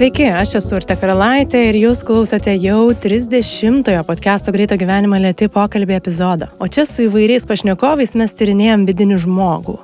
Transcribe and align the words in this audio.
Sveiki, 0.00 0.24
aš 0.32 0.54
esu 0.56 0.78
Urte 0.78 0.94
Karalaitė 0.96 1.58
ir 1.68 1.76
jūs 1.76 1.98
klausote 2.08 2.54
jau 2.56 2.86
30-ojo 3.02 4.00
podcast'o 4.08 4.54
Greito 4.54 4.78
gyvenimo 4.80 5.18
lėti 5.20 5.44
pokalbį 5.52 5.98
epizodą. 5.98 6.46
O 6.56 6.64
čia 6.72 6.86
su 6.88 7.02
įvairiais 7.04 7.44
pašnekovais 7.44 8.16
mes 8.16 8.32
tyrinėjom 8.38 8.86
vidinį 8.88 9.18
žmogų. 9.26 9.74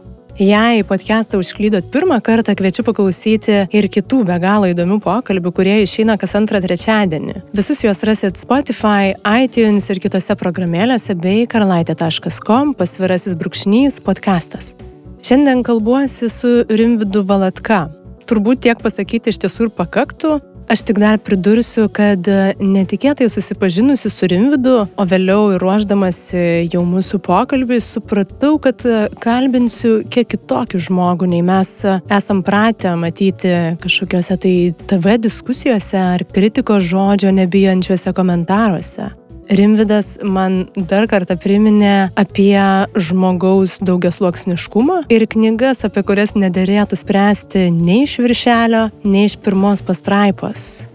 Jei 0.41 0.87
podcast'ą 0.89 1.37
užklydot 1.43 1.91
pirmą 1.93 2.17
kartą, 2.25 2.55
kviečiu 2.57 2.87
paklausyti 2.87 3.59
ir 3.77 3.89
kitų 3.93 4.23
be 4.31 4.39
galo 4.41 4.71
įdomių 4.73 4.97
pokalbių, 5.05 5.53
kurie 5.53 5.77
išeina 5.83 6.17
kas 6.17 6.33
antrą 6.41 6.63
trečiadienį. 6.65 7.43
Visus 7.53 7.85
juos 7.85 8.01
rasit 8.09 8.41
Spotify, 8.41 9.13
iTunes 9.45 9.91
ir 9.93 10.01
kitose 10.01 10.39
programėlėse 10.41 11.13
bei 11.21 11.45
karalaitė.com 11.45 12.73
pasvirasis 12.81 13.37
brūkšnys 13.37 14.01
podcastas. 14.09 14.73
Šiandien 15.21 15.61
kalbuosi 15.61 16.33
su 16.33 16.57
Rimvidu 16.73 17.21
Valatka, 17.29 17.85
turbūt 18.29 18.67
tiek 18.67 18.83
pasakyti 18.83 19.33
iš 19.33 19.41
tiesų 19.45 19.69
ir 19.69 19.75
pakaktų. 19.79 20.37
Aš 20.67 20.81
tik 20.83 20.99
dar 20.99 21.21
pridursiu, 21.23 21.85
kad 21.95 22.27
netikėtai 22.59 23.29
susipažinusi 23.31 24.11
su 24.11 24.27
Rimvidu, 24.27 24.73
o 24.99 25.05
vėliau 25.07 25.53
ir 25.55 25.63
ruoždamasi 25.63 26.41
jau 26.73 26.83
mūsų 26.83 27.21
pokalbį, 27.23 27.79
supratau, 27.85 28.57
kad 28.63 28.83
kalbinsiu 29.23 30.01
kiek 30.11 30.27
kitokį 30.35 30.81
žmogų, 30.89 31.29
nei 31.31 31.45
mes 31.47 31.71
esam 31.87 32.43
pratę 32.47 32.97
matyti 32.99 33.53
kažkokiuose 33.85 34.39
tai 34.43 34.57
TV 34.91 35.15
diskusijose 35.23 36.03
ar 36.03 36.27
kritikos 36.35 36.83
žodžio 36.91 37.31
nebijančiuose 37.39 38.15
komentaruose. 38.17 39.13
Rimvidas 39.49 40.17
man 40.27 40.65
dar 40.75 41.07
kartą 41.11 41.37
priminė 41.39 42.11
apie 42.19 42.59
žmogaus 42.99 43.79
daugiasluoksniškumą 43.87 45.05
ir 45.13 45.27
knygas, 45.31 45.85
apie 45.87 46.03
kurias 46.07 46.35
nederėtų 46.35 46.99
spręsti 46.99 47.69
nei 47.71 48.03
iš 48.09 48.19
viršelio, 48.25 48.89
nei 49.07 49.29
iš 49.31 49.39
pirmos 49.45 49.85
pastraipos. 49.87 50.87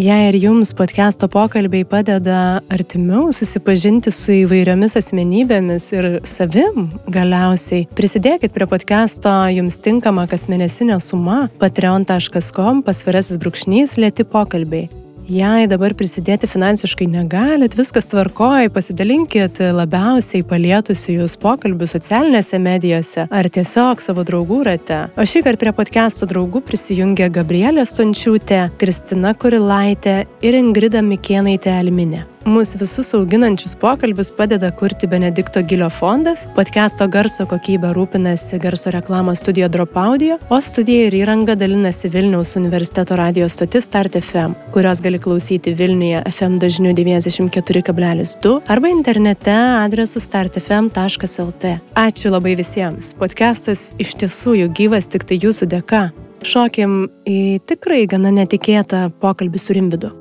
Jei 0.00 0.28
ir 0.30 0.36
jums 0.38 0.70
podcast'o 0.78 1.26
pokalbiai 1.30 1.84
padeda 1.84 2.60
artimiau 2.72 3.32
susipažinti 3.34 4.12
su 4.14 4.32
įvairiomis 4.46 4.94
asmenybėmis 4.98 5.88
ir 5.92 6.08
savim 6.26 6.88
galiausiai, 7.10 7.88
prisidėkit 7.98 8.54
prie 8.54 8.70
podcast'o 8.70 9.34
jums 9.54 9.78
tinkama 9.82 10.24
kasmėnesinė 10.30 10.98
suma 11.02 11.44
patreon.com 11.62 12.82
pasvirasis 12.86 13.42
brūkšnys 13.42 13.98
lėti 13.98 14.26
pokalbiai. 14.30 14.88
Jei 15.28 15.66
dabar 15.70 15.92
prisidėti 15.94 16.48
finansiškai 16.50 17.06
negalit, 17.10 17.76
viskas 17.78 18.08
tvarkoja, 18.10 18.70
pasidalinkit 18.72 19.60
labiausiai 19.76 20.42
palietusių 20.46 21.20
jūs 21.20 21.36
pokalbių 21.42 21.88
socialinėse 21.90 22.58
medijose 22.62 23.26
ar 23.28 23.50
tiesiog 23.52 24.00
savo 24.02 24.24
draugų 24.26 24.62
rate. 24.70 25.02
O 25.20 25.26
šį 25.26 25.44
kartą 25.46 25.60
prie 25.60 25.74
podcastų 25.76 26.30
draugų 26.30 26.64
prisijungia 26.64 27.28
Gabrielė 27.28 27.84
Stončiūtė, 27.86 28.70
Kristina 28.80 29.34
Kurilaitė 29.36 30.22
ir 30.40 30.56
Ingrida 30.56 31.04
Mikėnaitė 31.04 31.76
Alminė. 31.76 32.24
Mūsų 32.48 32.78
visus 32.80 33.10
auginančius 33.12 33.74
pokalbius 33.76 34.30
padeda 34.32 34.70
kurti 34.72 35.04
Benedikto 35.10 35.60
Gilio 35.60 35.90
fondas, 35.92 36.46
podcast'o 36.56 37.04
garso 37.12 37.44
kokybę 37.44 37.90
rūpinasi 37.92 38.56
garso 38.62 38.88
reklamos 38.94 39.42
studija 39.42 39.68
Drop 39.68 39.92
Audio, 40.00 40.38
o 40.48 40.56
studija 40.64 41.10
ir 41.10 41.18
įranga 41.18 41.52
dalinasi 41.60 42.08
Vilniaus 42.08 42.54
universiteto 42.56 43.18
radio 43.20 43.48
stotis 43.52 43.84
Start 43.84 44.16
FM, 44.22 44.54
kurios 44.72 45.02
gali 45.04 45.20
klausyti 45.20 45.74
Vilniuje 45.76 46.22
FM 46.32 46.56
dažniu 46.62 46.94
94,2 46.96 48.54
arba 48.72 48.88
internete 48.88 49.52
adresu 49.82 50.24
startfm.lt. 50.24 51.74
Ačiū 51.92 52.32
labai 52.32 52.56
visiems. 52.56 53.12
Podcastas 53.20 53.90
iš 54.00 54.16
tiesų 54.16 54.56
jau 54.62 54.72
gyvas 54.80 55.12
tik 55.12 55.28
tai 55.28 55.36
jūsų 55.44 55.68
dėka. 55.76 56.08
Šokim 56.40 57.04
į 57.28 57.60
tikrai 57.68 58.06
gana 58.08 58.32
netikėtą 58.32 59.10
pokalbį 59.20 59.60
su 59.60 59.76
Rimvidu. 59.76 60.14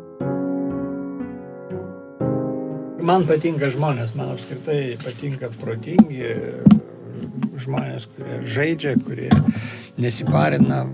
Man 3.00 3.24
patinka 3.28 3.70
žmonės, 3.72 4.12
man 4.18 4.34
apskritai 4.34 4.98
patinka 5.00 5.50
protingi 5.62 6.34
žmonės, 7.60 8.08
kurie 8.16 8.40
žaidžia, 8.48 8.96
kurie 9.04 9.30
nesiparina. 10.00 10.86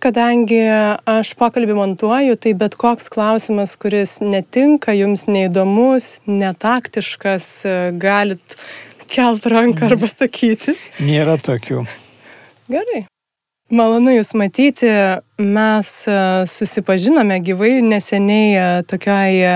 Kadangi 0.00 0.60
aš 1.08 1.34
pokalbį 1.36 1.76
montuoju, 1.76 2.36
tai 2.40 2.54
bet 2.56 2.76
koks 2.80 3.10
klausimas, 3.12 3.74
kuris 3.80 4.18
netinka, 4.24 4.94
jums 4.96 5.26
neįdomus, 5.28 6.14
netaktiškas, 6.28 7.50
galit 8.00 8.56
kelt 9.10 9.48
ranką 9.50 9.90
arba 9.90 10.08
sakyti. 10.08 10.76
Nėra 11.04 11.36
tokių. 11.42 11.84
Gerai. 12.72 13.04
Malonu 13.70 14.10
Jūs 14.16 14.32
matyti. 14.34 14.90
Mes 15.38 15.90
e, 16.10 16.14
susipažinome 16.50 17.36
gyvai 17.46 17.76
neseniai 17.86 18.48
e, 18.50 18.64
tokioj 18.90 19.36
e, 19.46 19.52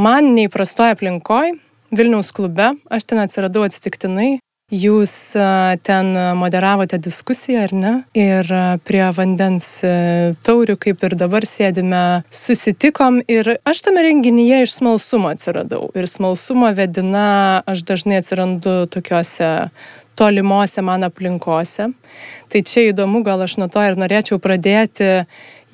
man 0.00 0.30
neįprastoje 0.32 0.96
aplinkoje, 0.96 1.58
Vilniaus 1.92 2.32
klube. 2.32 2.70
Aš 2.88 3.04
ten 3.10 3.20
atsiradau 3.20 3.66
atsitiktinai. 3.66 4.38
Jūs 4.70 5.12
ten 5.82 6.12
moderavote 6.38 7.00
diskusiją, 7.02 7.64
ar 7.66 7.72
ne? 7.74 7.92
Ir 8.14 8.46
prie 8.86 9.02
vandens 9.16 9.66
taurių, 10.46 10.76
kaip 10.78 11.02
ir 11.08 11.16
dabar 11.18 11.42
sėdime, 11.42 12.22
susitikom 12.30 13.18
ir 13.26 13.56
aš 13.66 13.80
tame 13.88 14.04
renginyje 14.06 14.60
iš 14.68 14.76
smalsumo 14.78 15.32
atsiradau. 15.34 15.88
Ir 15.98 16.06
smalsumo 16.06 16.70
vedina 16.78 17.26
aš 17.66 17.82
dažnai 17.90 18.20
atsirandu 18.22 18.84
tokiuose 18.94 19.50
tolimose 20.20 20.84
man 20.84 21.08
aplinkose. 21.08 21.90
Tai 22.52 22.62
čia 22.66 22.90
įdomu, 22.90 23.24
gal 23.24 23.46
aš 23.46 23.56
nuo 23.60 23.70
to 23.72 23.82
ir 23.86 23.96
norėčiau 24.00 24.40
pradėti. 24.42 25.24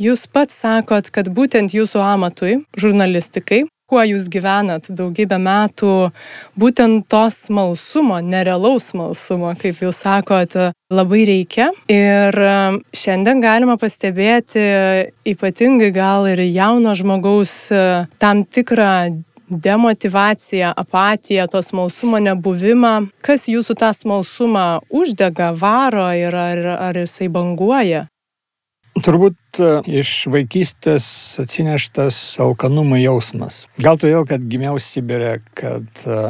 Jūs 0.03 0.27
pats 0.29 0.61
sakot, 0.63 1.09
kad 1.11 1.31
būtent 1.33 1.73
jūsų 1.75 2.03
amatui, 2.05 2.61
žurnalistikai, 2.77 3.65
kuo 3.87 4.03
jūs 4.03 4.27
gyvenat 4.31 4.89
daugybę 4.91 5.39
metų, 5.41 5.93
būtent 6.59 7.07
to 7.11 7.23
smalsumo, 7.33 8.19
nerealaus 8.21 8.91
smalsumo, 8.93 9.55
kaip 9.61 9.79
jūs 9.85 10.03
sakot, 10.05 10.57
labai 10.93 11.23
reikia. 11.31 11.71
Ir 11.91 12.37
šiandien 12.91 13.41
galima 13.45 13.79
pastebėti 13.81 14.67
ypatingai 15.33 15.93
gal 15.95 16.27
ir 16.33 16.43
jauno 16.45 16.97
žmogaus 16.99 17.55
tam 18.21 18.45
tikrą 18.45 18.93
demotivaciją, 19.51 20.73
apatiją, 20.77 21.47
to 21.49 21.63
smalsumo 21.63 22.19
nebuvimą. 22.23 23.07
Kas 23.25 23.47
jūsų 23.51 23.79
tą 23.79 23.93
smalsumą 23.95 24.67
uždega, 24.91 25.53
varo 25.57 26.09
ir 26.15 26.35
ar, 26.35 26.67
ar 26.91 27.01
jisai 27.05 27.31
banguoja? 27.33 28.07
Turbūt 28.97 29.61
e, 29.61 29.71
iš 30.01 30.11
vaikystės 30.33 31.07
atsineštas 31.43 32.39
alkanumo 32.41 32.97
jausmas. 32.97 33.67
Gal 33.83 34.01
todėl, 34.01 34.25
kad 34.29 34.45
gimiau 34.49 34.81
Sibirė, 34.81 35.43
kad 35.59 35.85
e, 36.09 36.23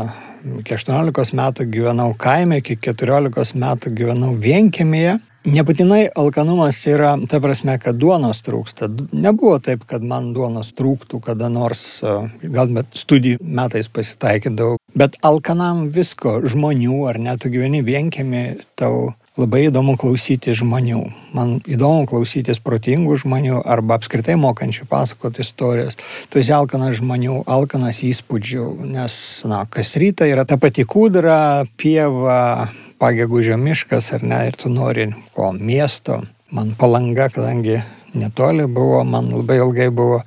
iki 0.64 0.74
18 0.74 1.36
metų 1.38 1.68
gyvenau 1.70 2.10
kaime, 2.18 2.58
iki 2.58 2.74
14 2.82 3.54
metų 3.62 3.94
gyvenau 3.94 4.34
vienkėmėje 4.42 5.20
Nebūtinai 5.46 6.08
alkanumas 6.18 6.80
yra, 6.90 7.12
ta 7.30 7.38
prasme, 7.38 7.76
kad 7.78 7.94
duonos 8.02 8.40
trūksta. 8.42 8.88
Nebuvo 9.14 9.60
taip, 9.62 9.84
kad 9.86 10.02
man 10.02 10.32
duonos 10.34 10.72
trūktų 10.74 11.20
kada 11.22 11.46
nors, 11.52 12.00
gal 12.42 12.72
net 12.74 12.96
studijų 12.98 13.38
metais 13.40 13.86
pasitaikydavau. 13.86 14.80
Bet 14.98 15.20
alkanam 15.22 15.84
visko, 15.94 16.40
žmonių, 16.42 16.96
ar 17.12 17.20
net 17.22 17.44
tu 17.44 17.52
gyveni 17.54 17.84
vienkėmi, 17.86 18.42
tau 18.74 19.12
labai 19.36 19.66
įdomu 19.68 19.94
klausyti 20.00 20.54
žmonių. 20.56 21.02
Man 21.36 21.58
įdomu 21.68 22.08
klausytis 22.10 22.58
protingų 22.64 23.18
žmonių 23.22 23.60
arba 23.62 24.00
apskritai 24.00 24.34
mokančių 24.40 24.88
pasakoti 24.90 25.44
istorijas. 25.44 25.98
Tu 26.32 26.40
esi 26.40 26.54
alkanas 26.56 26.98
žmonių, 26.98 27.44
alkanas 27.46 28.00
įspūdžių, 28.06 28.66
nes, 28.96 29.20
na, 29.46 29.62
kas 29.70 29.94
rytą 30.00 30.26
yra 30.26 30.46
ta 30.48 30.58
pati 30.58 30.88
kūdra, 30.88 31.68
pieva, 31.78 32.66
pagegužio 32.98 33.56
miškas 33.60 34.12
ar 34.16 34.24
ne, 34.24 34.40
ir 34.48 34.56
tu 34.56 34.70
nori 34.72 35.10
ko 35.34 35.52
miesto. 35.52 36.20
Man 36.50 36.74
palanga, 36.78 37.28
kadangi 37.28 37.80
netoli 38.16 38.66
buvo, 38.66 39.04
man 39.04 39.28
labai 39.34 39.58
ilgai 39.60 39.88
buvo 39.90 40.20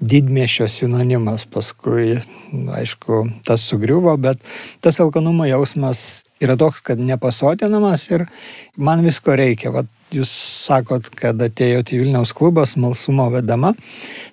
didmiešio 0.00 0.68
sinonimas, 0.68 1.46
paskui, 1.50 2.18
aišku, 2.78 3.24
tas 3.46 3.64
sugriuvo, 3.66 4.14
bet 4.16 4.42
tas 4.80 5.00
alkanumo 5.00 5.46
jausmas 5.48 6.24
yra 6.42 6.56
toks, 6.58 6.82
kad 6.86 7.00
nepasotinamas 7.00 8.06
ir 8.10 8.26
man 8.76 9.02
visko 9.06 9.34
reikia. 9.38 9.72
Vat 9.74 9.90
jūs 10.12 10.30
sakot, 10.66 11.08
kad 11.16 11.40
atėjote 11.42 11.96
į 11.96 12.02
Vilniaus 12.02 12.34
klubą 12.36 12.66
smalsumo 12.68 13.30
vedama, 13.32 13.72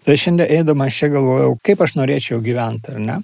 tai 0.06 0.18
šiandien 0.20 0.50
eidamas 0.60 0.98
čia 0.98 1.12
galvojau, 1.14 1.56
kaip 1.66 1.86
aš 1.86 1.96
norėčiau 2.00 2.42
gyventi, 2.44 2.96
ar 2.96 3.04
ne? 3.04 3.20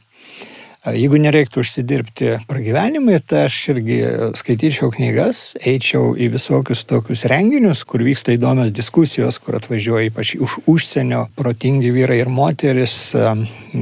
Jeigu 0.86 1.18
nereiktų 1.18 1.64
užsidirbti 1.64 2.28
pragyvenimui, 2.46 3.18
tai 3.26 3.46
aš 3.48 3.56
irgi 3.74 3.96
skaityčiau 4.38 4.92
knygas, 4.94 5.56
eičiau 5.58 6.12
į 6.14 6.28
visokius 6.36 6.84
tokius 6.86 7.24
renginius, 7.32 7.82
kur 7.90 8.04
vyksta 8.06 8.36
įdomios 8.36 8.70
diskusijos, 8.76 9.40
kur 9.42 9.58
atvažiuoja 9.58 10.12
ypač 10.12 10.36
už 10.38 10.60
užsienio 10.70 11.24
protingi 11.40 11.90
vyrai 11.96 12.20
ir 12.22 12.30
moteris, 12.30 13.16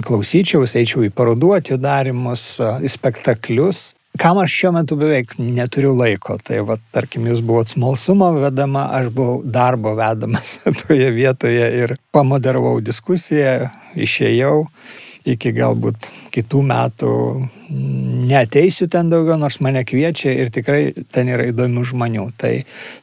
klausyčiaus, 0.07 0.77
eičiau 0.79 1.03
į 1.03 1.11
parodų 1.11 1.51
atidarimus, 1.59 2.47
į 2.79 2.95
spektaklius. 2.95 3.91
kam 4.17 4.37
aš 4.37 4.51
šiuo 4.53 4.71
metu 4.71 4.95
beveik 4.95 5.33
neturiu 5.41 5.91
laiko. 5.97 6.37
Tai 6.37 6.61
va, 6.63 6.77
tarkim, 6.95 7.25
jūs 7.27 7.41
buvot 7.43 7.67
smalsumo 7.67 8.31
vedama, 8.37 8.87
aš 8.95 9.09
buvau 9.11 9.41
darbo 9.43 9.95
vedamas 9.99 10.59
toje 10.85 11.11
vietoje 11.11 11.71
ir 11.83 11.97
pamoderavau 12.15 12.77
diskusiją, 12.79 13.73
išėjau 13.97 14.69
iki 15.29 15.53
galbūt 15.55 16.09
kitų 16.33 16.61
metų 16.67 17.13
neteisiu 18.27 18.87
ten 18.91 19.09
daugiau, 19.11 19.37
nors 19.39 19.59
mane 19.63 19.83
kviečia 19.87 20.33
ir 20.35 20.51
tikrai 20.53 20.93
ten 21.13 21.31
yra 21.31 21.47
įdomių 21.51 21.85
žmonių. 21.93 22.27
Tai, 22.39 22.53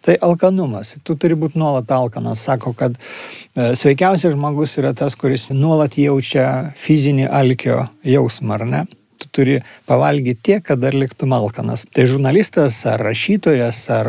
tai 0.05 0.17
alkanumas. 0.25 0.95
Tu 1.05 1.17
turi 1.21 1.39
būti 1.39 1.61
nuolat 1.61 1.91
alkanas. 1.95 2.45
Sako, 2.45 2.75
kad 2.77 2.97
e, 2.97 3.73
sveikiausias 3.79 4.37
žmogus 4.37 4.77
yra 4.81 4.93
tas, 4.97 5.17
kuris 5.19 5.49
nuolat 5.55 5.99
jaučia 6.01 6.47
fizinį 6.79 7.29
alkio 7.29 7.85
jausmą, 8.07 8.57
ar 8.59 8.67
ne? 8.69 8.87
tu 9.21 9.29
turi 9.37 9.59
pavalgyti 9.85 10.41
tiek, 10.49 10.63
kad 10.65 10.81
dar 10.81 10.97
liktum 10.97 11.35
alkanas. 11.37 11.85
Tai 11.93 12.07
žurnalistas 12.09 12.79
ar 12.89 13.03
rašytojas 13.05 13.83
ar 13.93 14.09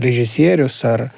režisierius 0.00 0.78
ar 0.88 1.10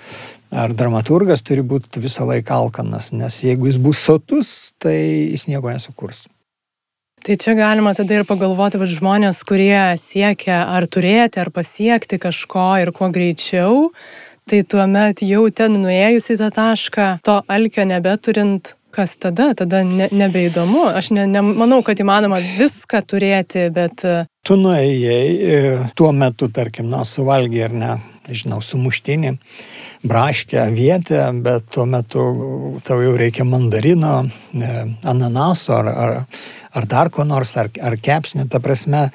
ar 0.50 0.74
dramaturgas 0.76 1.42
turi 1.46 1.64
būti 1.66 2.02
visą 2.02 2.26
laiką 2.28 2.54
alkanas, 2.54 3.12
nes 3.12 3.42
jeigu 3.44 3.68
jis 3.70 3.80
bus 3.82 4.00
sotus, 4.02 4.72
tai 4.82 4.96
jis 5.32 5.46
nieko 5.50 5.72
nesukurs. 5.72 6.26
Tai 7.26 7.34
čia 7.42 7.56
galima 7.58 7.90
tada 7.96 8.20
ir 8.20 8.26
pagalvoti, 8.28 8.78
va 8.78 8.86
žmonės, 8.86 9.40
kurie 9.48 9.96
siekia 9.98 10.60
ar 10.70 10.86
turėti, 10.86 11.40
ar 11.42 11.50
pasiekti 11.50 12.20
kažko 12.22 12.68
ir 12.78 12.92
kuo 12.94 13.08
greičiau, 13.10 13.88
tai 14.46 14.62
tuomet 14.62 15.24
jau 15.26 15.48
ten 15.50 15.80
nuėjus 15.82 16.30
į 16.30 16.38
tą 16.44 16.52
tašką, 16.54 17.06
to 17.26 17.40
alkio 17.50 17.86
nebeturint, 17.88 18.76
kas 18.94 19.16
tada, 19.20 19.50
tada 19.58 19.82
ne, 19.84 20.06
nebeįdomu. 20.14 20.86
Aš 20.96 21.10
ne, 21.16 21.26
nemanau, 21.28 21.82
kad 21.84 21.98
įmanoma 22.00 22.38
viską 22.56 23.02
turėti, 23.10 23.66
bet... 23.74 24.06
Tu 24.46 24.56
nuėjai 24.60 25.24
e, 25.26 25.58
tuo 25.98 26.12
metu, 26.16 26.48
tarkim, 26.54 26.86
na, 26.92 27.02
suvalgy 27.08 27.64
ar 27.66 27.74
ne, 27.74 27.90
žinau, 28.30 28.60
sumuštinį 28.64 29.36
braškę, 30.06 30.66
vietę, 30.74 31.22
bet 31.44 31.70
tuo 31.74 31.86
metu 31.90 32.26
tau 32.86 33.00
jau 33.02 33.14
reikia 33.18 33.46
mandarino, 33.48 34.18
e, 34.54 34.74
ananaso 35.06 35.76
ar, 35.76 35.88
ar, 35.92 36.14
ar 36.76 36.86
dar 36.90 37.10
ko 37.10 37.24
nors, 37.24 37.56
ar, 37.56 37.70
ar 37.82 37.96
kepsnio. 37.96 38.46
Ta 38.50 38.60
prasme, 38.62 39.08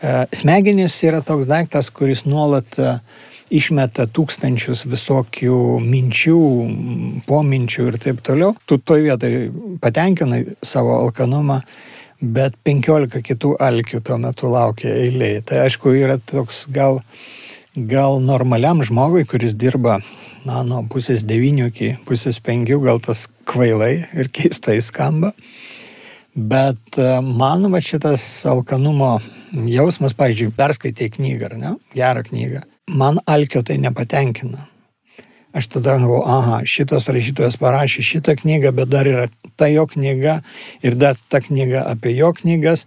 e, 0.00 0.14
smegenys 0.32 0.96
yra 1.06 1.22
toks 1.26 1.48
daiktas, 1.50 1.90
kuris 1.94 2.24
nuolat 2.26 2.78
e, 2.78 2.96
išmeta 3.52 4.06
tūkstančius 4.08 4.86
visokių 4.88 5.58
minčių, 5.84 6.38
pominčių 7.28 7.88
ir 7.90 7.98
taip 8.02 8.22
toliau. 8.24 8.54
Tu 8.66 8.78
toj 8.80 9.04
vietai 9.08 9.32
patenkinai 9.82 10.44
savo 10.64 10.96
alkanumą, 11.02 11.60
bet 12.22 12.56
15 12.64 13.22
kitų 13.26 13.56
alkių 13.60 14.00
tuo 14.06 14.18
metu 14.22 14.50
laukia 14.52 14.94
eilėje. 14.94 15.42
Tai 15.50 15.64
aišku, 15.66 15.92
yra 15.98 16.18
toks 16.18 16.64
gal, 16.72 17.00
gal 17.76 18.20
normaliam 18.20 18.82
žmogui, 18.84 19.24
kuris 19.28 19.54
dirba 19.56 19.98
na, 20.44 20.62
nuo 20.66 20.82
pusės 20.90 21.24
devynių 21.24 21.68
iki 21.70 21.92
pusės 22.08 22.40
penkių, 22.44 22.80
gal 22.84 23.00
tas 23.00 23.26
kvailai 23.48 23.94
ir 24.12 24.28
keistai 24.32 24.80
skamba. 24.84 25.32
Bet 26.32 26.96
e, 26.96 27.08
man 27.20 27.68
va 27.72 27.80
šitas 27.84 28.44
alkanumo 28.48 29.18
jausmas, 29.68 30.16
pavyzdžiui, 30.16 30.52
perskaitai 30.56 31.10
knygą, 31.12 31.50
ar 31.50 31.56
ne, 31.60 31.72
gerą 31.96 32.24
knygą, 32.28 32.62
man 32.96 33.20
alkio 33.28 33.60
tai 33.64 33.76
nepatenkina. 33.80 34.71
Aš 35.52 35.66
tada 35.68 35.98
galvoju, 36.00 36.22
aha, 36.24 36.62
šitas 36.64 37.10
rašytojas 37.12 37.58
parašė 37.60 38.02
šitą 38.08 38.34
knygą, 38.40 38.70
bet 38.72 38.88
dar 38.88 39.08
yra 39.08 39.26
ta 39.60 39.68
jo 39.68 39.84
knyga 39.86 40.38
ir 40.80 40.96
dar 40.96 41.18
ta 41.28 41.42
knyga 41.44 41.82
apie 41.90 42.14
jo 42.16 42.30
knygas 42.38 42.86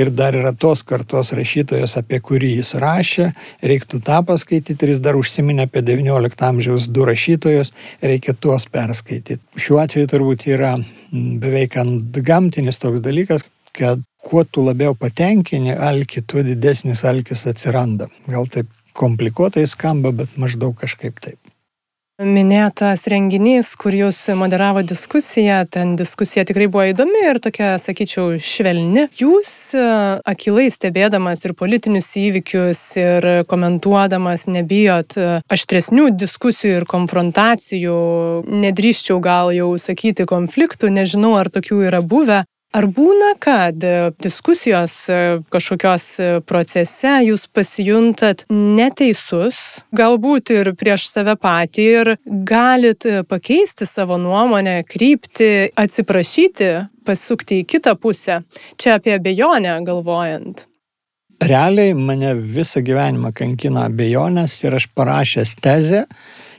ir 0.00 0.08
dar 0.16 0.36
yra 0.38 0.54
tos 0.56 0.80
kartos 0.86 1.34
rašytojas, 1.36 1.98
apie 2.00 2.22
kurį 2.24 2.54
jis 2.56 2.72
rašė, 2.80 3.26
reiktų 3.60 4.00
tą 4.06 4.22
paskaityti 4.30 4.86
ir 4.86 4.94
jis 4.94 5.02
dar 5.04 5.18
užsiminė 5.20 5.68
apie 5.68 5.84
XIX 5.84 6.48
amžiaus 6.48 6.88
du 6.88 7.04
rašytojus, 7.04 7.72
reikia 8.00 8.32
tuos 8.32 8.64
perskaityti. 8.72 9.42
Šiuo 9.60 9.82
atveju 9.84 10.08
turbūt 10.14 10.48
yra 10.48 10.72
beveik 11.12 11.76
ant 11.82 12.16
gamtinis 12.24 12.80
toks 12.80 13.04
dalykas, 13.04 13.44
kad 13.76 14.00
kuo 14.24 14.44
tu 14.48 14.64
labiau 14.64 14.96
patenkini 14.98 15.76
alkį, 15.76 16.24
tuo 16.24 16.42
didesnis 16.46 17.04
alkis 17.04 17.44
atsiranda. 17.50 18.08
Gal 18.26 18.48
taip 18.50 18.72
komplikuotai 18.96 19.66
skamba, 19.68 20.14
bet 20.16 20.40
maždaug 20.40 20.74
kažkaip 20.80 21.20
taip. 21.20 21.45
Minėtas 22.16 23.02
renginys, 23.12 23.74
kur 23.76 23.92
jūs 23.92 24.16
moderavo 24.40 24.80
diskusiją, 24.80 25.58
ten 25.68 25.98
diskusija 26.00 26.46
tikrai 26.48 26.64
buvo 26.64 26.86
įdomi 26.88 27.26
ir 27.28 27.36
tokia, 27.44 27.74
sakyčiau, 27.76 28.38
švelni. 28.40 29.04
Jūs 29.20 29.50
e, 29.76 29.82
akilai 30.24 30.70
stebėdamas 30.72 31.44
ir 31.44 31.52
politinius 31.52 32.08
įvykius 32.16 32.80
ir 32.96 33.28
komentuodamas 33.52 34.48
nebijot 34.48 35.18
e, 35.20 35.28
aštresnių 35.44 36.08
diskusijų 36.16 36.80
ir 36.80 36.88
konfrontacijų, 36.88 38.00
nedrįščiau 38.64 39.20
gal 39.20 39.52
jau 39.52 39.74
sakyti 39.76 40.24
konfliktų, 40.24 40.88
nežinau 40.96 41.36
ar 41.36 41.52
tokių 41.52 41.84
yra 41.90 42.00
buvę, 42.00 42.46
Ar 42.74 42.84
būna, 42.92 43.30
kad 43.40 43.84
e, 43.86 43.92
diskusijos 44.20 44.94
e, 45.08 45.18
kažkokios 45.52 46.06
e, 46.20 46.26
procese 46.44 47.12
jūs 47.24 47.46
pasijuntat 47.48 48.44
neteisus, 48.52 49.80
galbūt 49.96 50.52
ir 50.52 50.72
prieš 50.76 51.06
save 51.08 51.36
patį 51.40 51.86
ir 52.00 52.10
galit 52.26 53.06
pakeisti 53.30 53.88
savo 53.88 54.18
nuomonę, 54.20 54.82
krypti, 54.88 55.70
atsiprašyti, 55.72 56.72
pasukti 57.06 57.62
į 57.62 57.68
kitą 57.70 57.94
pusę? 57.96 58.42
Čia 58.76 58.98
apie 58.98 59.14
abejonę 59.16 59.78
galvojant. 59.86 60.66
Realiai 61.40 61.94
mane 61.96 62.34
visą 62.36 62.82
gyvenimą 62.84 63.30
kankina 63.36 63.86
abejonės 63.88 64.58
ir 64.64 64.76
aš 64.76 64.88
parašęs 64.96 65.56
tezę, 65.64 66.04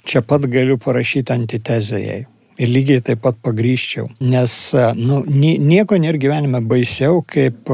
čia 0.08 0.24
pat 0.26 0.50
galiu 0.50 0.80
parašyti 0.82 1.34
antitezę 1.34 2.02
jai 2.02 2.26
ir 2.58 2.72
lygiai 2.74 3.04
taip 3.06 3.22
pat 3.26 3.38
pagryščiau. 3.46 4.10
Nes 4.22 4.54
nu, 4.98 5.22
nieko 5.28 5.98
nėra 6.02 6.20
gyvenime 6.22 6.62
baisiau, 6.66 7.22
kaip 7.26 7.70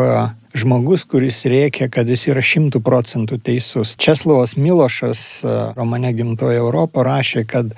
žmogus, 0.53 1.05
kuris 1.09 1.41
reikia, 1.49 1.89
kad 1.91 2.09
jis 2.09 2.27
yra 2.29 2.43
šimtų 2.45 2.83
procentų 2.85 3.39
teisus. 3.41 3.95
Česlovas 3.97 4.55
Milošas 4.59 5.43
romane 5.77 6.13
Gimtoje 6.13 6.59
Europo 6.61 7.05
rašė, 7.05 7.45
kad 7.49 7.73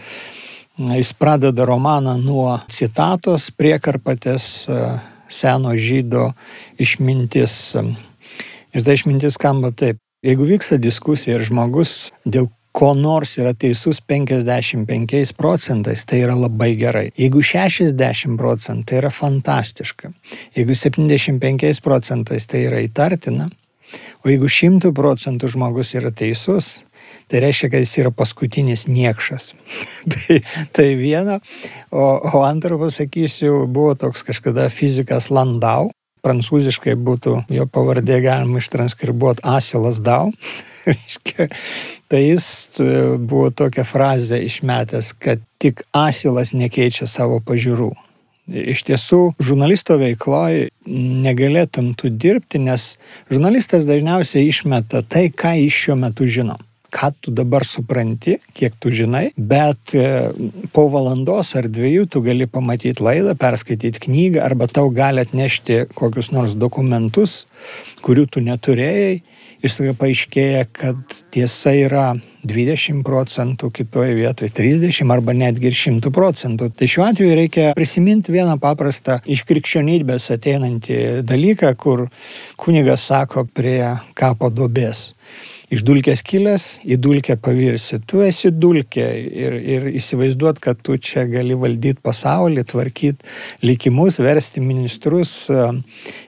jis 0.75 1.13
pradeda 1.15 1.67
romaną 1.67 2.17
nuo 2.19 2.57
citatos 2.67 3.47
priekarpatės 3.55 4.67
seno 5.31 5.75
žydo 5.79 6.31
išmintis. 6.81 7.75
Ir 8.75 8.83
ta 8.83 8.95
išmintis 8.95 9.39
skamba 9.39 9.71
taip. 9.71 10.01
Jeigu 10.25 10.47
vyksta 10.49 10.79
diskusija 10.81 11.37
ir 11.37 11.45
žmogus 11.45 12.09
dėl 12.25 12.49
ko 12.75 12.91
nors 12.93 13.37
yra 13.39 13.53
teisus 13.55 14.01
55 14.03 15.31
procentais, 15.37 16.03
tai 16.03 16.21
yra 16.25 16.35
labai 16.35 16.73
gerai. 16.79 17.05
Jeigu 17.15 17.43
60 17.45 18.35
procentų, 18.39 18.87
tai 18.89 18.99
yra 18.99 19.11
fantastiška. 19.13 20.11
Jeigu 20.57 20.75
75 20.75 21.79
procentais, 21.85 22.47
tai 22.51 22.65
yra 22.67 22.83
įtartina. 22.83 23.47
O 24.25 24.31
jeigu 24.31 24.49
100 24.51 24.91
procentų 24.97 25.53
žmogus 25.53 25.93
yra 25.95 26.11
teisus, 26.11 26.81
tai 27.31 27.43
reiškia, 27.45 27.69
kad 27.71 27.85
jis 27.85 27.95
yra 28.01 28.11
paskutinis 28.11 28.87
niekšas. 28.89 29.53
tai, 30.11 30.41
tai 30.75 30.89
viena. 30.99 31.39
O, 31.93 32.03
o 32.19 32.43
antrą 32.43 32.81
pasakysiu, 32.81 33.69
buvo 33.71 33.93
toks 33.99 34.25
kažkada 34.27 34.67
fizikas 34.73 35.31
Landau. 35.31 35.93
Prancūziškai 36.25 36.95
būtų 36.97 37.35
jo 37.53 37.67
pavardė 37.69 38.17
galima 38.25 38.61
ištranskribuoti 38.61 39.45
Asilas 39.45 40.01
Dau. 40.01 40.31
tai 42.09 42.21
jis 42.23 42.47
e, 42.79 42.89
buvo 43.17 43.51
tokią 43.53 43.85
frazę 43.85 44.41
išmetęs, 44.45 45.13
kad 45.21 45.41
tik 45.61 45.85
asilas 45.93 46.53
nekeičia 46.57 47.07
savo 47.09 47.39
pažiūrų. 47.45 47.91
Iš 48.45 48.83
tiesų, 48.85 49.21
žurnalisto 49.41 49.97
veikloje 49.97 50.67
negalėtum 51.25 51.95
tu 51.97 52.11
dirbti, 52.13 52.61
nes 52.61 52.91
žurnalistas 53.31 53.87
dažniausiai 53.89 54.45
išmeta 54.51 55.01
tai, 55.01 55.31
ką 55.33 55.55
jis 55.63 55.81
šiuo 55.85 55.97
metu 56.05 56.29
žino 56.29 56.59
ką 56.95 57.11
tu 57.19 57.31
dabar 57.35 57.65
supranti, 57.67 58.37
kiek 58.55 58.75
tu 58.79 58.91
žinai, 58.95 59.29
bet 59.35 59.95
e, 59.95 60.31
po 60.75 60.87
valandos 60.93 61.51
ar 61.59 61.67
dviejų 61.67 62.07
tu 62.11 62.21
gali 62.23 62.47
pamatyti 62.47 63.03
laidą, 63.03 63.35
perskaityti 63.39 64.05
knygą 64.07 64.43
arba 64.45 64.69
tau 64.71 64.87
gali 64.95 65.25
atnešti 65.25 65.85
kokius 65.95 66.31
nors 66.31 66.55
dokumentus, 66.55 67.43
kurių 68.05 68.29
tu 68.31 68.43
neturėjai 68.45 69.17
ir 69.65 69.73
staiga 69.73 69.95
paaiškėja, 69.97 70.63
kad 70.75 71.17
tiesa 71.33 71.73
yra 71.75 72.05
20 72.45 73.01
procentų, 73.05 73.71
kitoje 73.73 74.13
vietoje 74.17 74.51
30 74.53 75.11
arba 75.13 75.33
netgi 75.33 75.71
ir 75.71 75.77
100 75.79 76.11
procentų. 76.13 76.69
Tai 76.77 76.89
šiuo 76.91 77.05
atveju 77.07 77.37
reikia 77.39 77.71
prisiminti 77.77 78.33
vieną 78.35 78.59
paprastą 78.61 79.17
iš 79.25 79.43
krikščionybės 79.49 80.29
ateinantį 80.37 80.99
dalyką, 81.25 81.73
kur 81.81 82.05
kunigas 82.61 83.07
sako 83.09 83.47
prie 83.49 83.81
kapo 84.17 84.51
dobės. 84.53 85.09
Iš 85.73 85.83
dulkės 85.85 86.21
kilęs, 86.25 86.65
į 86.85 86.97
dulkę 87.01 87.37
pavirsi. 87.41 87.99
Tu 88.07 88.21
esi 88.25 88.51
dulkė 88.53 89.05
ir, 89.25 89.57
ir 89.59 89.87
įsivaizduot, 89.97 90.61
kad 90.63 90.81
tu 90.85 90.97
čia 91.01 91.25
gali 91.29 91.57
valdyti 91.57 92.03
pasaulį, 92.05 92.65
tvarkyti 92.69 93.65
likimus, 93.65 94.19
versti 94.21 94.63
ministrus 94.63 95.45
e, 95.49 95.69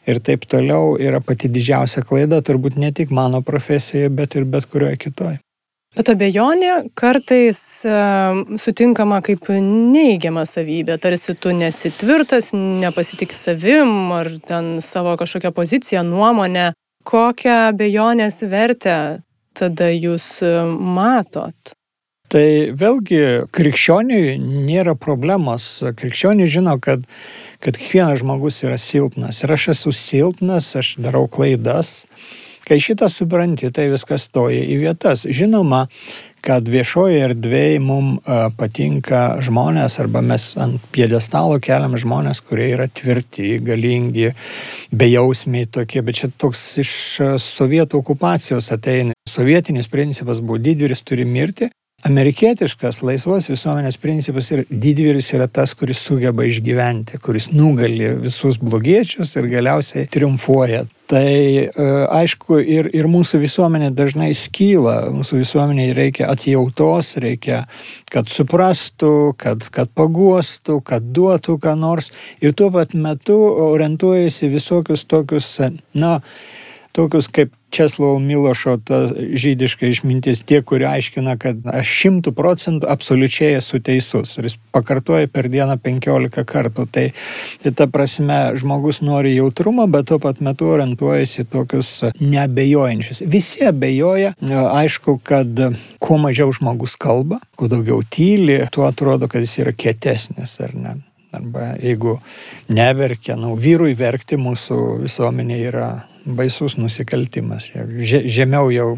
ir 0.09 0.21
taip 0.25 0.47
toliau 0.49 0.95
yra 1.01 1.21
pati 1.21 1.51
didžiausia 1.53 2.05
klaida, 2.07 2.41
turbūt 2.41 2.79
ne 2.81 2.93
tik 2.95 3.13
mano 3.13 3.43
profesijoje, 3.45 4.13
bet 4.13 4.39
ir 4.39 4.47
bet 4.49 4.69
kurioje 4.71 5.03
kitoje. 5.07 5.37
Bet 5.97 6.11
abejonė 6.11 6.91
kartais 6.93 7.59
uh, 7.89 8.43
sutinkama 8.61 9.17
kaip 9.25 9.47
neįgiama 9.49 10.43
savybė, 10.45 10.99
tarsi 11.01 11.33
tu 11.41 11.55
nesi 11.57 11.89
tvirtas, 11.89 12.51
nepasitik 12.53 13.33
savim 13.33 14.11
ar 14.13 14.29
ten 14.45 14.75
savo 14.85 15.15
kažkokią 15.17 15.53
poziciją, 15.57 16.03
nuomonę. 16.05 16.73
Kokią 17.07 17.55
abejonės 17.71 18.41
vertę 18.51 18.97
tada 19.57 19.89
jūs 19.91 20.27
e, 20.45 20.53
matot? 20.97 21.73
Tai 22.27 22.47
vėlgi 22.75 23.19
krikščioniui 23.55 24.35
nėra 24.41 24.97
problemos. 24.99 25.65
Krikščioniai 25.95 26.49
žino, 26.51 26.73
kad, 26.83 27.05
kad 27.63 27.79
kiekvienas 27.79 28.19
žmogus 28.19 28.59
yra 28.67 28.75
silpnas. 28.81 29.39
Ir 29.45 29.53
aš 29.55 29.69
esu 29.77 29.93
silpnas, 29.95 30.73
aš 30.75 30.97
darau 30.99 31.25
klaidas. 31.31 32.01
Kai 32.67 32.81
šitą 32.83 33.07
supranti, 33.07 33.69
tai 33.71 33.85
viskas 33.87 34.25
stoja 34.27 34.59
į 34.59 34.73
vietas. 34.81 35.21
Žinoma, 35.23 35.85
kad 36.43 36.67
viešoje 36.67 37.21
erdvėje 37.29 37.79
mums 37.79 38.19
e, 38.19 38.39
patinka 38.59 39.21
žmonės 39.43 39.95
arba 40.03 40.19
mes 40.25 40.49
ant 40.59 40.83
piedestalo 40.91 41.61
keliam 41.63 41.95
žmonės, 41.95 42.41
kurie 42.43 42.67
yra 42.73 42.89
tvirti, 42.91 43.57
galingi, 43.63 44.33
bejausmiai 44.91 45.69
tokie, 45.71 46.03
bet 46.03 46.19
čia 46.19 46.31
toks 46.35 46.65
iš 46.83 46.93
e, 47.23 47.31
sovietų 47.39 48.03
okupacijos 48.03 48.67
ateina. 48.75 49.15
Sovietinis 49.27 49.87
principas 49.91 50.43
buvo 50.43 50.59
didvyris 50.59 51.05
turi 51.07 51.23
mirti, 51.27 51.71
Amerikietiškas 52.05 52.99
laisvos 53.01 53.47
visuomenės 53.49 53.95
principas 53.97 54.51
ir 54.53 54.67
didvyris 54.69 55.31
yra 55.33 55.47
tas, 55.49 55.71
kuris 55.73 56.03
sugeba 56.05 56.45
išgyventi, 56.45 57.17
kuris 57.17 57.49
nugali 57.55 58.11
visus 58.21 58.59
blogiečius 58.61 59.33
ir 59.39 59.49
galiausiai 59.55 60.05
triumfuoja. 60.13 60.83
Tai 61.07 61.23
e, 61.31 61.69
aišku, 62.11 62.57
ir, 62.59 62.89
ir 62.91 63.07
mūsų 63.07 63.39
visuomenė 63.39 63.93
dažnai 63.95 64.33
skyla, 64.35 65.07
mūsų 65.15 65.39
visuomenė 65.39 65.85
reikia 65.95 66.27
atjautos, 66.33 67.13
reikia, 67.23 67.61
kad 68.11 68.27
suprastų, 68.27 69.13
kad, 69.39 69.69
kad 69.71 69.93
paguostų, 69.95 70.81
kad 70.83 71.07
duotų 71.15 71.55
ką 71.63 71.77
nors. 71.79 72.11
Ir 72.43 72.51
tuo 72.59 72.67
pat 72.75 72.91
metu 72.91 73.39
orientuojasi 73.69 74.51
visokius 74.51 75.05
tokius, 75.07 75.53
na, 75.95 76.17
tokius 76.97 77.29
kaip 77.29 77.53
Česlovo 77.69 78.19
Milošo 78.19 78.77
ta 78.81 78.99
žydiška 79.13 79.89
išmintis, 79.91 80.39
tie, 80.47 80.61
kurie 80.65 80.87
aiškina, 80.87 81.35
kad 81.37 81.59
aš 81.67 81.91
šimtų 81.99 82.31
procentų 82.33 82.87
absoliučiai 82.89 83.57
esu 83.59 83.81
teisus. 83.83 84.31
Ir 84.39 84.47
jis 84.47 84.55
pakartoja 84.73 85.27
per 85.29 85.49
dieną 85.51 85.75
penkiolika 85.83 86.45
kartų. 86.47 86.87
Tai, 86.95 87.05
tai 87.63 87.73
ta 87.77 87.89
prasme, 87.91 88.39
žmogus 88.57 89.03
nori 89.05 89.35
jautrumo, 89.35 89.85
bet 89.91 90.07
tuo 90.09 90.19
pat 90.23 90.39
metu 90.41 90.71
orientuojasi 90.71 91.45
tokius 91.51 91.91
neabejojančius. 92.21 93.21
Visi 93.27 93.67
abejoja, 93.67 94.33
aišku, 94.71 95.19
kad 95.27 95.67
kuo 96.01 96.17
mažiau 96.23 96.55
žmogus 96.55 96.95
kalba, 96.97 97.41
kuo 97.59 97.69
daugiau 97.69 97.99
tyli, 98.09 98.61
tuo 98.71 98.87
atrodo, 98.87 99.29
kad 99.29 99.43
jis 99.43 99.59
yra 99.65 99.75
kietesnis, 99.75 100.57
ar 100.63 100.73
ne? 100.73 100.97
Arba 101.35 101.73
jeigu 101.83 102.15
neverkia, 102.71 103.35
nu, 103.37 103.57
vyrui 103.59 103.91
verkti 103.99 104.39
mūsų 104.39 104.77
visuomenė 105.03 105.57
yra 105.67 105.89
baisus 106.35 106.77
nusikaltimas. 106.79 107.69
Žemiau 108.03 108.71
jau 108.73 108.91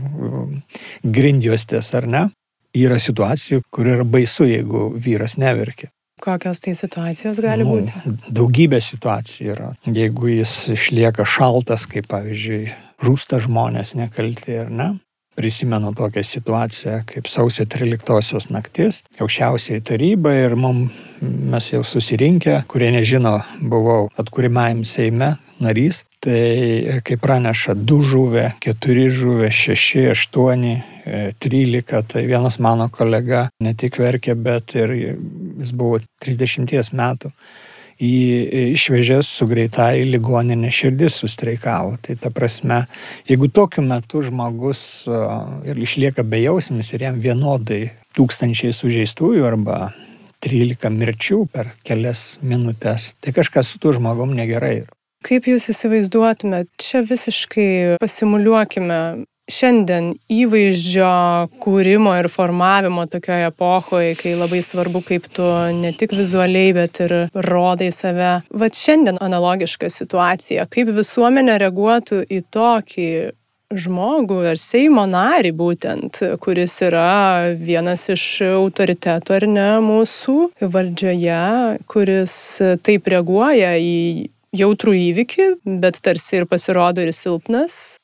grindjuostės, 1.03 1.93
ar 1.99 2.09
ne? 2.09 2.25
Yra 2.77 2.99
situacijų, 3.01 3.63
kur 3.73 3.87
yra 3.89 4.05
baisu, 4.05 4.45
jeigu 4.45 4.89
vyras 4.93 5.39
neverkia. 5.41 5.89
Kokios 6.19 6.59
tai 6.59 6.75
situacijos 6.75 7.39
gali 7.41 7.63
nu, 7.63 7.77
būti? 7.79 8.31
Daugybė 8.35 8.81
situacijų 8.83 9.53
yra. 9.55 9.69
Jeigu 9.87 10.33
jis 10.33 10.53
išlieka 10.75 11.25
šaltas, 11.25 11.87
kaip 11.89 12.09
pavyzdžiui, 12.11 12.65
rūsta 13.07 13.39
žmonės 13.41 13.95
nekalti 13.95 14.57
ar 14.59 14.69
ne, 14.69 14.89
prisimenu 15.39 15.93
tokią 15.95 16.23
situaciją 16.27 16.97
kaip 17.07 17.29
sausio 17.31 17.63
13 17.63 18.51
naktis, 18.51 19.03
aukščiausiai 19.23 19.79
taryba 19.87 20.33
ir 20.35 20.57
mum, 20.59 20.89
mes 21.21 21.71
jau 21.71 21.85
susirinkę, 21.87 22.59
kurie 22.67 22.91
nežino, 22.91 23.37
buvau 23.61 24.09
atkūrimajam 24.19 24.83
Seime 24.83 25.37
narys, 25.63 26.03
tai 26.23 26.99
kaip 27.05 27.21
praneša, 27.23 27.75
du 27.75 28.01
žuvę, 28.03 28.45
keturi 28.63 29.07
žuvę, 29.13 29.49
šeši, 29.55 30.09
aštuoni, 30.13 30.75
e, 31.05 31.23
trylika, 31.39 32.03
tai 32.03 32.25
vienas 32.27 32.59
mano 32.59 32.89
kolega 32.91 33.47
ne 33.63 33.73
tik 33.73 33.99
verkė, 34.01 34.35
bet 34.35 34.75
ir 34.75 34.95
jis 34.99 35.71
buvo 35.71 35.99
30 36.25 36.93
metų 36.93 37.33
jį 37.99 38.71
išvežęs 38.75 39.27
su 39.27 39.47
greitai 39.49 40.01
į 40.03 40.11
ligoninę 40.13 40.71
širdis 40.71 41.19
sustreikavo. 41.19 41.97
Tai 42.01 42.15
ta 42.21 42.31
prasme, 42.31 42.85
jeigu 43.27 43.49
tokiu 43.51 43.83
metu 43.83 44.23
žmogus 44.23 44.81
ir 45.67 45.79
išlieka 45.79 46.23
bejausmis 46.23 46.93
ir 46.93 47.09
jam 47.09 47.19
vienodai 47.19 47.89
tūkstančiai 48.15 48.71
sužeistųjų 48.75 49.43
arba 49.47 49.89
13 50.45 50.95
mirčių 50.95 51.41
per 51.51 51.73
kelias 51.83 52.37
minutės, 52.39 53.13
tai 53.19 53.35
kažkas 53.35 53.73
su 53.73 53.83
tuo 53.83 53.91
žmogum 53.95 54.31
negerai. 54.37 54.85
Kaip 55.25 55.49
jūs 55.51 55.67
įsivaizduotumėte, 55.73 56.69
čia 56.79 57.01
visiškai 57.03 57.97
pasimuliuokime 57.99 58.99
šiandien 59.49 60.13
įvaizdžio 60.31 61.09
kūrimo 61.63 62.13
ir 62.19 62.29
formavimo 62.31 63.03
tokioje 63.09 63.49
epochoje, 63.49 64.13
kai 64.19 64.35
labai 64.37 64.61
svarbu, 64.63 65.01
kaip 65.07 65.27
tu 65.33 65.47
ne 65.75 65.91
tik 65.97 66.13
vizualiai, 66.15 66.71
bet 66.77 67.01
ir 67.05 67.15
rodai 67.49 67.89
save. 67.95 68.39
Vat 68.63 68.77
šiandien 68.77 69.19
analogiška 69.21 69.89
situacija, 69.91 70.69
kaip 70.71 70.93
visuomenė 70.95 71.57
reaguotų 71.65 72.23
į 72.29 72.41
tokį 72.53 73.11
žmogų 73.69 74.39
ar 74.49 74.57
Seimo 74.57 75.03
narį 75.05 75.51
būtent, 75.57 76.23
kuris 76.41 76.79
yra 76.85 77.53
vienas 77.59 78.07
iš 78.09 78.25
autoritetų 78.55 79.35
ar 79.35 79.45
ne 79.51 79.69
mūsų 79.85 80.37
valdžioje, 80.73 81.45
kuris 81.91 82.33
taip 82.85 83.09
reaguoja 83.13 83.75
į 83.77 84.29
jautrų 84.55 84.95
įvykį, 84.97 85.49
bet 85.81 85.99
tarsi 86.05 86.41
ir 86.41 86.47
pasirodo 86.49 87.03
ir 87.05 87.13
silpnas, 87.15 87.99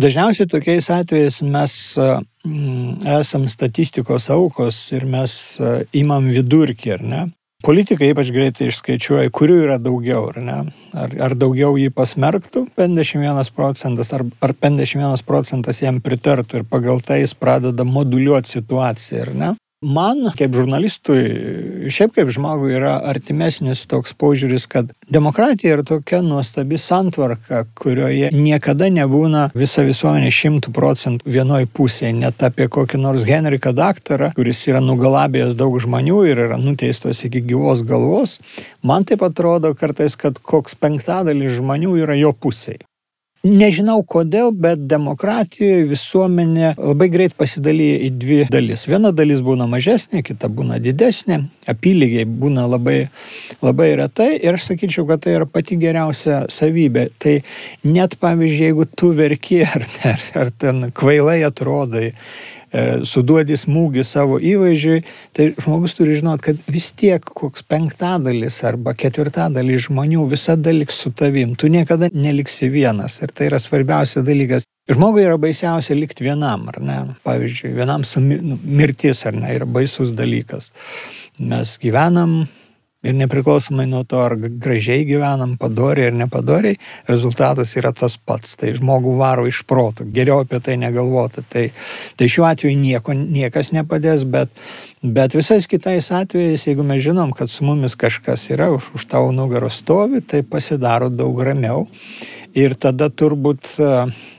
Dažniausiai 0.00 0.48
tokiais 0.48 0.86
atvejais 0.88 1.42
mes 1.44 1.72
mm, 1.98 3.02
esam 3.18 3.42
statistikos 3.52 4.30
aukos 4.32 4.78
ir 4.96 5.04
mes 5.04 5.34
imam 5.92 6.30
vidurkį, 6.32 6.92
ar 6.94 7.04
ne? 7.04 7.20
Politikai 7.60 8.14
ypač 8.14 8.30
greitai 8.32 8.70
išskaičiuoja, 8.70 9.28
kurių 9.36 9.58
yra 9.66 9.76
daugiau, 9.82 10.30
ar 10.30 10.38
ne? 10.40 10.54
Ar, 10.96 11.12
ar 11.26 11.34
daugiau 11.36 11.74
jį 11.76 11.90
pasmerktų, 11.92 12.62
51 12.80 13.52
procentas, 13.52 14.14
ar, 14.16 14.24
ar 14.40 14.54
51 14.56 15.26
procentas 15.28 15.82
jam 15.84 16.00
pritartų 16.00 16.62
ir 16.62 16.64
pagal 16.70 17.04
tai 17.04 17.20
jis 17.20 17.36
pradeda 17.36 17.84
moduliuoti 17.84 18.56
situaciją, 18.56 19.26
ar 19.26 19.34
ne? 19.42 19.50
Man, 19.80 20.26
kaip 20.36 20.52
žurnalistui, 20.52 21.20
šiaip 21.88 22.12
kaip 22.12 22.28
žmogui 22.28 22.74
yra 22.76 22.98
artimesnis 23.08 23.86
toks 23.88 24.12
požiūris, 24.12 24.66
kad 24.68 24.90
demokratija 25.08 25.78
yra 25.78 25.84
tokia 25.88 26.18
nuostabi 26.20 26.76
santvarka, 26.76 27.62
kurioje 27.80 28.28
niekada 28.34 28.90
nebūna 28.92 29.46
visa 29.56 29.80
visuomenė 29.88 30.28
šimtų 30.36 30.74
procentų 30.76 31.32
vienoj 31.32 31.64
pusėje, 31.72 32.12
net 32.18 32.44
apie 32.44 32.68
kokį 32.68 33.00
nors 33.00 33.24
Henriką 33.24 33.72
daktarą, 33.72 34.34
kuris 34.36 34.60
yra 34.68 34.84
nugalabėjęs 34.84 35.56
daug 35.56 35.80
žmonių 35.80 36.20
ir 36.28 36.44
yra 36.44 36.60
nuteistas 36.60 37.24
iki 37.24 37.40
gyvos 37.48 37.80
galvos. 37.80 38.36
Man 38.84 39.08
taip 39.08 39.24
atrodo 39.24 39.72
kartais, 39.72 40.12
kad 40.12 40.44
koks 40.44 40.76
penktadalis 40.76 41.56
žmonių 41.56 41.96
yra 42.04 42.20
jo 42.20 42.36
pusėje. 42.36 42.84
Nežinau 43.40 44.02
kodėl, 44.04 44.50
bet 44.52 44.82
demokratijoje 44.84 45.86
visuomenė 45.88 46.74
labai 46.76 47.06
greit 47.08 47.32
pasidalyja 47.38 48.02
į 48.04 48.10
dvi 48.20 48.40
dalis. 48.52 48.82
Viena 48.84 49.14
dalis 49.16 49.40
būna 49.40 49.64
mažesnė, 49.64 50.20
kita 50.26 50.50
būna 50.52 50.76
didesnė, 50.84 51.38
apylygiai 51.72 52.26
būna 52.28 52.66
labai, 52.68 52.98
labai 53.64 53.88
retai 54.02 54.34
ir 54.36 54.58
aš 54.58 54.68
sakyčiau, 54.68 55.06
kad 55.08 55.24
tai 55.24 55.38
yra 55.38 55.48
pati 55.48 55.80
geriausia 55.80 56.42
savybė. 56.52 57.06
Tai 57.16 57.38
net 57.88 58.18
pavyzdžiui, 58.20 58.66
jeigu 58.68 58.88
tu 58.92 59.14
verki 59.16 59.62
ar, 59.64 59.88
ar, 60.12 60.30
ar 60.44 60.52
ten 60.60 60.90
kvailai 60.92 61.40
atrodai, 61.48 62.10
suduodi 63.06 63.56
smūgį 63.58 64.04
savo 64.06 64.38
įvaizdžiui, 64.38 65.00
tai 65.34 65.50
žmogus 65.58 65.96
turi 65.98 66.16
žinot, 66.18 66.42
kad 66.44 66.60
vis 66.70 66.90
tiek 66.94 67.24
koks 67.24 67.64
penktadalis 67.66 68.60
arba 68.68 68.94
ketvirtadalis 68.98 69.88
žmonių 69.88 70.28
visada 70.30 70.74
liks 70.74 71.00
su 71.02 71.10
tavim, 71.10 71.56
tu 71.58 71.70
niekada 71.72 72.10
neliksi 72.14 72.70
vienas 72.70 73.18
ir 73.24 73.34
tai 73.34 73.50
yra 73.50 73.60
svarbiausias 73.62 74.26
dalykas. 74.26 74.68
Žmogui 74.90 75.22
yra 75.22 75.36
baisiausia 75.38 75.94
likti 75.94 76.24
vienam, 76.26 76.64
ar 76.70 76.80
ne? 76.82 77.00
Pavyzdžiui, 77.26 77.74
vienam 77.76 78.06
su 78.06 78.22
nu, 78.22 78.58
mirtis, 78.64 79.22
ar 79.28 79.36
ne, 79.38 79.52
yra 79.54 79.68
baisus 79.68 80.14
dalykas. 80.18 80.72
Mes 81.38 81.76
gyvenam 81.82 82.40
Ir 83.00 83.14
nepriklausomai 83.16 83.86
nuo 83.88 84.02
to, 84.04 84.18
ar 84.20 84.34
gražiai 84.36 85.06
gyvenam, 85.08 85.54
padoriai 85.60 86.10
ar 86.10 86.16
nepadoriai, 86.20 86.76
rezultatas 87.08 87.72
yra 87.80 87.94
tas 87.96 88.18
pats. 88.20 88.58
Tai 88.60 88.74
žmogų 88.76 89.14
varo 89.16 89.46
iš 89.48 89.62
proto. 89.64 90.04
Geriau 90.04 90.42
apie 90.44 90.60
tai 90.60 90.76
negalvoti. 90.82 91.44
Tai, 91.48 91.62
tai 92.20 92.28
šiuo 92.28 92.44
atveju 92.50 92.76
nieko, 92.76 93.16
niekas 93.16 93.72
nepadės, 93.72 94.26
bet, 94.28 94.52
bet 95.00 95.36
visais 95.38 95.64
kitais 95.70 96.10
atvejais, 96.12 96.66
jeigu 96.68 96.84
mes 96.84 97.00
žinom, 97.06 97.32
kad 97.36 97.48
su 97.48 97.64
mumis 97.64 97.96
kažkas 97.96 98.50
yra, 98.52 98.68
už, 98.76 98.92
už 99.00 99.08
tavo 99.08 99.32
nugaros 99.32 99.80
stovi, 99.80 100.20
tai 100.20 100.42
pasidaro 100.44 101.08
daug 101.08 101.40
ramiau. 101.40 101.86
Ir 102.52 102.76
tada 102.76 103.08
turbūt 103.08 103.78
e, 103.80 103.94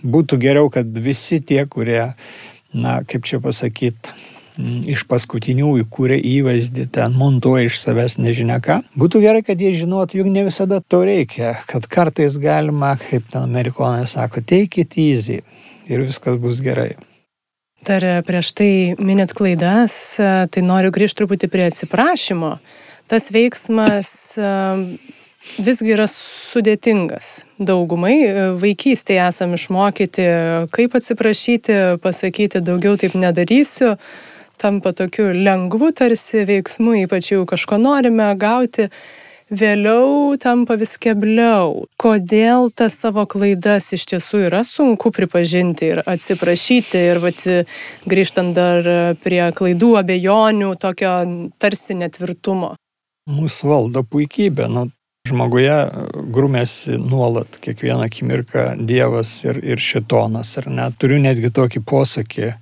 būtų 0.05 0.37
geriau, 0.37 0.69
kad 0.69 0.85
visi 0.85 1.41
tie, 1.41 1.63
kurie, 1.65 2.11
na, 2.77 2.99
kaip 3.09 3.25
čia 3.25 3.41
pasakyti, 3.41 4.13
iš 4.91 5.03
paskutinių 5.09 5.73
įkūrė 5.83 6.17
įvaizdį, 6.17 6.87
ten 6.95 7.15
montuoja 7.17 7.67
iš 7.69 7.79
savęs 7.81 8.17
nežinia 8.21 8.59
ką. 8.63 8.81
Būtų 8.99 9.21
gerai, 9.23 9.43
kad 9.45 9.61
jie 9.61 9.73
žinotų, 9.81 10.21
juk 10.21 10.31
ne 10.31 10.45
visada 10.47 10.81
to 10.81 11.03
reikia, 11.07 11.55
kad 11.69 11.87
kartais 11.91 12.37
galima, 12.41 12.95
kaip 13.01 13.29
ten 13.31 13.45
amerikonai 13.45 14.07
sako, 14.09 14.43
take 14.45 14.85
it 14.85 14.97
easy 14.97 15.41
ir 15.89 16.03
viskas 16.05 16.37
bus 16.41 16.61
gerai. 16.63 16.93
Dar 17.87 18.03
prieš 18.27 18.51
tai 18.53 18.71
minėt 19.01 19.33
klaidas, 19.33 19.95
tai 20.21 20.61
noriu 20.61 20.91
grįžti 20.93 21.23
truputį 21.23 21.49
prie 21.49 21.65
atsiprašymo. 21.71 22.51
Tas 23.09 23.31
veiksmas 23.33 24.11
visgi 25.57 25.95
yra 25.95 26.05
sudėtingas. 26.05 27.31
Daugumai 27.57 28.53
vaikystėje 28.61 29.23
esam 29.25 29.55
išmokyti, 29.57 30.27
kaip 30.73 30.97
atsiprašyti, 30.99 31.79
pasakyti 32.03 32.61
daugiau 32.61 32.99
taip 33.01 33.17
nedarysiu 33.17 33.95
tampa 34.61 34.93
tokiu 34.93 35.31
lengvu 35.33 35.91
tarsi 35.97 36.45
veiksmu, 36.47 36.95
ypač 37.05 37.33
jau 37.33 37.43
kažko 37.49 37.79
norime 37.81 38.29
gauti, 38.39 38.87
vėliau 39.51 40.37
tampa 40.41 40.77
vis 40.79 40.95
kebliau. 41.01 41.87
Kodėl 41.99 42.69
tas 42.75 42.95
savo 43.01 43.25
klaidas 43.29 43.91
iš 43.97 44.05
tiesų 44.13 44.45
yra 44.47 44.61
sunku 44.67 45.11
pripažinti 45.15 45.91
ir 45.95 46.03
atsiprašyti 46.05 47.03
ir 47.11 47.21
vat, 47.23 47.43
grįžtant 48.07 48.55
dar 48.55 48.87
prie 49.23 49.43
klaidų, 49.57 49.95
abejonių, 50.03 50.71
tokio 50.79 51.17
tarsi 51.59 51.97
netvirtumo. 51.99 52.75
Mūsų 53.31 53.69
valdo 53.69 54.05
puikybė. 54.07 54.69
Nu, 54.71 54.87
žmoguje 55.27 55.75
grumėsi 56.33 56.97
nuolat 56.97 57.59
kiekvieną 57.61 58.07
akimirką 58.07 58.71
Dievas 58.87 59.35
ir, 59.45 59.59
ir 59.61 59.83
šitonas. 59.83 60.55
Ir 60.57 60.71
net 60.73 60.97
turiu 61.01 61.19
netgi 61.21 61.51
tokį 61.53 61.83
posakį 61.87 62.53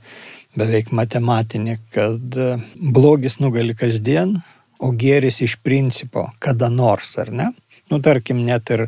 beveik 0.60 0.94
matematinė, 0.96 1.80
kad 1.94 2.38
e, 2.38 2.52
blogis 2.96 3.40
nugali 3.40 3.76
kasdien, 3.78 4.38
o 4.80 4.92
gėris 4.96 5.42
iš 5.44 5.58
principo 5.64 6.30
kada 6.40 6.70
nors, 6.72 7.16
ar 7.20 7.34
ne? 7.36 7.50
Nu, 7.90 8.00
tarkim, 8.06 8.44
net 8.46 8.70
ir 8.72 8.86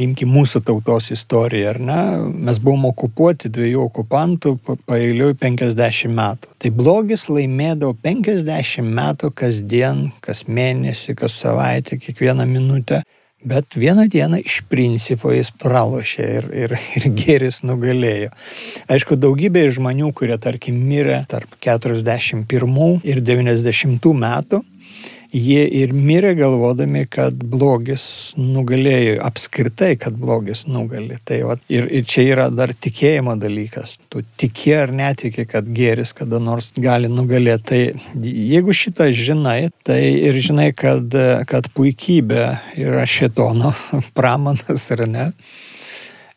imkim 0.00 0.32
mūsų 0.32 0.62
tautos 0.66 1.08
istoriją, 1.14 1.70
ar 1.72 1.80
ne? 1.80 2.00
Mes 2.48 2.58
buvom 2.62 2.88
okupuoti 2.90 3.50
dviejų 3.52 3.86
okupantų 3.86 4.54
pailiui 4.88 5.32
50 5.40 6.12
metų. 6.12 6.52
Tai 6.60 6.72
blogis 6.76 7.28
laimėdavo 7.32 7.96
50 8.04 8.92
metų 8.98 9.32
kasdien, 9.38 10.06
kas 10.24 10.44
mėnesį, 10.48 11.16
kas 11.22 11.38
savaitę, 11.44 12.00
kiekvieną 12.02 12.46
minutę. 12.50 13.02
Bet 13.44 13.74
vieną 13.74 14.06
dieną 14.08 14.38
iš 14.46 14.60
principo 14.70 15.32
jis 15.34 15.50
pralošė 15.58 16.26
ir, 16.38 16.44
ir, 16.64 16.74
ir 16.98 17.06
gėris 17.18 17.62
nugalėjo. 17.66 18.30
Aišku, 18.86 19.18
daugybė 19.18 19.64
žmonių, 19.74 20.12
kurie, 20.14 20.36
tarkim, 20.38 20.78
mirė 20.86 21.24
tarp 21.30 21.56
41 21.58 22.46
ir 23.02 23.22
90 23.26 24.14
metų, 24.22 24.62
jie 25.32 25.62
ir 25.80 25.92
mirė 25.96 26.34
galvodami, 26.36 27.04
kad 27.10 27.36
blogis 27.52 28.04
nugalėjo, 28.36 29.16
apskritai, 29.24 29.94
kad 30.00 30.16
blogis 30.20 30.66
nugali. 30.68 31.16
Tai, 31.24 31.40
va, 31.48 31.56
ir, 31.72 31.88
ir 31.88 32.06
čia 32.08 32.26
yra 32.34 32.48
dar 32.52 32.74
tikėjimo 32.76 33.34
dalykas. 33.40 33.96
Tu 34.12 34.24
tiki 34.40 34.74
ar 34.76 34.92
netiki, 34.94 35.46
kad 35.48 35.68
gėris 35.72 36.14
kada 36.16 36.40
nors 36.42 36.70
gali 36.76 37.10
nugalėti. 37.12 37.62
Tai 37.72 38.26
jeigu 38.28 38.74
šitą 38.76 39.08
žinai, 39.16 39.70
tai 39.86 40.00
ir 40.28 40.38
žinai, 40.44 40.70
kad, 40.76 41.14
kad 41.48 41.68
puikybė 41.76 42.46
yra 42.84 43.06
šetono 43.08 43.74
pramanas 44.16 44.90
ar 44.94 45.06
ne. 45.08 45.30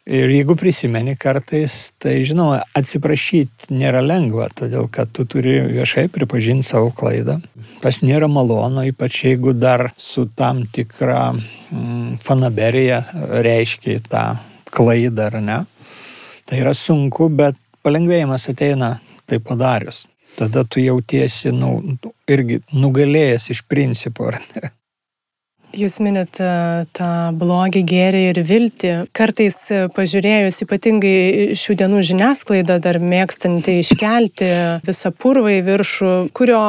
Ir 0.06 0.30
jeigu 0.30 0.54
prisimeni 0.54 1.16
kartais, 1.18 1.90
tai 1.98 2.20
žinoma, 2.30 2.60
atsiprašyti 2.78 3.74
nėra 3.74 4.04
lengva, 4.06 4.52
todėl 4.54 4.86
kad 4.94 5.10
tu 5.10 5.26
turi 5.26 5.56
viešai 5.66 6.04
pripažinti 6.14 6.68
savo 6.68 6.92
klaidą. 6.94 7.40
Tas 7.82 8.04
nėra 8.06 8.30
malonu, 8.30 8.84
ypač 8.86 9.24
jeigu 9.26 9.56
dar 9.58 9.88
su 9.98 10.28
tam 10.38 10.62
tikra 10.70 11.32
mm, 11.34 12.20
fanaberija 12.22 13.02
reiškia 13.48 13.98
tą 14.06 14.24
klaidą 14.70 15.32
ar 15.32 15.42
ne. 15.42 15.60
Tai 16.46 16.62
yra 16.62 16.78
sunku, 16.78 17.32
bet 17.34 17.58
palengvėjimas 17.82 18.46
ateina 18.54 19.00
tai 19.26 19.42
padarius. 19.42 20.06
Tada 20.38 20.68
tu 20.70 20.86
jautiesi, 20.86 21.50
nu, 21.50 21.80
irgi 22.30 22.62
nugalėjęs 22.78 23.50
iš 23.56 23.66
principo, 23.66 24.30
ar 24.30 24.38
ne? 24.54 24.70
Jūs 25.76 25.98
minit 26.00 26.38
e, 26.40 26.86
tą 26.96 27.36
blogį, 27.36 27.82
gėrį 27.90 28.22
ir 28.30 28.38
viltį. 28.48 28.92
Kartais 29.16 29.58
e, 29.74 29.80
pažiūrėjus 29.92 30.62
ypatingai 30.64 31.56
šių 31.60 31.76
dienų 31.82 32.04
žiniasklaidą, 32.10 32.78
dar 32.84 33.02
mėgstanti 33.04 33.82
iškelti 33.82 34.48
visą 34.88 35.12
purvą 35.12 35.58
į 35.58 35.66
viršų, 35.68 36.14
kurio 36.38 36.62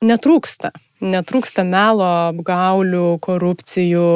netrūksta. 0.00 0.72
Netrūksta 1.04 1.66
melo, 1.68 2.08
apgaulių, 2.32 3.18
korupcijų, 3.22 4.08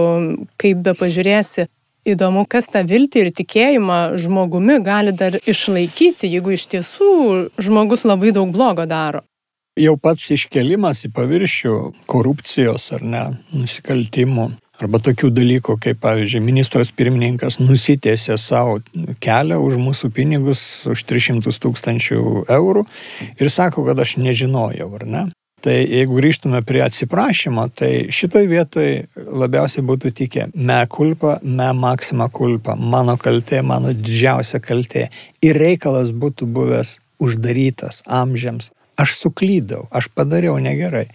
kaip 0.57 0.81
be 0.87 0.97
pažiūrėsi. 0.97 1.69
Įdomu, 2.09 2.47
kas 2.51 2.73
tą 2.73 2.81
viltį 2.89 3.27
ir 3.27 3.31
tikėjimą 3.37 3.99
žmogumi 4.19 4.81
gali 4.83 5.13
dar 5.15 5.37
išlaikyti, 5.39 6.33
jeigu 6.33 6.57
iš 6.57 6.65
tiesų 6.73 7.13
žmogus 7.63 8.09
labai 8.09 8.33
daug 8.35 8.51
blogo 8.51 8.89
daro. 8.91 9.23
Jau 9.81 9.95
pats 9.97 10.27
iškelimas 10.35 10.99
į 11.07 11.09
paviršių 11.17 11.75
korupcijos 12.05 12.91
ar 12.93 13.05
ne 13.09 13.21
nusikaltimų 13.57 14.51
arba 14.83 14.99
tokių 15.01 15.31
dalykų, 15.33 15.79
kaip 15.81 16.03
pavyzdžiui, 16.03 16.43
ministras 16.45 16.91
pirmininkas 16.93 17.57
nusitėsė 17.57 18.37
savo 18.37 18.83
kelią 19.25 19.57
už 19.65 19.79
mūsų 19.81 20.11
pinigus, 20.13 20.61
už 20.85 21.05
300 21.09 21.55
tūkstančių 21.65 22.25
eurų 22.53 22.83
ir 23.41 23.53
sako, 23.55 23.87
kad 23.87 24.03
aš 24.05 24.19
nežinojau, 24.21 24.91
ar 24.99 25.07
ne? 25.09 25.23
Tai 25.65 25.79
jeigu 25.79 26.21
grįžtume 26.21 26.61
prie 26.69 26.85
atsiprašymo, 26.85 27.65
tai 27.73 28.11
šitoj 28.13 28.51
vietoj 28.53 28.93
labiausiai 29.25 29.87
būtų 29.89 30.13
tikė 30.21 30.51
me 30.53 30.83
kulpa, 30.93 31.39
me 31.41 31.71
maksima 31.73 32.29
kulpa, 32.29 32.77
mano 32.77 33.17
kaltė, 33.17 33.63
mano 33.65 33.97
didžiausia 33.97 34.61
kaltė. 34.61 35.09
Ir 35.41 35.57
reikalas 35.65 36.13
būtų 36.13 36.51
buvęs 36.61 36.99
uždarytas 37.23 38.03
amžiams 38.21 38.69
aš 38.97 39.15
suklydau, 39.17 39.87
aš 39.91 40.09
padariau 40.15 40.59
negerai. 40.61 41.07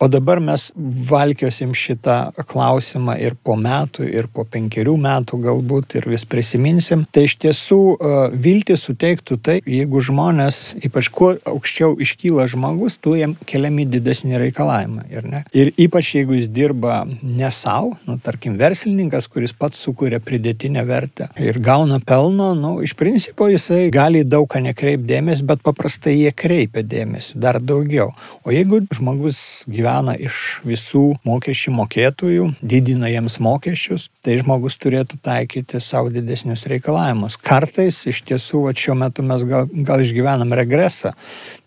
O 0.00 0.08
dabar 0.08 0.40
mes 0.40 0.70
valkiosim 1.10 1.74
šitą 1.76 2.32
klausimą 2.48 3.18
ir 3.20 3.36
po 3.36 3.56
metų, 3.60 4.06
ir 4.08 4.30
po 4.32 4.46
penkerių 4.48 4.96
metų 5.00 5.40
galbūt, 5.44 5.98
ir 6.00 6.08
vis 6.08 6.24
prisiminsim. 6.24 7.04
Tai 7.12 7.26
iš 7.28 7.36
tiesų 7.44 7.80
e, 7.92 8.12
viltį 8.46 8.76
suteiktų 8.80 9.38
tai, 9.44 9.58
jeigu 9.68 10.00
žmonės, 10.04 10.62
ypač 10.86 11.10
kuo 11.12 11.34
aukščiau 11.52 11.98
iškyla 12.00 12.48
žmogus, 12.50 12.96
tuo 13.02 13.16
jam 13.18 13.36
keliami 13.48 13.84
didesni 13.90 14.40
reikalavimai. 14.40 15.06
Ir, 15.12 15.28
ne? 15.28 15.44
ir 15.52 15.72
ypač 15.76 16.14
jeigu 16.16 16.38
jis 16.38 16.48
dirba 16.48 17.02
ne 17.22 17.52
savo, 17.54 17.92
nu, 18.08 18.16
tarkim, 18.24 18.56
verslininkas, 18.60 19.28
kuris 19.30 19.52
pats 19.56 19.80
sukuria 19.84 20.22
pridėtinę 20.24 20.86
vertę 20.88 21.28
ir 21.40 21.60
gauna 21.60 22.00
pelno, 22.00 22.52
nu, 22.56 22.78
iš 22.84 22.96
principo 22.98 23.50
jisai 23.50 23.90
gali 23.92 24.24
daug 24.24 24.48
ką 24.50 24.64
nekreipdėmės, 24.70 25.44
bet 25.46 25.60
paprastai 25.66 26.16
jie 26.16 26.32
kreipia 26.32 26.82
dėmesį 26.86 27.09
dar 27.34 27.58
daugiau. 27.60 28.10
O 28.44 28.52
jeigu 28.54 28.80
žmogus 28.94 29.40
gyvena 29.70 30.14
iš 30.14 30.60
visų 30.66 31.04
mokesčių 31.26 31.74
mokėtojų, 31.76 32.46
didina 32.62 33.10
jiems 33.10 33.38
mokesčius, 33.42 34.08
tai 34.24 34.36
žmogus 34.40 34.76
turėtų 34.80 35.18
taikyti 35.24 35.80
savo 35.82 36.12
didesnius 36.12 36.66
reikalavimus. 36.70 37.38
Kartais 37.40 38.02
iš 38.10 38.22
tiesų, 38.28 38.64
va, 38.66 38.74
šiuo 38.76 38.96
metu 39.00 39.24
mes 39.26 39.44
gal, 39.48 39.68
gal 39.86 40.04
išgyvenam 40.04 40.52
regresą. 40.56 41.14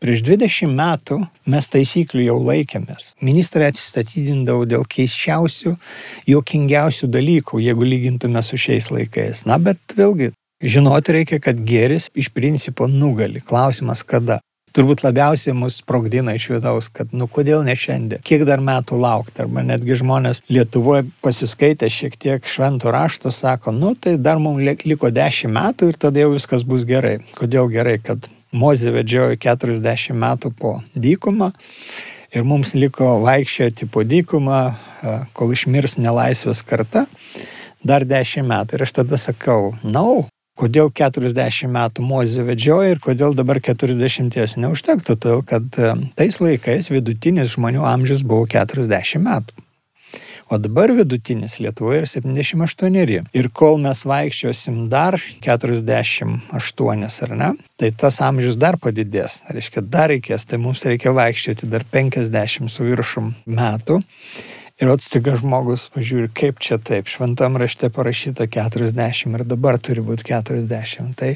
Prieš 0.03 0.23
20 0.27 0.71
metų 0.77 1.19
mes 1.49 1.67
taisyklių 1.73 2.27
jau 2.27 2.37
laikėmės. 2.43 3.13
Ministrai 3.25 3.71
atsistatydindavo 3.71 4.67
dėl 4.69 4.85
keiščiausių, 4.89 5.75
jokingiausių 6.29 7.09
dalykų, 7.11 7.61
jeigu 7.65 7.89
lygintume 7.89 8.43
su 8.45 8.59
šiais 8.59 8.91
laikais. 8.93 9.45
Na, 9.49 9.59
bet 9.61 9.97
vėlgi, 9.97 10.31
žinoti 10.63 11.17
reikia, 11.17 11.41
kad 11.43 11.59
gėris 11.67 12.09
iš 12.15 12.31
principo 12.33 12.87
nugali. 12.87 13.41
Klausimas 13.43 14.03
kada 14.07 14.39
turbūt 14.73 15.03
labiausiai 15.05 15.55
mus 15.57 15.79
sprogdina 15.81 16.35
iš 16.37 16.49
vidaus, 16.55 16.89
kad 16.93 17.13
nu 17.13 17.27
kodėl 17.31 17.63
ne 17.65 17.75
šiandien, 17.77 18.21
kiek 18.25 18.45
dar 18.49 18.63
metų 18.63 18.97
laukti, 19.01 19.43
arba 19.43 19.63
netgi 19.65 19.99
žmonės 20.01 20.41
Lietuvoje 20.49 21.05
pasiskaitę 21.23 21.89
šiek 21.93 22.17
tiek 22.19 22.47
šventų 22.49 22.93
rašto 22.93 23.31
sako, 23.33 23.73
nu 23.75 23.93
tai 23.95 24.17
dar 24.17 24.41
mums 24.41 24.85
liko 24.85 25.11
dešimt 25.13 25.53
metų 25.53 25.91
ir 25.91 25.99
tada 26.01 26.23
jau 26.23 26.33
viskas 26.33 26.65
bus 26.65 26.87
gerai. 26.89 27.19
Kodėl 27.37 27.69
gerai, 27.73 27.99
kad 28.01 28.29
Mozė 28.53 28.91
vedžiojo 28.93 29.33
40 29.41 30.13
metų 30.13 30.51
po 30.53 30.75
dykumą 30.93 31.49
ir 32.33 32.45
mums 32.45 32.75
liko 32.77 33.15
vaikščioti 33.23 33.87
po 33.89 34.03
dykumą, 34.05 34.59
kol 35.33 35.55
išmirs 35.55 35.97
nelaisvės 35.97 36.61
karta, 36.65 37.07
dar 37.81 38.05
10 38.05 38.45
metų. 38.49 38.77
Ir 38.77 38.85
aš 38.85 38.93
tada 39.01 39.17
sakau, 39.17 39.73
na, 39.81 40.01
no, 40.01 40.27
kodėl 40.59 40.91
40 40.93 41.69
metų 41.73 42.05
Mozė 42.05 42.45
vedžioja 42.47 42.93
ir 42.93 43.03
kodėl 43.03 43.35
dabar 43.37 43.61
40 43.63 44.57
neužtektų, 44.63 45.17
todėl 45.17 45.43
kad 45.47 45.67
tais 46.19 46.39
laikais 46.43 46.91
vidutinis 46.93 47.55
žmonių 47.57 47.85
amžius 47.89 48.25
buvo 48.27 48.47
40 48.49 49.23
metų. 49.23 49.63
O 50.53 50.57
dabar 50.59 50.91
vidutinis 50.91 51.55
Lietuvoje 51.63 52.03
yra 52.03 52.07
78. 52.09 53.29
Ir 53.33 53.47
kol 53.57 53.79
mes 53.81 54.03
vaikščiosim 54.05 54.83
dar 54.91 55.15
48, 55.41 57.05
ar 57.25 57.35
ne, 57.39 57.47
tai 57.79 57.89
tas 57.97 58.19
amžius 58.21 58.59
dar 58.61 58.77
padidės. 58.77 59.39
Tai 59.41 59.55
reiškia, 59.57 59.85
dar 59.95 60.11
reikės, 60.11 60.45
tai 60.45 60.59
mums 60.61 60.83
reikia 60.85 61.15
vaikščioti 61.15 61.69
dar 61.71 61.87
50 61.95 62.69
su 62.69 62.85
viršum 62.85 63.31
metų. 63.49 64.01
Ir 64.83 64.89
atstiga 64.91 65.37
žmogus 65.39 65.85
pažiūri, 65.93 66.27
kaip 66.35 66.57
čia 66.59 66.75
taip, 66.75 67.07
šventam 67.07 67.55
rašte 67.61 67.87
parašyta 67.93 68.49
40 68.51 69.37
ir 69.37 69.43
dabar 69.47 69.77
turi 69.79 70.03
būti 70.03 70.25
40. 70.27 71.13
Tai 71.15 71.29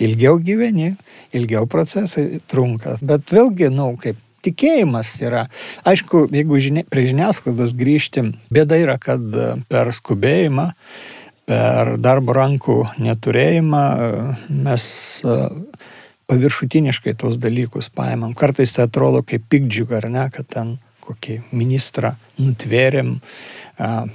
ilgiau 0.00 0.38
gyveni, 0.40 0.94
ilgiau 1.36 1.68
procesai 1.68 2.40
trunka. 2.48 2.94
Bet 3.04 3.28
vėlgi, 3.34 3.68
na, 3.68 3.90
nu, 3.90 3.98
kaip 4.00 4.16
tikėjimas 4.44 5.10
yra. 5.20 5.44
Aišku, 5.84 6.30
jeigu 6.32 6.60
žinia, 6.64 6.86
prie 6.88 7.04
žiniasklaidos 7.10 7.74
grįžti, 7.76 8.24
bėda 8.54 8.80
yra, 8.80 8.96
kad 9.02 9.20
e, 9.20 9.50
per 9.68 9.92
skubėjimą, 9.92 10.70
per 11.44 11.94
darbo 12.00 12.36
rankų 12.40 12.78
neturėjimą 13.04 13.84
e, 13.84 14.08
mes 14.64 14.88
e, 15.20 15.38
paviršutiniškai 16.32 17.16
tos 17.20 17.36
dalykus 17.36 17.92
paimam. 17.92 18.32
Kartais 18.32 18.72
tai 18.72 18.88
atrodo 18.88 19.20
kaip 19.28 19.44
pikdžiuga, 19.52 20.00
ar 20.00 20.10
ne, 20.12 20.26
kad 20.32 20.48
ten 20.56 20.76
kokį 21.04 21.38
ministrą 21.52 22.14
nutvėrėm, 22.40 23.14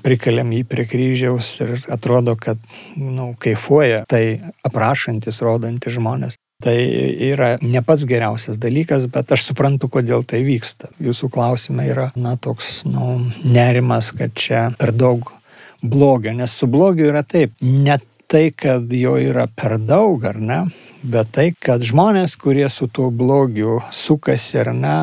prikalėm 0.04 0.54
jį 0.58 0.66
prie 0.70 0.86
kryžiaus 0.90 1.54
ir 1.66 1.74
atrodo, 1.92 2.36
kad 2.40 2.60
nu, 2.98 3.34
kaifuoja 3.40 4.06
tai 4.10 4.40
aprašantis, 4.68 5.42
rodantis 5.46 5.98
žmonės. 5.98 6.40
Tai 6.60 6.76
yra 6.76 7.54
ne 7.64 7.80
pats 7.88 8.04
geriausias 8.04 8.58
dalykas, 8.60 9.06
bet 9.08 9.32
aš 9.32 9.46
suprantu, 9.48 9.88
kodėl 9.88 10.26
tai 10.28 10.42
vyksta. 10.44 10.90
Jūsų 11.00 11.30
klausime 11.32 11.86
yra, 11.88 12.10
na, 12.20 12.34
toks, 12.36 12.82
nu, 12.84 13.14
nerimas, 13.48 14.12
kad 14.12 14.36
čia 14.36 14.66
per 14.76 14.92
daug 14.92 15.32
blogio, 15.80 16.34
nes 16.36 16.52
su 16.52 16.68
blogiu 16.68 17.08
yra 17.14 17.24
taip, 17.24 17.54
ne 17.64 17.96
tai, 18.30 18.50
kad 18.52 18.92
jo 18.94 19.16
yra 19.18 19.48
per 19.56 19.78
daug, 19.80 20.26
ar 20.28 20.38
ne, 20.38 20.60
bet 21.02 21.32
tai, 21.34 21.48
kad 21.56 21.82
žmonės, 21.86 22.36
kurie 22.38 22.68
su 22.70 22.90
tuo 22.92 23.08
blogiu 23.10 23.80
sukasi, 23.96 24.60
ar 24.62 24.74
ne, 24.76 24.98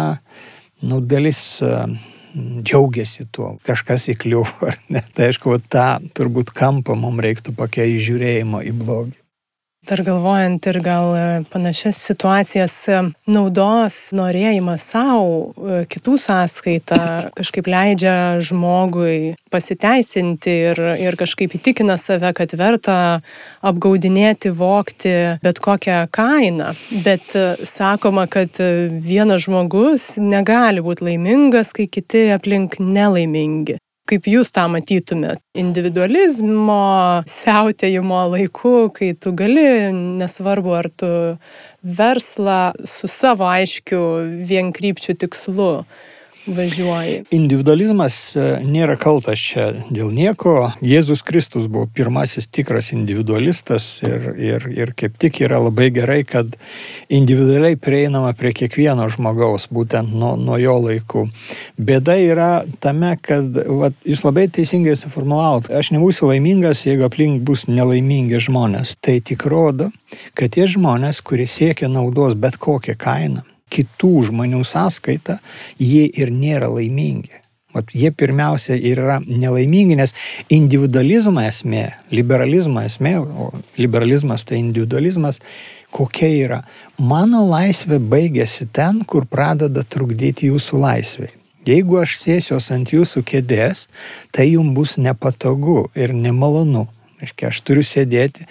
nu, 0.87 1.03
dalis 1.05 1.41
džiaugiasi 2.37 3.29
tuo, 3.33 3.55
kažkas 3.67 4.09
įkliuvo, 4.13 4.69
ar 4.69 4.79
ne. 4.93 5.03
Tai 5.17 5.31
aišku, 5.31 5.59
tą 5.73 5.87
turbūt 6.17 6.53
kampą 6.57 6.97
mums 6.99 7.25
reiktų 7.25 7.57
pakeisti 7.57 8.05
žiūrėjimo 8.11 8.65
į 8.67 8.75
blogį. 8.81 9.17
Dar 9.87 10.01
galvojant 10.03 10.67
ir 10.67 10.81
gal 10.83 11.13
e, 11.15 11.25
panašias 11.47 12.01
situacijas, 12.09 12.75
e, 12.91 13.03
naudos 13.31 13.95
norėjimas 14.19 14.83
savo, 14.83 15.53
e, 15.55 15.85
kitų 15.87 16.17
sąskaitą 16.25 16.99
kažkaip 17.39 17.71
leidžia 17.71 18.17
žmogui 18.43 19.37
pasiteisinti 19.55 20.57
ir, 20.73 20.83
ir 21.05 21.19
kažkaip 21.21 21.55
įtikina 21.61 21.95
save, 22.03 22.33
kad 22.35 22.57
verta 22.59 22.99
apgaudinėti, 23.63 24.51
vokti 24.59 25.15
bet 25.47 25.63
kokią 25.63 26.03
kainą. 26.11 26.75
Bet 27.07 27.39
sakoma, 27.63 28.27
kad 28.27 28.59
vienas 28.59 29.47
žmogus 29.47 30.17
negali 30.19 30.83
būti 30.83 31.13
laimingas, 31.13 31.71
kai 31.77 31.87
kiti 31.87 32.27
aplink 32.35 32.81
nelaimingi. 32.83 33.79
Kaip 34.07 34.29
jūs 34.31 34.53
tą 34.55 34.69
matytumėt? 34.71 35.41
Individualizmo, 35.59 37.25
siautėjimo 37.27 38.21
laiku, 38.37 38.75
kai 38.95 39.09
tu 39.19 39.33
gali, 39.35 39.91
nesvarbu 40.23 40.77
ar 40.79 40.89
tu 40.95 41.09
verslą 41.83 42.61
su 42.87 43.11
savo 43.11 43.49
aiškiu 43.51 44.03
vienkrypčiu 44.47 45.17
tikslu 45.19 45.73
važiuoji. 46.47 47.23
Individualizmas 47.35 48.17
e, 48.37 48.45
nėra 48.65 48.97
kaltas 49.01 49.41
čia 49.43 49.69
dėl 49.91 50.13
nieko. 50.15 50.73
Jėzus 50.85 51.23
Kristus 51.27 51.67
buvo 51.71 51.89
pirmasis 51.93 52.49
tikras 52.51 52.93
individualistas 52.95 53.89
ir, 54.07 54.29
ir, 54.39 54.69
ir 54.73 54.93
kaip 54.99 55.19
tik 55.23 55.41
yra 55.47 55.61
labai 55.63 55.89
gerai, 55.95 56.21
kad 56.29 56.55
individualiai 57.13 57.79
prieinama 57.81 58.33
prie 58.39 58.53
kiekvieno 58.57 59.09
žmogaus, 59.13 59.69
būtent 59.73 60.15
nuo, 60.15 60.35
nuo 60.41 60.59
jo 60.61 60.77
laikų. 60.87 61.27
Bėda 61.79 62.19
yra 62.23 62.51
tame, 62.83 63.15
kad 63.23 63.61
vat, 63.67 63.99
jūs 64.07 64.25
labai 64.27 64.47
teisingai 64.53 64.97
suformulavot, 64.99 65.71
aš 65.71 65.93
nebūsiu 65.97 66.31
laimingas, 66.31 66.87
jeigu 66.87 67.09
aplink 67.09 67.43
bus 67.47 67.67
nelaimingi 67.71 68.41
žmonės. 68.49 68.97
Tai 69.03 69.19
tik 69.25 69.47
rodo, 69.51 69.91
kad 70.39 70.55
tie 70.55 70.69
žmonės, 70.71 71.23
kurie 71.27 71.49
siekia 71.51 71.91
naudos 71.93 72.37
bet 72.39 72.59
kokią 72.63 72.97
kainą, 73.01 73.45
kitų 73.73 74.29
žmonių 74.31 74.63
sąskaita, 74.67 75.41
jie 75.79 76.07
ir 76.07 76.33
nėra 76.35 76.71
laimingi. 76.73 77.43
Vat 77.77 77.91
jie 77.93 78.09
pirmiausia 78.09 78.79
ir 78.79 79.03
yra 79.03 79.19
nelaimingi, 79.21 79.99
nes 79.99 80.15
individualizmo 80.49 81.43
esmė, 81.45 81.91
liberalizmo 82.15 82.81
esmė, 82.87 83.19
o 83.21 83.51
liberalizmas 83.77 84.47
tai 84.49 84.63
individualizmas, 84.63 85.43
kokia 85.93 86.31
yra. 86.47 86.63
Mano 86.97 87.43
laisvė 87.45 87.99
baigėsi 88.01 88.71
ten, 88.73 89.03
kur 89.05 89.29
pradeda 89.29 89.85
trukdyti 89.85 90.49
jūsų 90.49 90.81
laisvė. 90.81 91.29
Jeigu 91.67 91.99
aš 92.01 92.17
sėsiuos 92.23 92.71
ant 92.73 92.93
jūsų 92.95 93.25
kėdės, 93.27 93.85
tai 94.33 94.53
jums 94.53 94.73
bus 94.77 94.97
nepatogu 95.03 95.89
ir 95.99 96.15
nemalonu. 96.15 96.87
Reiškia, 97.17 97.49
aš 97.49 97.63
turiu 97.65 97.83
sėdėti 97.87 98.45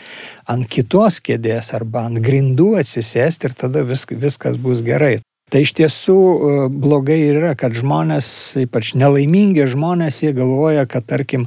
ant 0.50 0.66
kitos 0.70 1.20
kėdės 1.22 1.70
arba 1.78 2.08
ant 2.10 2.22
grindų 2.26 2.74
atsisėsti 2.82 3.52
ir 3.52 3.58
tada 3.58 3.86
vis, 3.86 4.06
viskas 4.10 4.58
bus 4.62 4.82
gerai. 4.86 5.20
Tai 5.54 5.62
iš 5.62 5.76
tiesų 5.78 6.18
e, 6.18 6.54
blogai 6.74 7.20
yra, 7.28 7.54
kad 7.54 7.76
žmonės, 7.78 8.28
ypač 8.64 8.96
nelaimingi 8.98 9.68
žmonės, 9.70 10.24
jie 10.24 10.34
galvoja, 10.34 10.88
kad 10.90 11.06
tarkim 11.06 11.46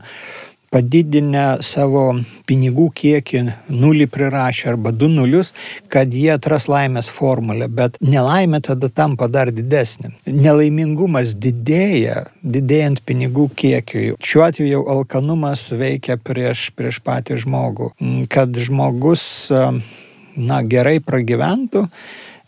padidinę 0.73 1.59
savo 1.65 2.05
pinigų 2.49 2.89
kiekį, 2.97 3.43
nulį 3.73 4.07
prirašę 4.13 4.71
arba 4.73 4.93
du 4.93 5.09
nulius, 5.13 5.53
kad 5.93 6.13
jie 6.15 6.31
atras 6.35 6.69
laimės 6.71 7.11
formulę, 7.13 7.69
bet 7.69 7.99
nelaimė 8.05 8.61
tada 8.69 8.91
tampa 8.93 9.29
dar 9.33 9.53
didesnė. 9.55 10.13
Nelaimingumas 10.27 11.35
didėja, 11.37 12.27
didėjant 12.43 13.05
pinigų 13.09 13.49
kiekiui. 13.59 14.17
Šiuo 14.25 14.45
atveju 14.49 14.85
alkanumas 14.93 15.69
veikia 15.73 16.19
prieš, 16.21 16.69
prieš 16.79 17.03
patį 17.05 17.41
žmogų. 17.45 17.93
Kad 18.33 18.57
žmogus 18.65 19.23
na, 19.53 20.61
gerai 20.63 20.99
pragyventų, 21.05 21.87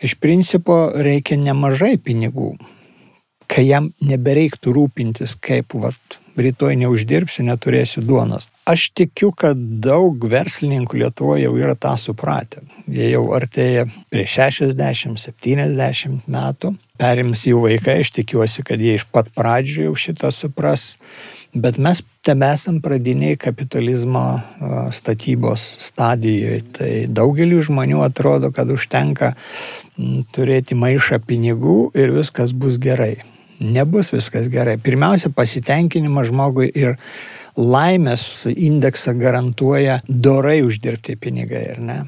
iš 0.04 0.18
principo 0.20 0.82
reikia 0.96 1.40
nemažai 1.40 1.96
pinigų 2.00 2.54
kai 3.50 3.66
jam 3.66 3.90
nebereiktų 4.06 4.72
rūpintis, 4.76 5.34
kaip 5.42 5.74
vat, 5.82 6.19
rytoj 6.38 6.76
neuždirbsiu, 6.80 7.42
neturėsiu 7.46 8.02
duonos. 8.06 8.48
Aš 8.70 8.90
tikiu, 8.94 9.32
kad 9.34 9.58
daug 9.82 10.22
verslininkų 10.30 11.00
Lietuvoje 11.00 11.42
jau 11.46 11.54
yra 11.58 11.74
tą 11.74 11.96
supratę. 11.98 12.60
Jie 12.90 13.10
jau 13.10 13.24
artėja 13.34 13.86
prie 14.12 14.26
60-70 14.28 16.20
metų. 16.30 16.74
Perims 17.00 17.46
jų 17.48 17.58
vaikai, 17.64 18.00
aš 18.04 18.10
tikiuosi, 18.20 18.62
kad 18.66 18.78
jie 18.82 18.94
iš 18.98 19.04
pat 19.10 19.26
pradžių 19.34 19.80
jau 19.88 19.94
šitą 19.98 20.28
supras. 20.34 20.82
Bet 21.50 21.78
mes 21.82 22.02
tebesam 22.22 22.80
pradiniai 22.84 23.36
kapitalizmo 23.40 24.40
statybos 24.94 25.60
stadijoje. 25.82 26.62
Tai 26.76 26.92
daugeliu 27.10 27.58
žmonių 27.66 28.04
atrodo, 28.06 28.52
kad 28.54 28.70
užtenka 28.70 29.34
turėti 30.36 30.74
maišą 30.78 31.18
pinigų 31.26 31.90
ir 31.98 32.14
viskas 32.14 32.54
bus 32.54 32.78
gerai 32.78 33.16
nebus 33.60 34.12
viskas 34.14 34.48
gerai. 34.52 34.78
Pirmiausia, 34.82 35.30
pasitenkinimas 35.34 36.30
žmogui 36.30 36.70
ir 36.74 36.96
laimės 37.58 38.46
indeksą 38.50 39.14
garantuoja 39.20 40.00
dorai 40.08 40.60
uždirbti 40.66 41.18
pinigai, 41.20 41.66
ar 41.74 41.82
ne? 41.84 41.98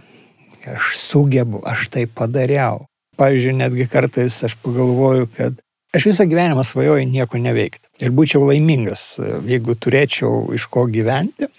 Aš 0.73 0.97
sugebu, 1.03 1.62
aš 1.67 1.88
tai 1.93 2.07
padariau. 2.07 2.87
Pavyzdžiui, 3.21 3.59
netgi 3.59 3.88
kartais 3.91 4.38
aš 4.47 4.55
pagalvoju, 4.62 5.29
kad 5.37 5.59
aš 5.95 6.07
visą 6.09 6.25
gyvenimą 6.31 6.65
svajoju 6.65 7.09
nieko 7.11 7.41
neveikti. 7.43 7.85
Ir 8.03 8.15
būčiau 8.17 8.47
laimingas, 8.49 9.12
jeigu 9.47 9.77
turėčiau 9.77 10.47
iš 10.57 10.69
ko 10.73 10.87
gyventi. 10.91 11.51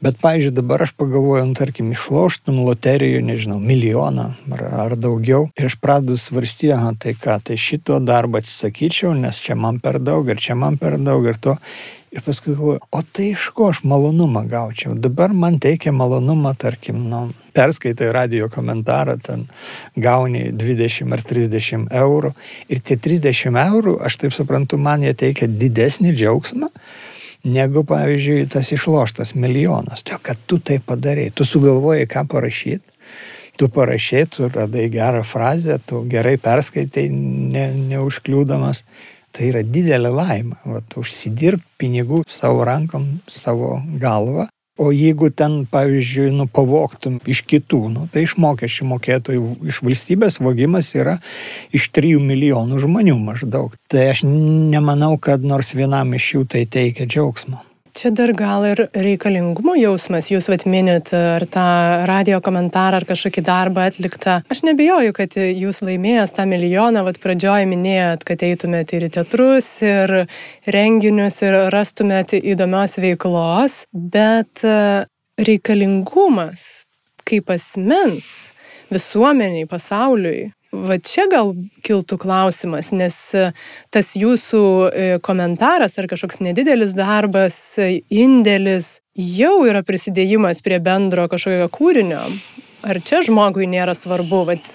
Bet, 0.00 0.18
pavyzdžiui, 0.20 0.52
dabar 0.52 0.82
aš 0.84 0.92
pagalvoju, 0.92 1.46
nu, 1.48 1.54
tarkim, 1.56 1.88
išloštum 1.94 2.58
loterijų, 2.66 3.22
nežinau, 3.24 3.56
milijoną 3.64 4.26
ar, 4.52 4.64
ar 4.84 4.94
daugiau. 5.00 5.46
Ir 5.56 5.70
aš 5.70 5.78
pradedu 5.80 6.18
svarstyti, 6.20 6.74
aha, 6.76 6.92
tai 7.00 7.14
ką, 7.16 7.38
tai 7.48 7.56
šito 7.56 7.96
darbo 8.04 8.36
atsisakyčiau, 8.42 9.14
nes 9.16 9.40
čia 9.40 9.56
man 9.56 9.80
per 9.80 9.96
daug 10.04 10.28
ir 10.28 10.42
čia 10.42 10.58
man 10.58 10.76
per 10.76 10.98
daug 11.00 11.24
ir 11.24 11.40
to. 11.40 11.56
Ir 12.12 12.22
paskui 12.24 12.52
galvoju, 12.52 12.82
o 12.92 13.00
tai 13.12 13.30
iš 13.32 13.48
ko 13.56 13.70
aš 13.72 13.82
malonumą 13.88 14.44
gaučiau? 14.52 14.94
Dabar 15.00 15.32
man 15.32 15.56
teikia 15.64 15.92
malonumą, 15.96 16.52
tarkim, 16.60 17.00
nu, 17.08 17.24
perskaitai 17.56 18.12
radio 18.12 18.50
komentarą, 18.52 19.16
ten 19.24 19.48
gauni 19.96 20.50
20 20.52 21.12
ar 21.16 21.24
30 21.24 21.90
eurų. 22.04 22.36
Ir 22.68 22.84
tie 22.84 23.00
30 23.00 23.60
eurų, 23.64 23.98
aš 24.04 24.20
taip 24.20 24.36
suprantu, 24.36 24.76
man 24.76 25.08
jie 25.08 25.16
teikia 25.24 25.48
didesnį 25.48 26.12
džiaugsmą 26.16 26.72
negu, 27.46 27.84
pavyzdžiui, 27.86 28.46
tas 28.52 28.72
išloštas 28.74 29.34
milijonas. 29.38 30.04
Todėl, 30.04 30.22
kad 30.26 30.42
tu 30.50 30.58
tai 30.58 30.78
padarai, 30.82 31.30
tu 31.34 31.46
sugalvojai, 31.46 32.08
ką 32.10 32.26
parašyti, 32.32 32.96
tu 33.56 33.68
parašai, 33.72 34.24
tu 34.32 34.50
radai 34.52 34.88
gerą 34.92 35.22
frazę, 35.24 35.78
tu 35.86 36.02
gerai 36.10 36.36
perskaitai, 36.42 37.08
ne, 37.10 37.68
neužkliūdamas. 37.92 38.82
Tai 39.36 39.50
yra 39.50 39.60
didelė 39.60 40.10
laimė. 40.16 40.56
Vat, 40.64 40.94
užsidirb 40.96 41.60
pinigų 41.76 42.22
savo 42.30 42.64
rankom, 42.64 43.18
savo 43.28 43.76
galvą. 44.00 44.46
O 44.76 44.90
jeigu 44.92 45.30
ten, 45.32 45.62
pavyzdžiui, 45.72 46.34
nu, 46.36 46.44
pavoktum 46.52 47.16
iš 47.24 47.40
kitų, 47.48 47.78
nu, 47.94 48.02
tai 48.12 48.26
iš 48.26 48.34
mokesčių 48.40 48.88
mokėtojų, 48.90 49.44
iš 49.72 49.78
valstybės 49.86 50.36
vogimas 50.44 50.90
yra 50.92 51.16
iš 51.72 51.88
3 51.96 52.20
milijonų 52.20 52.82
žmonių 52.84 53.16
maždaug. 53.22 53.78
Tai 53.88 54.04
aš 54.12 54.26
nemanau, 54.28 55.14
kad 55.16 55.40
nors 55.40 55.72
vienam 55.72 56.12
iš 56.18 56.34
jų 56.34 56.44
tai 56.52 56.66
teikia 56.68 57.08
džiaugsmo. 57.08 57.62
Čia 57.96 58.10
dar 58.12 58.28
gal 58.36 58.60
ir 58.68 58.80
reikalingumo 58.92 59.72
jausmas, 59.80 60.26
jūs 60.28 60.50
vat 60.52 60.66
minit 60.68 61.08
ar 61.16 61.46
tą 61.48 61.62
radio 62.04 62.42
komentarą 62.44 62.98
ar 63.00 63.06
kažkokį 63.08 63.44
darbą 63.46 63.86
atliktą. 63.88 64.34
Aš 64.52 64.60
nebijoju, 64.68 65.14
kad 65.16 65.32
jūs 65.40 65.80
laimėjęs 65.80 66.34
tą 66.36 66.44
milijoną, 66.50 67.06
vat 67.06 67.16
pradžioj 67.22 67.64
minėjot, 67.70 68.26
kad 68.28 68.44
eitumėte 68.44 68.98
ir 68.98 69.06
į 69.08 69.10
teatrus, 69.14 69.70
ir 69.80 70.12
renginius, 70.76 71.40
ir 71.46 71.56
rastumėte 71.72 72.36
įdomios 72.52 72.98
veiklos, 73.00 73.78
bet 73.96 74.60
e, 74.60 74.76
reikalingumas 75.40 76.84
kaip 77.24 77.48
asmens 77.56 78.50
visuomeniai, 78.92 79.64
pasauliui, 79.72 80.50
Va 80.74 80.96
čia 80.98 81.26
gal 81.30 81.52
kiltų 81.86 82.18
klausimas, 82.20 82.90
nes 82.90 83.16
e, 83.38 83.50
tas 83.94 84.12
jūsų 84.18 84.62
e, 84.90 85.04
komentaras 85.22 85.94
ar 86.00 86.08
kažkoks 86.10 86.40
nedidelis 86.42 86.96
darbas, 86.98 87.56
e, 87.78 88.02
indėlis 88.10 88.96
jau 89.14 89.60
yra 89.68 89.84
prisidėjimas 89.86 90.64
prie 90.66 90.80
bendro 90.82 91.28
kažkokio 91.30 91.70
kūrinio. 91.72 92.24
Ar 92.86 93.00
čia 93.02 93.22
žmogui 93.26 93.66
nėra 93.70 93.94
svarbu, 93.98 94.42
vat, 94.50 94.68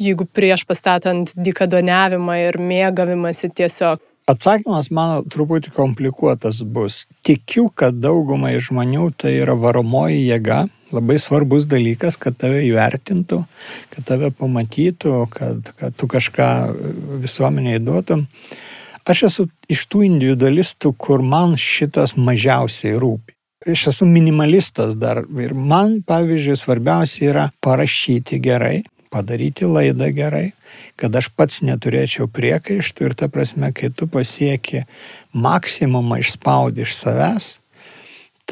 jeigu 0.00 0.26
prieš 0.26 0.64
pastatant 0.66 1.34
dikadoniavimą 1.36 2.38
ir 2.46 2.58
mėgavimąsi 2.62 3.52
tiesiog? 3.54 4.00
Atsakymas 4.30 4.86
mano 4.94 5.24
truputį 5.26 5.72
komplikuotas 5.74 6.60
bus. 6.62 7.02
Tikiu, 7.26 7.66
kad 7.74 7.96
daugumai 7.98 8.54
žmonių 8.62 9.08
tai 9.18 9.34
yra 9.40 9.56
varomoji 9.58 10.20
jėga, 10.28 10.60
labai 10.94 11.18
svarbus 11.18 11.66
dalykas, 11.70 12.18
kad 12.20 12.36
tave 12.38 12.62
įvertintų, 12.68 13.40
kad 13.90 14.06
tave 14.06 14.30
pamatytų, 14.38 15.16
kad, 15.32 15.72
kad 15.78 15.96
tu 15.98 16.06
kažką 16.10 16.48
visuomeniai 17.24 17.82
duotum. 17.82 18.28
Aš 19.02 19.24
esu 19.26 19.48
iš 19.72 19.88
tų 19.90 20.04
individualistų, 20.06 20.94
kur 20.94 21.24
man 21.26 21.56
šitas 21.58 22.14
mažiausiai 22.14 22.94
rūpi. 23.02 23.34
Aš 23.72 23.88
esu 23.92 24.06
minimalistas 24.06 24.94
dar 24.98 25.24
ir 25.42 25.54
man, 25.54 26.00
pavyzdžiui, 26.06 26.58
svarbiausia 26.58 27.26
yra 27.30 27.44
parašyti 27.62 28.38
gerai, 28.42 28.82
padaryti 29.12 29.68
laidą 29.68 30.08
gerai, 30.16 30.52
kad 30.96 31.14
aš 31.16 31.30
pats 31.36 31.60
neturėčiau 31.66 32.28
priekaištų 32.32 33.08
ir 33.08 33.16
ta 33.18 33.28
prasme, 33.32 33.72
kai 33.76 33.92
tu 33.94 34.08
pasieki 34.10 34.86
maksimumą 35.36 36.22
išspaudi 36.22 36.86
iš 36.86 36.96
savęs, 36.98 37.50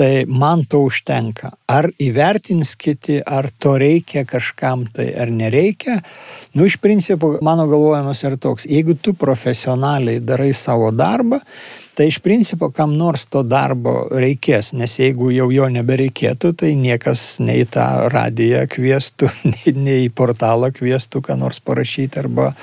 tai 0.01 0.25
man 0.25 0.62
to 0.64 0.85
užtenka. 0.87 1.51
Ar 1.68 1.90
įvertins 2.01 2.73
kiti, 2.79 3.18
ar 3.20 3.51
to 3.61 3.75
reikia 3.81 4.23
kažkam 4.29 4.87
tai, 4.94 5.11
ar 5.12 5.33
nereikia. 5.35 5.99
Nu, 6.55 6.64
iš 6.68 6.79
principo, 6.81 7.35
mano 7.44 7.66
galvojimas 7.68 8.23
yra 8.25 8.38
toks, 8.40 8.68
jeigu 8.70 8.96
tu 8.96 9.12
profesionaliai 9.18 10.23
darai 10.25 10.53
savo 10.57 10.88
darbą, 10.94 11.40
tai 12.01 12.07
iš 12.09 12.19
principo 12.19 12.71
kam 12.73 12.95
nors 12.97 13.27
to 13.29 13.43
darbo 13.45 14.07
reikės, 14.09 14.71
nes 14.73 14.95
jeigu 14.97 15.27
jau 15.35 15.51
jo 15.53 15.67
nebereikėtų, 15.69 16.55
tai 16.57 16.71
niekas 16.73 17.25
nei 17.45 17.67
tą 17.69 17.85
radiją 18.09 18.63
kvieštų, 18.73 19.29
nei, 19.53 19.75
nei 19.77 20.07
į 20.07 20.15
portalą 20.17 20.71
kvieštų, 20.73 21.21
ką 21.27 21.37
nors 21.43 21.61
parašyti 21.61 22.23
arba, 22.23 22.55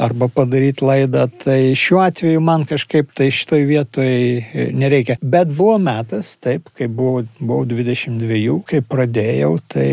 arba 0.00 0.30
padaryti 0.32 0.88
laidą. 0.88 1.26
Tai 1.44 1.58
šiuo 1.76 2.00
atveju 2.06 2.40
man 2.40 2.64
kažkaip 2.72 3.12
tai 3.12 3.28
šitoj 3.36 3.68
vietoj 3.68 4.16
nereikia. 4.72 5.20
Bet 5.20 5.52
buvo 5.52 5.76
metas, 5.76 6.32
taip, 6.40 6.72
kai 6.72 6.88
buvau, 6.88 7.26
buvau 7.36 7.68
22, 7.68 8.62
kai 8.64 8.80
pradėjau, 8.80 9.58
tai 9.76 9.90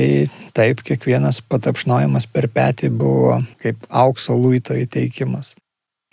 taip, 0.55 0.87
kiekvienas 0.87 1.43
patapšnojimas 1.43 2.31
per 2.31 2.47
petį 2.55 2.95
buvo 3.03 3.41
kaip 3.59 3.83
aukso 3.91 4.39
luito 4.39 4.79
įteikimas. 4.79 5.57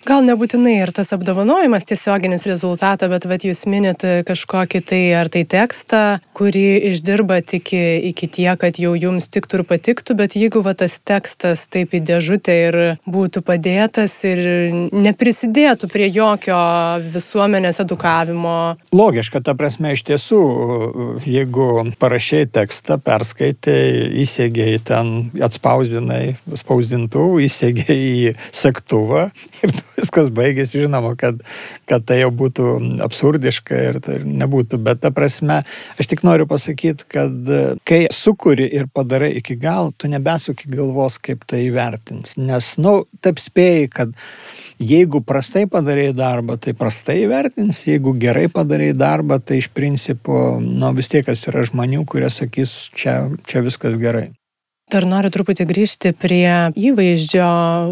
Gal 0.05 0.21
nebūtinai 0.21 0.75
ir 0.83 0.91
tas 0.93 1.15
apdovanojimas 1.17 1.87
tiesioginis 1.89 2.43
rezultato, 2.45 3.07
bet 3.09 3.25
vat, 3.25 3.45
jūs 3.49 3.63
minit 3.65 4.03
kažkokį 4.29 4.81
tai 4.85 4.99
ar 5.17 5.31
tai 5.33 5.47
tekstą, 5.49 6.01
kurį 6.37 6.91
išdirbat 6.91 7.55
iki, 7.57 7.81
iki 8.11 8.29
tie, 8.29 8.51
kad 8.61 8.77
jau 8.77 8.93
jums 9.01 9.31
tiktų 9.33 9.63
ir 9.63 9.65
patiktų, 9.71 10.17
bet 10.19 10.37
jeigu 10.37 10.61
va, 10.67 10.75
tas 10.77 10.99
tekstas 11.01 11.63
taip 11.73 11.97
į 11.97 12.03
dėžutę 12.11 12.57
ir 12.67 12.79
būtų 13.09 13.41
padėtas 13.49 14.19
ir 14.29 14.43
neprisidėtų 14.93 15.89
prie 15.89 16.11
jokio 16.13 16.61
visuomenės 17.17 17.81
edukavimo. 17.87 18.77
Logiška, 18.93 19.41
ta 19.41 19.57
prasme, 19.57 19.95
iš 19.97 20.05
tiesų, 20.11 20.43
jeigu 21.25 21.71
parašiai 21.97 22.45
tekstą, 22.53 23.01
perskaitai, 23.01 24.13
įsėgiai 24.27 24.77
ten, 24.85 25.15
atspausdinai 25.49 26.37
spausdintuvų, 26.61 27.41
įsėgiai 27.49 27.99
į 28.05 28.37
sektuvą 28.53 29.31
ir 29.65 29.79
viskas 29.99 30.31
baigėsi, 30.35 30.83
žinoma, 30.85 31.15
kad, 31.19 31.41
kad 31.91 32.05
tai 32.09 32.21
jau 32.23 32.31
būtų 32.35 32.71
absurdiška 33.05 33.81
ir 33.91 34.01
tai 34.05 34.19
nebūtų. 34.25 34.81
Bet 34.85 35.03
ta 35.05 35.13
prasme, 35.15 35.63
aš 36.01 36.11
tik 36.11 36.25
noriu 36.27 36.49
pasakyti, 36.51 37.09
kad 37.11 37.53
kai 37.89 38.05
sukuri 38.15 38.67
ir 38.69 38.89
padarai 38.93 39.33
iki 39.41 39.57
gal, 39.61 39.93
tu 39.97 40.11
nebesuki 40.11 40.71
galvos, 40.73 41.19
kaip 41.23 41.47
tai 41.51 41.65
įvertins. 41.69 42.37
Nes, 42.41 42.75
na, 42.79 42.85
nu, 42.85 43.09
taip 43.25 43.41
spėjai, 43.43 43.89
kad 43.93 44.15
jeigu 44.83 45.23
prastai 45.25 45.67
padarai 45.71 46.11
darbą, 46.17 46.59
tai 46.61 46.75
prastai 46.79 47.23
įvertins, 47.25 47.85
jeigu 47.89 48.15
gerai 48.21 48.47
padarai 48.53 48.93
darbą, 48.97 49.41
tai 49.41 49.63
iš 49.63 49.71
principo, 49.75 50.59
nu, 50.61 50.93
vis 50.97 51.11
tiek 51.13 51.29
yra 51.35 51.67
žmonių, 51.67 52.05
kurie 52.09 52.31
sakys, 52.33 52.75
čia, 52.95 53.21
čia 53.49 53.65
viskas 53.65 53.99
gerai. 54.01 54.31
Dar 54.93 55.07
noriu 55.09 55.31
truputį 55.33 55.65
grįžti 55.65 56.11
prie 56.13 56.71
įvaizdžio 56.77 57.47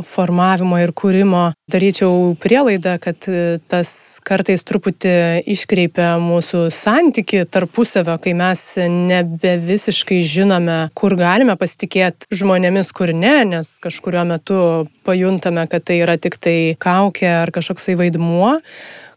formavimo 0.04 0.76
ir 0.78 0.92
kūrimo. 0.92 1.44
Daryčiau 1.72 2.34
prielaidą, 2.38 2.98
kad 3.00 3.24
e, 3.32 3.56
tas 3.72 4.20
kartais 4.22 4.60
truputį 4.68 5.14
iškreipia 5.54 6.10
mūsų 6.20 6.66
santyki 6.74 7.46
tarpusavio, 7.48 8.18
kai 8.22 8.34
mes 8.36 8.64
nebe 8.92 9.54
visiškai 9.64 10.20
žinome, 10.20 10.76
kur 10.98 11.16
galime 11.16 11.56
pasitikėti 11.58 12.28
žmonėmis, 12.42 12.92
kur 12.94 13.14
ne, 13.16 13.38
nes 13.54 13.72
kažkurio 13.82 14.26
metu 14.28 14.60
pajuntame, 15.08 15.64
kad 15.72 15.88
tai 15.88 16.02
yra 16.04 16.18
tik 16.20 16.36
tai 16.44 16.76
kaukė 16.76 17.30
ar 17.40 17.54
kažkoksai 17.56 17.96
vaidmuo. 17.98 18.58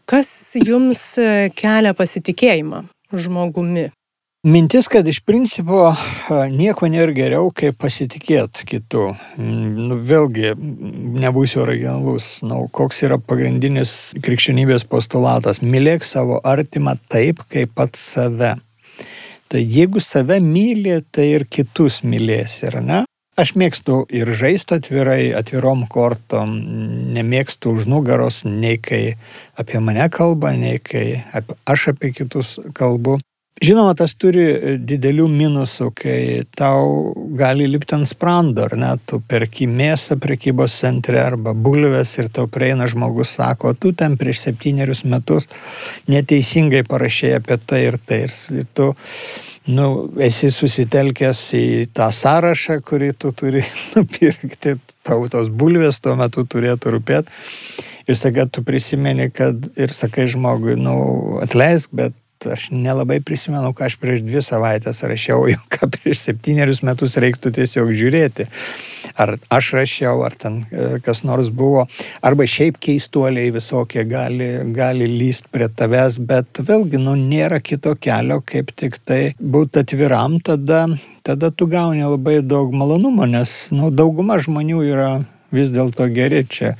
Kas 0.08 0.30
jums 0.56 1.04
kelia 1.58 1.92
pasitikėjimą 1.98 2.86
žmogumi? 3.12 3.90
Mintis, 4.46 4.86
kad 4.86 5.08
iš 5.10 5.16
principo 5.26 5.88
nieko 6.54 6.86
nėra 6.86 7.10
geriau, 7.16 7.48
kaip 7.50 7.80
pasitikėti 7.82 8.68
kitų. 8.70 9.06
Nu, 9.42 9.96
vėlgi, 10.06 10.52
nebūsiu 11.24 11.64
originalus. 11.64 12.28
Nu, 12.46 12.60
koks 12.70 13.02
yra 13.08 13.18
pagrindinis 13.18 14.14
krikščionybės 14.22 14.86
postulatas? 14.86 15.58
Mylėk 15.66 16.06
savo 16.06 16.38
artimą 16.46 16.94
taip, 17.10 17.42
kaip 17.50 17.74
pats 17.74 18.06
save. 18.14 18.54
Tai 19.50 19.66
jeigu 19.66 19.98
save 19.98 20.38
myli, 20.38 21.00
tai 21.10 21.32
ir 21.32 21.48
kitus 21.50 22.04
mylės, 22.06 22.60
ir 22.62 22.78
ne? 22.86 23.02
Aš 23.34 23.56
mėgstu 23.58 24.04
ir 24.14 24.30
žaisti 24.30 24.78
atvirai, 24.78 25.22
atvirom 25.34 25.88
kortom, 25.90 26.54
nemėgstu 27.18 27.74
už 27.74 27.90
nugaros, 27.90 28.44
nei 28.46 28.78
kai 28.78 29.16
apie 29.58 29.82
mane 29.82 30.06
kalba, 30.06 30.54
nei 30.54 30.78
kai 30.78 31.24
aš 31.66 31.96
apie 31.96 32.14
kitus 32.14 32.60
kalbu. 32.78 33.18
Žinoma, 33.56 33.94
tas 33.96 34.12
turi 34.20 34.42
e, 34.52 34.72
didelių 34.84 35.30
minusų, 35.32 35.86
kai 35.96 36.18
tau 36.52 37.14
gali 37.40 37.64
lipti 37.70 37.94
ant 37.96 38.08
sprando, 38.10 38.66
ar 38.66 38.74
net 38.76 39.06
tu 39.08 39.16
perki 39.24 39.64
mėsą 39.64 40.18
prekybos 40.20 40.74
centre 40.76 41.22
arba 41.22 41.54
bulves 41.56 42.12
ir 42.20 42.28
tau 42.28 42.50
prieina 42.52 42.84
žmogus, 42.84 43.32
sako, 43.38 43.72
tu 43.72 43.94
ten 43.96 44.18
prieš 44.20 44.42
septynerius 44.44 45.06
metus 45.08 45.48
neteisingai 46.12 46.82
parašėjai 46.84 47.38
apie 47.40 47.56
tai 47.64 47.80
ir 47.86 47.96
tai. 47.96 48.18
Ir 48.26 48.68
tu 48.76 48.90
nu, 49.72 49.88
esi 50.28 50.52
susitelkęs 50.52 51.42
į 51.56 51.64
tą 51.96 52.10
sąrašą, 52.12 52.82
kurį 52.84 53.10
tu 53.16 53.32
turi 53.32 53.64
nupirkti, 53.96 54.76
tau 55.00 55.24
tos 55.32 55.48
bulvės 55.48 56.02
tuo 56.04 56.12
metu 56.20 56.44
turėtų 56.44 56.92
rūpėti. 56.98 57.40
Ir 58.04 58.20
staiga 58.20 58.44
tu 58.52 58.60
prisimeni, 58.68 59.30
kad 59.32 59.64
ir 59.80 59.96
sakai 59.96 60.28
žmogui, 60.28 60.76
nu, 60.76 61.40
atleisk, 61.40 61.96
bet 61.96 62.12
aš 62.54 62.68
nelabai 62.74 63.18
prisimenu, 63.24 63.72
ką 63.76 63.86
aš 63.88 63.96
prieš 64.02 64.22
dvi 64.26 64.42
savaitės 64.44 65.02
rašiau, 65.08 65.46
jau 65.50 65.62
ką 65.72 65.88
prieš 65.94 66.22
septynerius 66.26 66.82
metus 66.86 67.16
reiktų 67.22 67.52
tiesiog 67.58 67.92
žiūrėti. 67.96 68.46
Ar 69.16 69.36
aš 69.52 69.70
rašiau, 69.78 70.20
ar 70.26 70.36
ten 70.36 70.60
e, 70.68 70.88
kas 71.04 71.22
nors 71.26 71.48
buvo, 71.54 71.86
arba 72.26 72.46
šiaip 72.50 72.78
keistuoliai 72.82 73.52
visokie 73.54 74.04
gali, 74.08 74.50
gali 74.76 75.08
lyst 75.08 75.48
prie 75.54 75.68
tavęs, 75.68 76.18
bet 76.28 76.60
vėlgi, 76.60 77.00
nu, 77.02 77.16
nėra 77.16 77.62
kito 77.64 77.94
kelio, 78.00 78.42
kaip 78.44 78.74
tik 78.76 79.00
tai 79.06 79.20
būti 79.40 79.84
atviram, 79.84 80.38
tada, 80.44 80.84
tada 81.26 81.50
tu 81.50 81.70
gauni 81.70 82.04
labai 82.04 82.40
daug 82.44 82.74
malonumo, 82.76 83.28
nes, 83.30 83.56
nu, 83.72 83.90
dauguma 83.94 84.40
žmonių 84.42 84.84
yra 84.90 85.10
vis 85.54 85.70
dėlto 85.74 86.10
geri 86.12 86.44
čia 86.50 86.74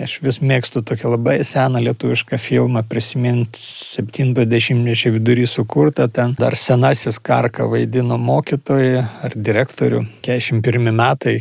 Aš 0.00 0.14
vis 0.24 0.38
mėgstu 0.40 0.80
tokį 0.88 1.10
labai 1.12 1.34
seną 1.44 1.82
lietuvišką 1.84 2.38
filmą 2.40 2.80
prisiminti 2.88 3.60
70-mečio 3.60 5.12
vidury 5.12 5.44
sukurtą, 5.44 6.06
ten 6.08 6.32
dar 6.38 6.56
senasis 6.56 7.20
Karka 7.20 7.66
vaidino 7.68 8.16
mokytoją 8.16 9.02
ar 9.28 9.36
direktorių, 9.36 10.00
41 10.24 10.88
metai, 10.96 11.36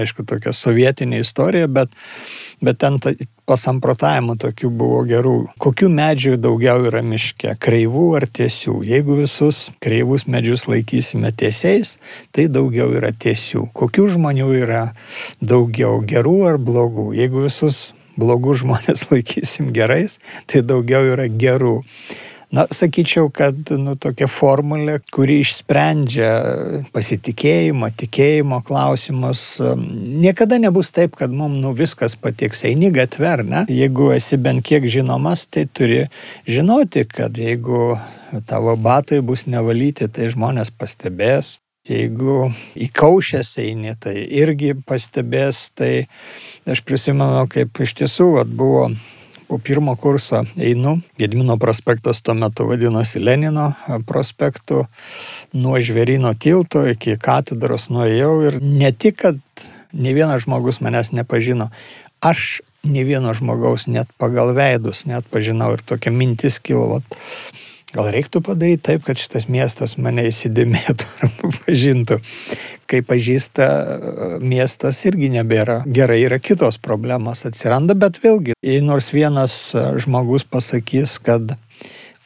aišku, 0.00 0.24
tokia 0.24 0.56
sovietinė 0.56 1.20
istorija, 1.26 1.68
bet, 1.68 1.92
bet 2.64 2.80
ten 2.80 2.96
pasamprotavimų 3.48 4.36
tokių 4.40 4.70
buvo 4.72 5.00
gerų. 5.08 5.34
Kokių 5.60 5.88
medžių 5.92 6.36
daugiau 6.40 6.86
yra 6.88 7.02
miške- 7.04 7.54
kreivų 7.64 8.06
ar 8.16 8.26
tiesių? 8.26 8.80
Jeigu 8.88 9.18
visus 9.20 9.70
kreivus 9.80 10.26
medžius 10.26 10.66
laikysime 10.66 11.32
tiesiais, 11.32 11.98
tai 12.32 12.48
daugiau 12.48 12.90
yra 12.96 13.12
tiesių. 13.12 13.68
Kokių 13.74 14.08
žmonių 14.16 14.48
yra 14.64 14.94
daugiau- 15.42 16.00
gerų 16.12 16.38
ar 16.48 16.58
blogų? 16.58 17.14
Jeigu 17.14 17.44
visus 17.44 17.92
blogus 18.16 18.62
žmonės 18.62 19.06
laikysim 19.12 19.72
gerais, 19.72 20.18
tai 20.46 20.62
daugiau 20.62 21.04
yra 21.12 21.28
gerų. 21.28 21.82
Na, 22.54 22.66
sakyčiau, 22.70 23.30
kad 23.34 23.70
nu, 23.80 23.96
tokia 23.98 24.28
formulė, 24.30 25.00
kuri 25.14 25.40
išsprendžia 25.42 26.28
pasitikėjimo, 26.94 27.88
tikėjimo 27.98 28.60
klausimus, 28.66 29.42
um, 29.64 29.82
niekada 30.22 30.60
nebus 30.62 30.92
taip, 30.94 31.16
kad 31.18 31.34
mums 31.34 31.58
nu, 31.64 31.72
viskas 31.74 32.14
patiks. 32.14 32.62
Eini 32.68 32.92
gatver, 32.94 33.42
ne? 33.48 33.64
Jeigu 33.72 34.12
esi 34.14 34.38
bent 34.38 34.62
kiek 34.66 34.86
žinomas, 34.86 35.48
tai 35.50 35.66
turi 35.66 36.04
žinoti, 36.46 37.08
kad 37.10 37.34
jeigu 37.34 37.96
tavo 38.46 38.76
batai 38.78 39.18
bus 39.26 39.48
nevalyti, 39.50 40.06
tai 40.06 40.30
žmonės 40.30 40.70
pastebės. 40.78 41.56
Jeigu 41.84 42.46
į 42.80 42.86
kaušęs 42.96 43.50
eini, 43.60 43.92
tai 44.00 44.14
irgi 44.22 44.72
pastebės. 44.86 45.66
Tai 45.76 46.06
aš 46.70 46.80
prisimenu, 46.86 47.44
kaip 47.52 47.82
iš 47.84 47.98
tiesų 47.98 48.30
vat, 48.38 48.48
buvo 48.62 48.86
po 49.48 49.58
pirmo 49.58 49.96
kurso 49.96 50.42
einu, 50.56 50.96
Gedmino 51.18 51.56
prospektas 51.60 52.22
tuo 52.22 52.34
metu 52.34 52.66
vadinosi 52.68 53.22
Lenino 53.22 53.72
prospektu, 54.06 54.84
nuo 55.52 55.80
žverino 55.80 56.34
tilto 56.34 56.84
iki 56.90 57.16
katedros 57.20 57.90
nuėjau 57.94 58.34
ir 58.48 58.60
ne 58.62 58.92
tik, 58.92 59.20
kad 59.22 59.66
ne 59.92 60.14
vienas 60.16 60.44
žmogus 60.46 60.80
manęs 60.84 61.12
nepažino, 61.14 61.70
aš 62.24 62.60
ne 62.84 63.04
vieno 63.04 63.32
žmogaus 63.36 63.86
net 63.88 64.10
pagal 64.20 64.54
veidus 64.56 65.04
net 65.08 65.28
pažinau 65.30 65.72
ir 65.76 65.84
tokia 65.86 66.12
mintis 66.12 66.58
kilo, 66.60 66.88
vat, 66.96 67.20
Gal 67.94 68.08
reiktų 68.10 68.40
padaryti 68.42 68.82
taip, 68.88 69.04
kad 69.06 69.20
šitas 69.20 69.44
miestas 69.46 69.94
mane 70.02 70.24
įsidėmėtų 70.26 71.06
ar 71.22 71.30
pažintų. 71.60 72.18
Kai 72.90 73.00
pažįsta 73.06 73.66
miestas 74.44 75.00
irgi 75.08 75.30
nebėra. 75.32 75.82
Gerai, 75.86 76.20
yra 76.26 76.38
kitos 76.42 76.76
problemos 76.82 77.44
atsiranda, 77.48 77.96
bet 77.96 78.20
vėlgi, 78.22 78.58
jei 78.64 78.82
nors 78.84 79.08
vienas 79.14 79.56
žmogus 80.04 80.44
pasakys, 80.44 81.16
kad 81.24 81.54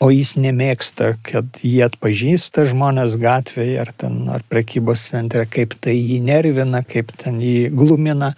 o 0.02 0.10
jis 0.12 0.34
nemėgsta, 0.38 1.12
kad 1.26 1.60
jį 1.64 1.82
atpažįsta 1.88 2.66
žmonės 2.70 3.16
gatvėje 3.20 3.78
ar 3.82 3.92
ten 3.96 4.20
ar 4.30 4.44
prekybos 4.50 5.02
centre, 5.10 5.44
kaip 5.50 5.74
tai 5.82 5.96
jį 5.96 6.20
nervina, 6.26 6.84
kaip 6.86 7.12
ten 7.18 7.40
jį 7.42 7.70
glumina. 7.74 8.32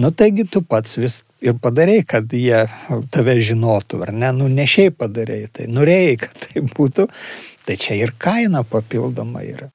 Nu 0.00 0.12
taigi 0.12 0.46
tu 0.48 0.62
pats 0.64 0.96
vis 1.00 1.22
ir 1.44 1.56
padarėjai, 1.60 2.06
kad 2.08 2.32
jie 2.32 2.64
tave 3.12 3.36
žinotų, 3.44 4.02
ar 4.06 4.14
ne, 4.16 4.32
nu 4.36 4.48
ne 4.52 4.66
šiaip 4.68 4.98
padarėjai, 5.02 5.52
tai 5.58 5.68
norėjai, 5.72 6.16
kad 6.24 6.44
tai 6.46 6.64
būtų, 6.68 7.08
tai 7.66 7.78
čia 7.80 7.98
ir 8.00 8.14
kaina 8.20 8.64
papildoma 8.68 9.44
yra. 9.44 9.72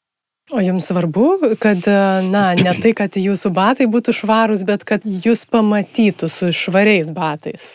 O 0.51 0.61
jums 0.63 0.85
svarbu, 0.87 1.25
kad, 1.59 1.83
na, 2.31 2.43
ne 2.55 2.71
tai, 2.79 2.93
kad 2.95 3.17
jūsų 3.19 3.51
batai 3.51 3.87
būtų 3.91 4.13
švarūs, 4.15 4.63
bet 4.67 4.85
kad 4.87 5.03
jūs 5.03 5.43
pamatytų 5.51 6.29
su 6.31 6.53
švariais 6.55 7.11
batais. 7.11 7.73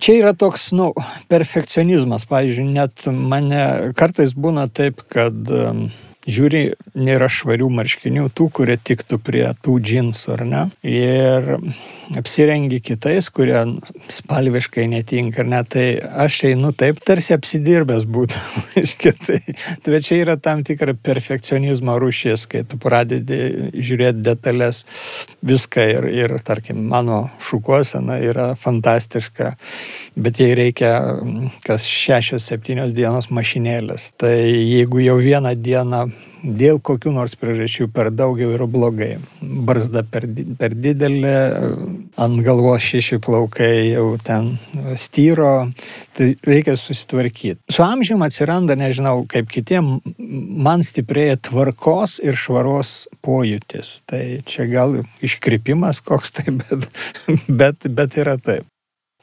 Čia 0.00 0.18
yra 0.18 0.32
toks, 0.36 0.68
nu, 0.76 0.90
perfekcionizmas, 1.32 2.26
pavyzdžiui, 2.28 2.68
net 2.76 3.06
mane 3.08 3.92
kartais 3.96 4.36
būna 4.36 4.66
taip, 4.68 5.00
kad 5.12 5.48
um, 5.48 5.86
žiūri, 6.30 6.62
nėra 6.98 7.28
švarių 7.30 7.68
marškinių, 7.74 8.28
tų, 8.34 8.48
kurie 8.60 8.76
tiktų 8.76 9.18
prie 9.24 9.44
tų 9.64 9.76
džinsų, 9.84 10.32
ar 10.36 10.44
ne? 10.48 10.62
Ir 10.86 11.50
apsirengi 12.18 12.80
kitais, 12.84 13.28
kurie 13.34 13.58
spalviškai 14.10 14.86
netinka, 14.90 15.42
ar 15.44 15.50
ne? 15.50 15.62
Tai 15.70 15.86
aš 16.26 16.40
einu 16.50 16.72
taip, 16.76 17.00
tarsi 17.06 17.34
apsidirbęs 17.36 18.06
būtų. 18.10 18.40
tai, 19.26 19.38
tai 19.84 20.02
čia 20.06 20.20
yra 20.22 20.36
tam 20.40 20.64
tikra 20.66 20.94
perfekcionizmo 20.94 21.96
rūšis, 22.00 22.46
kai 22.50 22.64
tu 22.68 22.80
pradedi 22.80 23.70
žiūrėti 23.74 24.24
detalės 24.26 24.84
viską 25.46 25.86
ir, 25.94 26.08
ir 26.14 26.36
tarkim, 26.46 26.82
mano 26.90 27.22
šukosena 27.44 28.20
yra 28.24 28.50
fantastiška, 28.58 29.54
bet 30.20 30.40
jai 30.42 30.52
reikia 30.58 30.94
kas 31.66 31.86
šešios, 31.86 32.46
septynios 32.50 32.94
dienos 32.96 33.30
mašinėlės. 33.34 34.10
Tai 34.20 34.34
jeigu 34.36 35.02
jau 35.04 35.18
vieną 35.20 35.54
dieną 35.58 36.06
dėl 36.42 36.80
kokių 36.82 37.12
nors 37.14 37.34
priežasčių 37.38 37.88
per 37.94 38.10
daug 38.14 38.38
jau 38.40 38.50
yra 38.54 38.66
blogai. 38.70 39.10
Barzda 39.40 40.02
per, 40.08 40.26
per 40.58 40.74
didelė, 40.76 41.34
ant 42.20 42.40
galvos 42.46 42.84
šeši 42.86 43.20
plaukai 43.24 43.90
jau 43.90 44.06
ten 44.24 44.54
styro, 45.00 45.68
tai 46.16 46.32
reikia 46.46 46.76
susitvarkyti. 46.80 47.60
Su 47.72 47.84
amžiumi 47.84 48.26
atsiranda, 48.28 48.76
nežinau, 48.78 49.24
kaip 49.30 49.50
kitiem, 49.52 49.98
man 50.64 50.84
stiprėja 50.86 51.38
tvarkos 51.50 52.18
ir 52.24 52.38
švaros 52.40 53.04
pojūtis. 53.24 54.00
Tai 54.10 54.24
čia 54.48 54.68
gal 54.70 55.00
iškrypimas 55.24 56.02
koks 56.04 56.36
tai, 56.38 56.56
bet, 56.62 56.90
bet, 57.48 57.90
bet 57.96 58.20
yra 58.20 58.38
taip. 58.40 58.68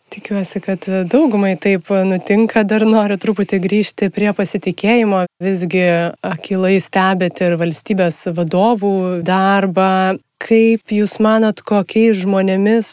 Tikiuosi, 0.08 0.62
kad 0.64 0.86
daugumai 1.12 1.58
taip 1.60 1.90
nutinka, 2.08 2.64
dar 2.64 2.86
noriu 2.88 3.18
truputį 3.20 3.60
grįžti 3.64 4.08
prie 4.16 4.32
pasitikėjimo. 4.34 5.26
Visgi 5.44 5.84
akilai 6.24 6.78
stebėti 6.82 7.44
ir 7.50 7.58
valstybės 7.60 8.24
vadovų 8.38 8.96
darbą. 9.28 10.16
Kaip 10.40 10.94
Jūs 10.94 11.18
manot, 11.24 11.60
kokiais 11.66 12.22
žmonėmis 12.22 12.92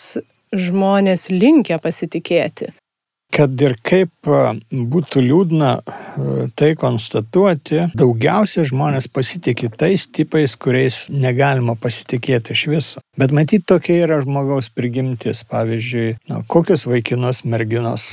žmonės 0.54 1.28
linkia 1.30 1.78
pasitikėti? 1.82 2.72
Kad 3.34 3.62
ir 3.64 3.76
kaip 3.82 4.28
būtų 4.70 5.22
liūdna 5.24 5.70
tai 6.58 6.72
konstatuoti, 6.78 7.88
daugiausia 7.98 8.64
žmonės 8.68 9.08
pasitikė 9.12 9.72
tais 9.74 10.06
tipais, 10.06 10.54
kuriais 10.54 11.04
negalima 11.10 11.74
pasitikėti 11.80 12.54
iš 12.54 12.66
viso. 12.70 13.02
Bet 13.18 13.34
matyt, 13.34 13.66
tokia 13.70 14.04
yra 14.06 14.20
žmogaus 14.22 14.70
prigimtis. 14.74 15.42
Pavyzdžiui, 15.50 16.14
na, 16.30 16.40
kokios 16.50 16.86
vaikinos 16.88 17.42
merginos, 17.46 18.06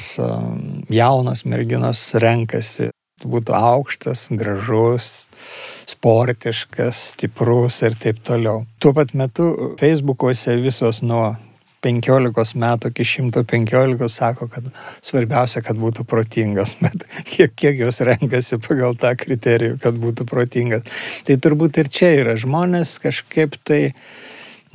jaunos 0.92 1.46
merginos 1.50 2.04
renkasi 2.22 2.90
būtų 3.22 3.54
aukštas, 3.54 4.28
gražus, 4.34 5.12
sportiškas, 5.90 7.06
stiprus 7.14 7.82
ir 7.86 7.98
taip 8.02 8.22
toliau. 8.26 8.66
Tuo 8.82 8.94
pat 8.98 9.14
metu 9.18 9.76
Facebook'uose 9.82 10.58
visos 10.62 11.02
nuo 11.06 11.36
15 11.82 12.58
metų 12.62 12.92
iki 12.92 13.06
115 13.10 14.10
sako, 14.12 14.48
kad 14.52 14.68
svarbiausia, 15.04 15.64
kad 15.66 15.80
būtų 15.82 16.06
protingas, 16.10 16.76
bet 16.84 17.08
kiek, 17.30 17.56
kiek 17.56 17.82
jos 17.86 18.02
renkasi 18.08 18.62
pagal 18.62 18.98
tą 19.00 19.16
kriterijų, 19.20 19.80
kad 19.82 19.98
būtų 20.02 20.28
protingas. 20.30 20.86
Tai 21.28 21.40
turbūt 21.42 21.82
ir 21.82 21.92
čia 21.92 22.14
yra 22.20 22.38
žmonės 22.40 22.98
kažkaip 23.04 23.58
tai 23.68 23.82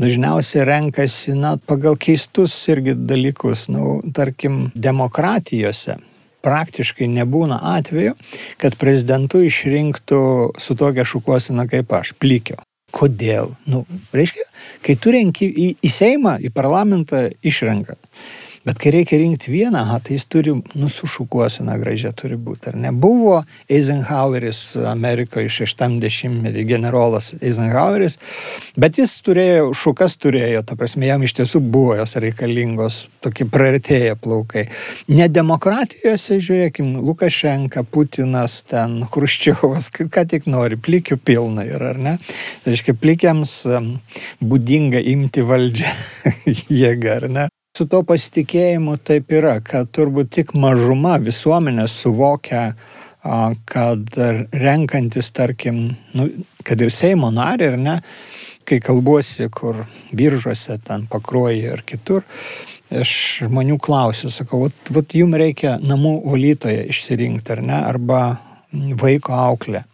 dažniausiai 0.01 0.67
renkasi, 0.69 1.33
na, 1.39 1.57
pagal 1.57 1.97
keistus 1.97 2.53
irgi 2.69 2.97
dalykus, 2.99 3.67
na, 3.73 3.97
tarkim, 4.17 4.67
demokratijose 4.75 5.97
praktiškai 6.47 7.09
nebūna 7.11 7.59
atveju, 7.75 8.15
kad 8.61 8.79
prezidentu 8.79 9.43
išrinktų 9.47 10.23
su 10.63 10.79
tokia 10.79 11.07
šukuosina 11.09 11.67
kaip 11.71 11.91
aš, 11.99 12.15
plikio. 12.21 12.61
Kodėl? 12.95 13.51
Nu, 13.67 13.83
reiškia, 14.15 14.45
kai 14.87 14.95
tu 15.01 15.13
renki 15.15 15.49
į, 15.51 15.69
į 15.83 15.91
Seimą, 15.91 16.37
į 16.39 16.53
parlamentą 16.55 17.27
išrenka. 17.43 17.97
Bet 18.67 18.81
kai 18.83 18.91
reikia 18.91 19.21
rinkti 19.21 19.53
vieną, 19.53 19.79
aha, 19.79 20.01
tai 20.03 20.17
jis 20.17 20.25
turi, 20.27 20.51
nusušukuosina 20.75 21.77
gražiai 21.79 22.11
turi 22.19 22.35
būti, 22.35 22.73
ar 22.73 22.79
ne? 22.83 22.91
Buvo 22.91 23.37
Eisenhoweris 23.71 24.63
Amerikoje 24.91 25.53
60-metį 25.55 26.65
generolas 26.67 27.29
Eisenhoweris, 27.39 28.19
bet 28.75 28.99
jis 28.99 29.13
turėjo, 29.23 29.69
šukas 29.71 30.17
turėjo, 30.19 30.65
ta 30.67 30.75
prasme, 30.79 31.07
jam 31.07 31.23
iš 31.23 31.37
tiesų 31.39 31.61
buvo 31.63 31.95
jos 32.01 32.17
reikalingos, 32.25 32.97
tokie 33.23 33.47
prartėję 33.47 34.17
plaukai. 34.19 34.67
Ne 35.15 35.31
demokratijose, 35.31 36.41
žiūrėkim, 36.43 36.97
Lukašenka, 37.07 37.85
Putinas, 37.87 38.65
ten, 38.67 39.05
Hruščiovas, 39.15 39.93
ką 39.95 40.27
tik 40.27 40.51
nori, 40.51 40.75
plikių 40.75 41.21
pilna 41.23 41.69
yra, 41.71 41.95
ar 41.95 42.03
ne? 42.03 42.17
Tai 42.65 42.75
reiškia, 42.75 42.99
plikiams 42.99 43.61
būdinga 44.43 45.07
imti 45.15 45.47
valdžią 45.47 45.95
jėgą, 46.83 47.21
ar 47.21 47.31
ne? 47.31 47.47
Su 47.77 47.85
to 47.93 47.99
pasitikėjimu 48.09 48.95
taip 49.05 49.35
yra, 49.37 49.59
kad 49.61 49.91
turbūt 49.93 50.31
tik 50.33 50.55
mažuma 50.57 51.19
visuomenės 51.21 51.93
suvokia, 52.01 52.71
kad 53.69 54.17
renkantis, 54.57 55.29
tarkim, 55.37 55.83
nu, 56.17 56.29
kad 56.65 56.81
ir 56.81 56.93
Seimo 56.95 57.29
narį, 57.35 57.69
ar 57.75 57.77
ne, 57.77 57.97
kai 58.65 58.79
kalbuosi, 58.81 59.51
kur 59.53 59.83
biržuose, 60.17 60.79
ten 60.87 61.05
pakruoji 61.13 61.67
ir 61.75 61.83
kitur, 61.85 62.25
aš 62.97 63.13
žmonių 63.51 63.77
klausiu, 63.83 64.33
sakau, 64.33 64.63
vat, 64.65 64.93
vat 64.97 65.19
jums 65.19 65.37
reikia 65.45 65.77
namų 65.83 66.15
valytoje 66.31 66.87
išsirinkti, 66.95 67.59
ar 67.59 67.65
ne, 67.67 67.77
arba 67.93 68.23
vaiko 69.03 69.37
auklę. 69.37 69.85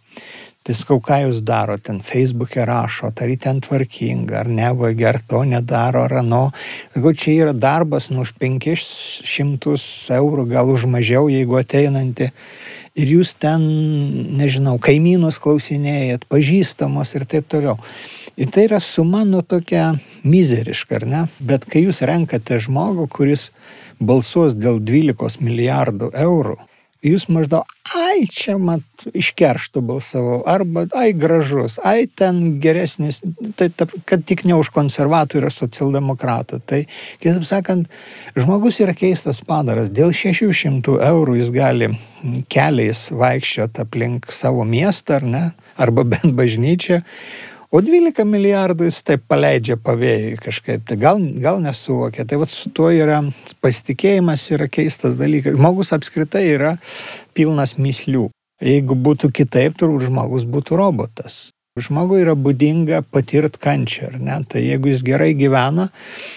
Tai 0.63 0.73
sakau, 0.79 1.01
ką 1.03 1.17
jūs 1.25 1.41
daro, 1.43 1.75
ten 1.75 1.97
Facebook'e 1.99 2.63
rašo, 2.63 3.09
ar 3.11 3.31
jį 3.31 3.35
ten 3.43 3.57
tvarkinga, 3.59 4.37
ar 4.45 4.47
nevagia, 4.47 5.09
ar 5.09 5.19
to 5.27 5.41
nedaro, 5.43 6.05
ar 6.07 6.21
ano. 6.21 6.45
Sakau, 6.93 7.11
čia 7.11 7.33
yra 7.49 7.51
darbas 7.51 8.07
nu 8.13 8.23
už 8.23 8.31
500 8.39 9.75
eurų, 10.15 10.47
gal 10.55 10.71
už 10.71 10.87
mažiau, 10.87 11.27
jeigu 11.27 11.59
ateinanti. 11.59 12.31
Ir 12.95 13.11
jūs 13.17 13.35
ten, 13.43 13.59
nežinau, 14.39 14.77
kaimynus 14.79 15.41
klausinėjat, 15.43 16.29
pažįstamos 16.31 17.11
ir 17.17 17.27
taip 17.27 17.51
toliau. 17.51 17.75
Ir 18.39 18.47
tai 18.47 18.69
yra 18.69 18.79
suma 18.79 19.25
nu 19.27 19.43
tokia 19.43 19.97
mizeriška, 20.23 21.01
ar 21.01 21.09
ne? 21.09 21.23
Bet 21.43 21.67
kai 21.67 21.83
jūs 21.83 21.99
renkate 22.07 22.63
žmogų, 22.63 23.09
kuris 23.11 23.49
balsuos 23.99 24.55
dėl 24.55 24.79
12 24.79 25.43
milijardų 25.43 26.13
eurų, 26.23 26.61
jūs 27.03 27.27
maždaug, 27.31 27.67
ai, 27.93 28.25
čia 28.31 28.55
mat, 28.61 28.83
iš 29.15 29.33
keršto 29.37 29.83
balsavau, 29.85 30.39
arba, 30.49 30.85
ai, 30.97 31.11
gražus, 31.17 31.77
ai, 31.83 32.07
ten 32.07 32.59
geresnis, 32.63 33.19
tai, 33.59 33.69
ta, 33.75 33.87
kad 34.09 34.23
tik 34.27 34.45
ne 34.47 34.57
už 34.59 34.71
konservatorių 34.75 35.49
ir 35.49 35.55
socialdemokratą. 35.55 36.61
Tai, 36.65 36.83
kitaip 37.19 37.45
sakant, 37.47 37.91
žmogus 38.37 38.79
yra 38.83 38.95
keistas 38.97 39.43
padaras. 39.45 39.91
Dėl 39.93 40.15
600 40.15 40.99
eurų 41.11 41.39
jis 41.41 41.53
gali 41.53 41.91
keliais 42.53 43.09
vaikščioti 43.11 43.83
aplink 43.83 44.31
savo 44.33 44.63
miestą, 44.67 45.19
ar 45.19 45.27
ne, 45.27 45.47
arba 45.75 46.07
bent 46.07 46.31
bažnyčią. 46.37 47.03
O 47.73 47.79
12 47.81 48.21
milijardų 48.29 48.85
jis 48.85 48.99
taip 49.01 49.23
paleidžia 49.25 49.79
pavėjui 49.81 50.35
kažkaip, 50.37 50.83
tai 50.85 50.97
gal, 51.01 51.17
gal 51.41 51.57
nesuvokia. 51.63 52.21
Tai 52.29 52.37
vad 52.43 52.51
su 52.53 52.69
tuo 52.69 52.91
yra 52.93 53.23
pasitikėjimas, 53.65 54.43
yra 54.53 54.67
keistas 54.69 55.17
dalykas. 55.17 55.57
Žmogus 55.57 55.89
apskritai 55.97 56.43
yra 56.51 56.75
pilnas 57.33 57.73
mislių. 57.81 58.27
Jeigu 58.61 58.93
būtų 58.93 59.31
kitaip, 59.33 59.73
turbūt 59.79 60.05
žmogus 60.05 60.45
būtų 60.45 60.77
robotas. 60.77 61.39
Žmogui 61.81 62.19
yra 62.21 62.35
būdinga 62.37 62.99
patirt 63.09 63.57
kančią, 63.57 64.11
ar 64.11 64.19
ne? 64.21 64.37
Tai 64.45 64.61
jeigu 64.61 64.91
jis 64.91 65.01
gerai 65.01 65.31
gyvena, 65.33 65.87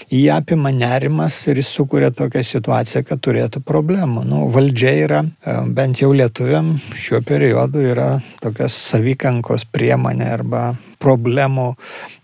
jį 0.08 0.22
apima 0.32 0.72
nerimas 0.72 1.36
ir 1.52 1.60
jis 1.60 1.68
sukuria 1.76 2.08
tokią 2.16 2.40
situaciją, 2.48 3.04
kad 3.04 3.20
turėtų 3.20 3.60
problemų. 3.60 4.24
Nu, 4.24 4.46
valdžia 4.48 4.96
yra, 5.04 5.20
e, 5.44 5.60
bent 5.76 6.00
jau 6.00 6.14
lietuviam 6.16 6.78
šiuo 6.96 7.20
periodu 7.28 7.84
yra 7.92 8.14
tokias 8.40 8.80
savikankos 8.88 9.68
priemonė 9.68 10.32
arba 10.40 10.70
problemų 11.02 11.66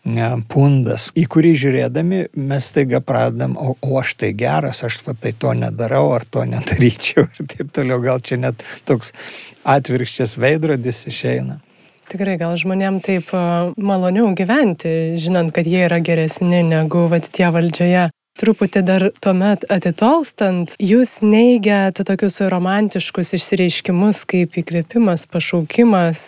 ne, 0.08 0.28
pundas, 0.50 1.10
į 1.18 1.26
kurį 1.32 1.52
žiūrėdami 1.62 2.22
mes 2.50 2.70
taiga 2.74 3.02
pradedam, 3.04 3.56
o, 3.56 3.74
o 3.76 3.98
aš 4.00 4.14
tai 4.22 4.32
geras, 4.38 4.82
aš 4.86 5.00
va, 5.06 5.16
tai 5.18 5.34
to 5.36 5.52
nedarau 5.56 6.12
ar 6.16 6.24
to 6.24 6.44
nedaryčiau 6.48 7.26
ir 7.26 7.50
taip 7.56 7.74
toliau. 7.74 8.00
Gal 8.02 8.22
čia 8.24 8.40
net 8.40 8.64
toks 8.88 9.12
atvirkščias 9.68 10.38
veidrodis 10.40 11.04
išeina. 11.10 11.60
Tikrai 12.12 12.34
gal 12.40 12.52
žmonėm 12.58 12.98
taip 13.04 13.30
maloniau 13.80 14.32
gyventi, 14.36 15.14
žinant, 15.22 15.52
kad 15.54 15.68
jie 15.68 15.86
yra 15.86 16.00
geresni 16.04 16.60
negu 16.66 17.06
vat, 17.08 17.28
tie 17.32 17.48
valdžioje. 17.54 18.10
Truputį 18.40 18.80
dar 18.86 19.04
tuomet 19.22 19.66
atitolstant, 19.70 20.72
jūs 20.80 21.18
neigiate 21.20 22.04
tokius 22.08 22.40
romantiškus 22.52 23.34
išsireiškimus 23.36 24.22
kaip 24.30 24.56
įkvėpimas, 24.62 25.26
pašaukimas, 25.30 26.22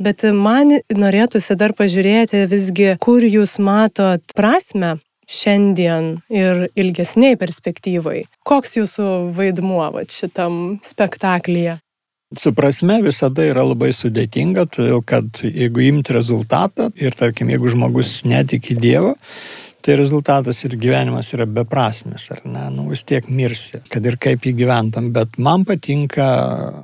bet 0.00 0.24
man 0.32 0.78
norėtųsi 0.88 1.56
dar 1.60 1.76
pažiūrėti 1.76 2.46
visgi, 2.50 2.94
kur 2.96 3.26
jūs 3.28 3.58
matot 3.60 4.24
prasme 4.34 4.96
šiandien 5.28 6.18
ir 6.32 6.66
ilgesniai 6.76 7.36
perspektyvai. 7.40 8.24
Koks 8.44 8.78
jūsų 8.80 9.08
vaidmuo 9.36 9.84
vat, 9.94 10.12
šitam 10.12 10.78
spektaklyje? 10.84 11.78
Su 12.34 12.50
prasme 12.56 12.96
visada 13.04 13.44
yra 13.46 13.62
labai 13.62 13.92
sudėtinga, 13.94 14.64
todėl 14.72 15.04
kad 15.06 15.44
jeigu 15.44 15.84
imti 15.84 16.16
rezultatą 16.16 16.88
ir 16.98 17.14
tarkim, 17.14 17.52
jeigu 17.52 17.70
žmogus 17.70 18.22
netiki 18.26 18.74
Dievo, 18.74 19.12
tai 19.84 19.98
rezultatas 20.00 20.62
ir 20.64 20.78
gyvenimas 20.80 21.28
yra 21.36 21.44
beprasmis, 21.44 22.30
ar 22.32 22.40
ne, 22.48 22.64
nu 22.72 22.86
vis 22.88 23.04
tiek 23.04 23.26
mirsi, 23.28 23.82
kad 23.92 24.06
ir 24.08 24.16
kaip 24.16 24.46
jį 24.48 24.54
gyventam, 24.62 25.10
bet 25.12 25.36
man 25.36 25.66
patinka 25.68 26.28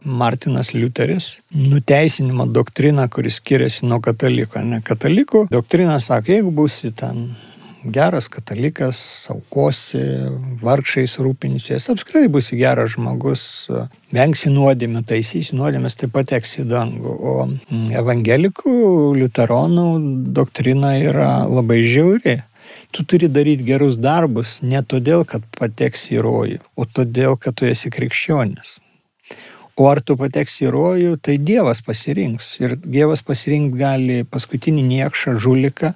Martinas 0.05 0.75
Liuteris, 0.77 1.39
nuteisinimo 1.57 2.45
doktrina, 2.53 3.09
kuris 3.09 3.41
skiriasi 3.41 3.89
nuo 3.89 4.03
kataliko, 4.05 4.61
ne 4.61 4.83
katalikų. 4.85 5.47
Doktrina 5.53 5.97
sako, 6.05 6.37
jeigu 6.37 6.53
būsi 6.61 6.93
ten 6.97 7.31
geras 7.85 8.29
katalikas, 8.29 8.99
aukosi, 9.33 10.01
vargšiais 10.61 11.17
rūpinsies, 11.25 11.89
apskritai 11.93 12.29
būsi 12.33 12.59
geras 12.61 12.95
žmogus, 12.97 13.43
vengsi 14.13 14.53
nuodėmę, 14.53 15.03
taisysi 15.09 15.57
nuodėmės, 15.57 15.97
tai 15.97 16.11
pateks 16.13 16.59
į 16.61 16.67
dangų. 16.71 17.15
O 17.17 17.35
mm, 17.49 17.89
evangelikų, 18.03 18.77
liuteronų 19.23 19.89
doktrina 20.37 20.97
yra 21.01 21.33
labai 21.49 21.81
žiauri. 21.87 22.41
Tu 22.91 23.05
turi 23.07 23.29
daryti 23.31 23.67
gerus 23.67 23.95
darbus 23.95 24.59
ne 24.67 24.81
todėl, 24.83 25.23
kad 25.23 25.45
pateksi 25.59 26.17
į 26.17 26.23
rojų, 26.27 26.63
o 26.75 26.87
todėl, 26.91 27.37
kad 27.39 27.55
tu 27.61 27.69
esi 27.71 27.91
krikščionis. 27.93 28.81
O 29.79 29.87
ar 29.89 30.01
tu 30.03 30.17
pateksi 30.19 30.67
į 30.67 30.73
rojų, 30.75 31.13
tai 31.23 31.37
Dievas 31.39 31.81
pasirinks. 31.87 32.57
Ir 32.61 32.75
Dievas 32.83 33.23
pasirinkti 33.25 33.79
gali 33.79 34.17
paskutinį 34.29 34.83
niekšą, 34.89 35.37
žuliką, 35.41 35.95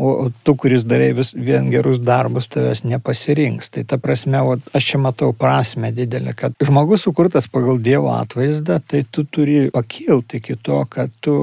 o 0.00 0.30
tu, 0.42 0.54
kuris 0.56 0.84
darai 0.88 1.10
vis 1.16 1.32
vien 1.36 1.68
gerus 1.72 2.00
darbus, 2.00 2.48
tavęs 2.48 2.82
nepasirinks. 2.88 3.68
Tai 3.74 3.84
ta 3.84 3.98
prasme, 4.00 4.40
o, 4.40 4.56
aš 4.76 4.88
čia 4.92 5.00
matau 5.02 5.34
prasme 5.36 5.92
didelę, 5.92 6.32
kad 6.36 6.56
žmogus 6.64 7.04
sukurtas 7.04 7.48
pagal 7.52 7.80
Dievo 7.84 8.12
atvaizdą, 8.14 8.80
tai 8.80 9.02
tu 9.10 9.26
turi 9.28 9.68
pakilti 9.74 10.40
iki 10.40 10.56
to, 10.56 10.80
kad 10.90 11.12
tu 11.20 11.36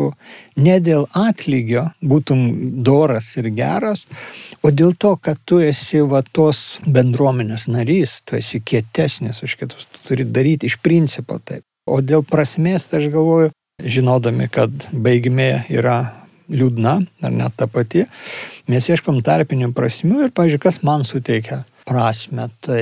ne 0.57 0.79
dėl 0.81 1.05
atlygio 1.13 1.87
būtum 2.01 2.43
doras 2.85 3.29
ir 3.37 3.51
geras, 3.55 4.07
o 4.65 4.73
dėl 4.73 4.95
to, 4.97 5.15
kad 5.21 5.39
tu 5.45 5.61
esi 5.63 6.01
va 6.01 6.23
tos 6.25 6.81
bendruomenės 6.87 7.67
narys, 7.69 8.21
tu 8.25 8.39
esi 8.41 8.61
kietesnis 8.61 9.43
už 9.45 9.57
kitus, 9.61 9.85
tu 9.91 10.03
turi 10.09 10.25
daryti 10.25 10.71
iš 10.71 10.79
principo 10.81 11.37
taip. 11.37 11.65
O 11.87 12.01
dėl 12.03 12.25
prasmės, 12.27 12.89
tai 12.89 13.03
aš 13.03 13.11
galvoju, 13.13 13.51
žinodami, 13.83 14.49
kad 14.51 14.71
baigmė 14.91 15.67
yra 15.69 16.16
liūdna, 16.49 16.93
ar 17.23 17.33
net 17.33 17.57
ta 17.59 17.67
pati, 17.71 18.05
mes 18.71 18.87
ieškom 18.89 19.21
tarpinių 19.25 19.73
prasmių 19.75 20.27
ir, 20.27 20.33
pažiūrėjau, 20.35 20.63
kas 20.67 20.81
man 20.87 21.05
suteikia 21.07 21.63
prasme. 21.87 22.49
Tai 22.63 22.81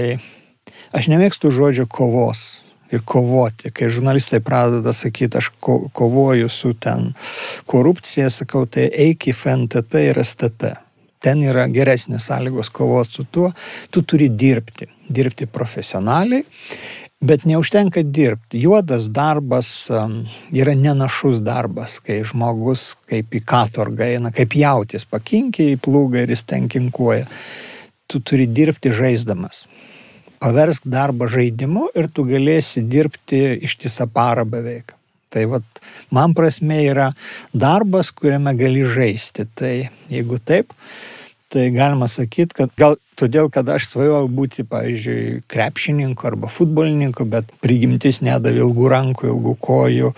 aš 0.95 1.09
nemėgstu 1.11 1.53
žodžio 1.53 1.87
kovos 1.89 2.45
ir 2.93 3.03
kovoti. 3.05 3.71
Kai 3.73 3.89
žurnalistai 3.93 4.41
pradeda 4.45 4.93
sakyti, 4.93 5.39
aš 5.39 5.51
ko, 5.59 5.85
kovoju 5.93 6.49
su 6.49 6.73
ten 6.79 7.11
korupcija, 7.69 8.29
sakau, 8.33 8.65
tai 8.69 8.89
eik 8.91 9.29
į 9.29 9.35
FNTT 9.35 10.09
ir 10.11 10.21
STT. 10.23 10.75
Ten 11.25 11.41
yra 11.41 11.65
geresnės 11.73 12.27
sąlygos 12.29 12.69
kovoti 12.69 13.17
su 13.17 13.25
tuo, 13.31 13.49
tu 13.89 14.03
turi 14.05 14.27
dirbti, 14.29 14.85
dirbti 15.09 15.47
profesionaliai 15.49 16.45
Bet 17.25 17.45
neužtenka 17.45 18.03
dirbti. 18.03 18.59
Juodas 18.61 19.07
darbas 19.09 19.69
yra 20.53 20.73
nenašus 20.77 21.39
darbas, 21.41 21.95
kai 22.05 22.19
žmogus 22.27 22.91
kaip 23.09 23.33
į 23.33 23.41
katorgą 23.49 24.11
eina, 24.13 24.29
kaip 24.35 24.53
jautis 24.59 25.07
pakinkė 25.09 25.71
į 25.71 25.79
plūgą 25.81 26.21
ir 26.21 26.33
jis 26.35 26.43
ten 26.45 26.67
kinkuoja. 26.69 27.25
Tu 28.05 28.21
turi 28.21 28.45
dirbti 28.45 28.93
žaisdamas. 28.93 29.63
Paversk 30.37 30.85
darbą 30.85 31.25
žaidimu 31.31 31.87
ir 31.97 32.11
tu 32.13 32.27
galėsi 32.29 32.85
dirbti 32.85 33.41
ištisą 33.65 34.05
parą 34.13 34.45
beveik. 34.45 34.93
Tai 35.33 35.47
vat, 35.55 35.81
man 36.13 36.35
prasme 36.37 36.83
yra 36.85 37.09
darbas, 37.49 38.13
kuriame 38.13 38.53
gali 38.59 38.85
žaisti. 38.85 39.47
Tai 39.57 39.73
jeigu 40.13 40.37
taip, 40.45 40.77
tai 41.55 41.69
galima 41.71 42.09
sakyti, 42.11 42.51
kad 42.57 42.73
gal 42.75 42.97
todėl 43.15 43.47
kad 43.53 43.69
aš 43.71 43.87
svajojau 43.89 44.27
būti, 44.35 44.65
pavyzdžiui, 44.67 45.43
krepšininku 45.51 46.27
arba 46.27 46.49
futbolininku, 46.51 47.23
bet 47.31 47.47
prigimtis 47.63 48.19
nedavė 48.25 48.63
ilgų 48.65 48.89
rankų, 48.91 49.29
ilgų 49.31 49.53
kojų, 49.63 50.11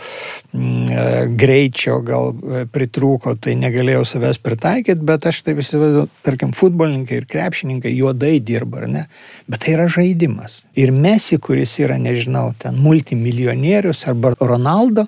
mm, 0.58 0.88
e, 0.90 1.04
greičio 1.38 2.00
gal 2.06 2.34
e, 2.34 2.64
pritrūko, 2.74 3.36
tai 3.42 3.54
negalėjau 3.62 4.02
savęs 4.14 4.42
pritaikyti, 4.42 5.06
bet 5.08 5.30
aš 5.30 5.44
taip 5.46 5.62
įsivaizduoju, 5.62 6.10
tarkim, 6.26 6.56
futbolininkai 6.58 7.22
ir 7.22 7.30
krepšininkai 7.30 7.94
juodai 7.94 8.38
dirba, 8.42 8.82
ar 8.82 8.90
ne? 8.96 9.06
Bet 9.46 9.66
tai 9.66 9.78
yra 9.78 9.86
žaidimas. 9.92 10.64
Ir 10.78 10.94
Mesi, 10.96 11.38
kuris 11.38 11.78
yra, 11.84 12.00
nežinau, 12.02 12.50
ten 12.58 12.82
multimilijonierius 12.82 14.08
arba 14.10 14.34
Ronaldo, 14.42 15.06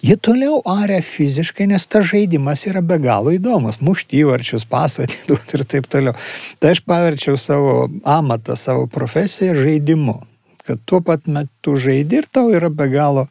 Jie 0.00 0.16
toliau 0.16 0.62
aria 0.64 1.02
fiziškai, 1.04 1.66
nes 1.68 1.84
tas 1.84 2.06
žaidimas 2.08 2.62
yra 2.68 2.80
be 2.80 2.96
galo 3.02 3.34
įdomus. 3.36 3.82
Muštyvarčius, 3.84 4.64
pasakyti 4.70 5.36
ir 5.58 5.64
taip 5.68 5.90
toliau. 5.92 6.16
Tai 6.60 6.72
aš 6.72 6.80
paverčiau 6.88 7.36
savo 7.40 7.84
amatą, 8.08 8.56
savo 8.56 8.86
profesiją 8.88 9.58
žaidimu. 9.60 10.16
Kad 10.64 10.80
tuo 10.88 11.00
pat 11.04 11.28
metu 11.28 11.74
žaidi 11.80 12.20
ir 12.20 12.28
tau 12.32 12.48
yra 12.52 12.68
be 12.72 12.86
galo, 12.92 13.26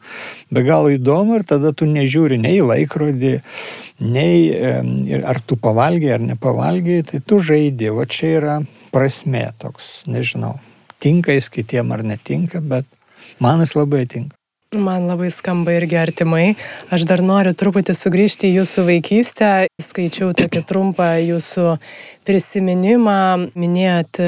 be 0.50 0.62
galo 0.66 0.90
įdomu 0.94 1.38
ir 1.38 1.46
tada 1.48 1.70
tu 1.74 1.86
nežiūri 1.90 2.38
nei 2.42 2.58
laikrodį, 2.62 3.36
nei 4.06 4.50
ar 5.22 5.40
tu 5.42 5.58
pavalgiai 5.58 6.18
ar 6.18 6.26
nepavalgiai, 6.26 7.06
tai 7.06 7.22
tu 7.22 7.38
žaidi. 7.42 7.90
O 7.90 8.04
čia 8.06 8.34
yra 8.38 8.58
prasme 8.94 9.46
toks, 9.62 10.02
nežinau, 10.10 10.58
tinka 11.02 11.34
jis 11.38 11.50
kitiem 11.54 11.94
ar 11.96 12.04
netinka, 12.06 12.60
bet 12.62 12.86
man 13.42 13.64
jis 13.64 13.78
labai 13.78 14.04
tinka. 14.10 14.39
Man 14.70 15.08
labai 15.08 15.32
skamba 15.34 15.72
irgi 15.74 15.96
artimai. 15.98 16.52
Aš 16.94 17.02
dar 17.10 17.18
noriu 17.26 17.50
truputį 17.58 17.90
sugrįžti 17.90 18.46
į 18.46 18.60
jūsų 18.60 18.84
vaikystę. 18.86 19.48
Skaičiau 19.82 20.28
tokį 20.38 20.62
trumpą 20.68 21.08
jūsų 21.18 21.72
prisiminimą. 22.22 23.48
Minėjot, 23.58 24.20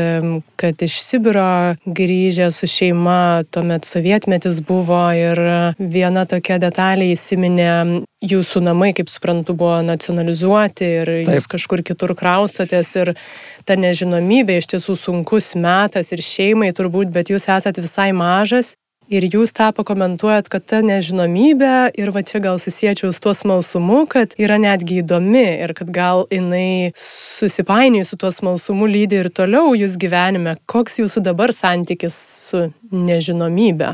kad 0.59 0.82
iš 0.82 0.99
Sibiro 0.99 1.76
grįžę 1.86 2.51
su 2.51 2.66
šeima, 2.66 3.47
tuomet 3.55 3.86
sovietmetis 3.86 4.59
buvo 4.66 5.05
ir 5.14 5.38
viena 5.78 6.26
tokia 6.26 6.59
detalė 6.59 7.12
įsiminė, 7.14 8.03
jūsų 8.26 8.66
namai, 8.66 8.90
kaip 8.99 9.14
suprantu, 9.14 9.55
buvo 9.55 9.78
nacionalizuoti 9.86 10.90
ir 10.99 11.14
Taip. 11.22 11.34
jūs 11.38 11.51
kažkur 11.55 11.86
kitur 11.86 12.16
kraustotės 12.18 12.90
ir 12.99 13.14
ta 13.62 13.78
nežinomybė 13.78 14.59
iš 14.59 14.72
tiesų 14.74 14.99
sunkus 14.99 15.55
metas 15.55 16.11
ir 16.11 16.26
šeimai 16.26 16.74
turbūt, 16.74 17.14
bet 17.14 17.30
jūs 17.30 17.47
esate 17.47 17.86
visai 17.86 18.11
mažas 18.11 18.74
Ir 19.12 19.26
jūs 19.28 19.52
tą 19.52 19.66
pakomentuojat, 19.76 20.46
kad 20.48 20.64
ta 20.64 20.78
nežinomybė 20.80 21.90
ir 22.00 22.12
va 22.14 22.22
čia 22.24 22.40
gal 22.40 22.56
susiečiau 22.62 23.10
su 23.12 23.20
tuo 23.20 23.34
smalsumu, 23.36 24.06
kad 24.08 24.32
yra 24.40 24.56
netgi 24.62 25.02
įdomi 25.02 25.44
ir 25.66 25.74
kad 25.76 25.90
gal 25.92 26.24
jinai 26.32 26.94
susipainioja 26.96 28.08
su 28.08 28.16
tuo 28.16 28.30
smalsumu 28.32 28.88
lydi 28.88 29.20
ir 29.20 29.28
toliau 29.28 29.74
jūs 29.76 29.98
gyvenime. 30.00 30.56
Koks 30.64 30.96
jūsų 31.02 31.26
dabar 31.28 31.52
santykis 31.52 32.16
su 32.48 32.70
nežinomybė? 32.88 33.92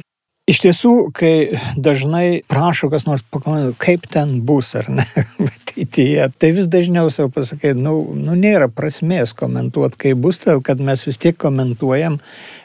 Iš 0.48 0.62
tiesų, 0.64 0.92
kai 1.12 1.32
dažnai 1.76 2.40
prašo 2.48 2.88
kas 2.88 3.04
nors 3.04 3.20
pakomentuoti, 3.20 3.76
kaip 3.82 4.06
ten 4.08 4.38
bus 4.48 4.70
ar 4.78 4.86
ne, 4.88 5.04
ateityje, 5.48 6.24
tai 6.40 6.50
vis 6.56 6.70
dažniau 6.72 7.10
savo 7.12 7.28
pasakai, 7.34 7.74
nu, 7.76 7.98
nu 8.16 8.36
nėra 8.38 8.70
prasmės 8.72 9.34
komentuoti, 9.36 10.00
kaip 10.06 10.22
bus, 10.24 10.40
todėl 10.40 10.62
kad 10.64 10.80
mes 10.80 11.04
vis 11.04 11.20
tiek 11.20 11.36
komentuojam, 11.36 12.16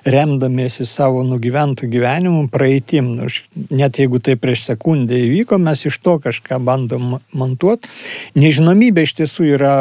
remdamiesi 0.08 0.88
savo 0.88 1.26
nugyventų 1.28 1.92
gyvenimų 1.92 2.48
praeitim. 2.54 3.14
Nu, 3.20 3.28
net 3.76 4.00
jeigu 4.00 4.24
tai 4.24 4.38
prieš 4.40 4.64
sekundę 4.72 5.20
įvyko, 5.20 5.60
mes 5.60 5.84
iš 5.90 6.00
to 6.00 6.18
kažką 6.24 6.64
bandom 6.64 7.18
montuoti. 7.36 7.92
Nežinomybė 8.40 9.04
iš 9.04 9.18
tiesų 9.20 9.50
yra 9.58 9.76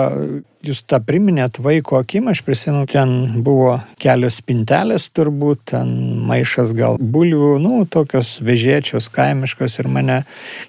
jūs 0.66 0.82
tą 0.88 1.00
priminėt 1.04 1.58
vaiko 1.62 1.98
akim, 2.00 2.28
aš 2.30 2.42
prisimenu, 2.46 2.86
ten 2.90 3.42
buvo 3.44 3.76
kelios 4.02 4.38
spintelės 4.40 5.08
turbūt, 5.14 5.64
ten 5.74 5.90
maišas 6.28 6.74
gal 6.78 6.98
bulvių, 7.00 7.56
nu, 7.62 7.82
tokios 7.90 8.36
vežėčios, 8.44 9.10
kaimiškos 9.12 9.80
ir 9.82 9.90
mane 9.92 10.20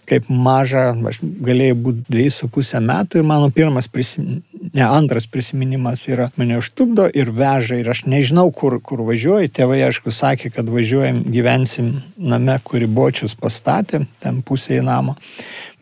kaip 0.10 0.30
maža, 0.30 0.92
aš 1.10 1.22
galėjau 1.22 1.78
būti 1.88 2.08
dviejų 2.10 2.34
su 2.38 2.50
pusę 2.54 2.82
metų 2.84 3.22
ir 3.22 3.30
mano 3.30 3.52
pirmas 3.54 3.90
prisiminimas, 3.92 4.50
ne, 4.74 4.84
antras 4.84 5.28
prisiminimas 5.28 6.08
yra, 6.08 6.30
mane 6.40 6.58
užtupdo 6.58 7.06
ir 7.14 7.32
veža 7.36 7.78
ir 7.82 7.90
aš 7.94 8.06
nežinau, 8.10 8.48
kur, 8.56 8.80
kur 8.82 9.04
važiuoju, 9.06 9.52
tėvai 9.54 9.82
aišku 9.88 10.14
sakė, 10.14 10.54
kad 10.56 10.70
važiuojam, 10.72 11.24
gyvensim 11.34 11.92
name, 12.18 12.56
kurį 12.66 12.90
bočius 12.90 13.36
pastatė, 13.40 14.04
ten 14.24 14.42
pusėje 14.46 14.82
namo, 14.86 15.18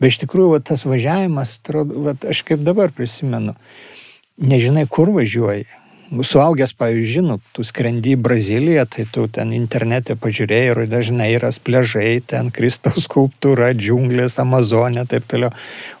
bet 0.00 0.12
iš 0.12 0.22
tikrųjų 0.24 0.56
va, 0.56 0.60
tas 0.72 0.84
važiavimas, 0.88 1.56
atrodo, 1.62 2.04
va, 2.08 2.16
aš 2.28 2.42
kaip 2.48 2.64
dabar 2.66 2.92
prisimenu, 2.94 3.56
nežinai, 4.38 4.86
kur 4.88 5.12
važiuoji. 5.14 5.68
Suaugęs, 6.12 6.74
pavyzdžiui, 6.76 7.08
žinot, 7.08 7.44
tu 7.56 7.62
skrendi 7.64 8.12
į 8.12 8.18
Braziliją, 8.20 8.82
tai 8.84 9.06
tu 9.08 9.22
ten 9.32 9.54
internete 9.56 10.12
pažiūrėjai 10.20 10.74
ir 10.74 10.80
dažnai 10.92 11.30
yra 11.38 11.48
pležai, 11.64 12.20
ten 12.20 12.50
Kristaus 12.52 13.06
skulptūra, 13.06 13.70
džiunglės, 13.72 14.36
Amazonė, 14.42 15.06
taip 15.08 15.24
toliau. 15.32 15.48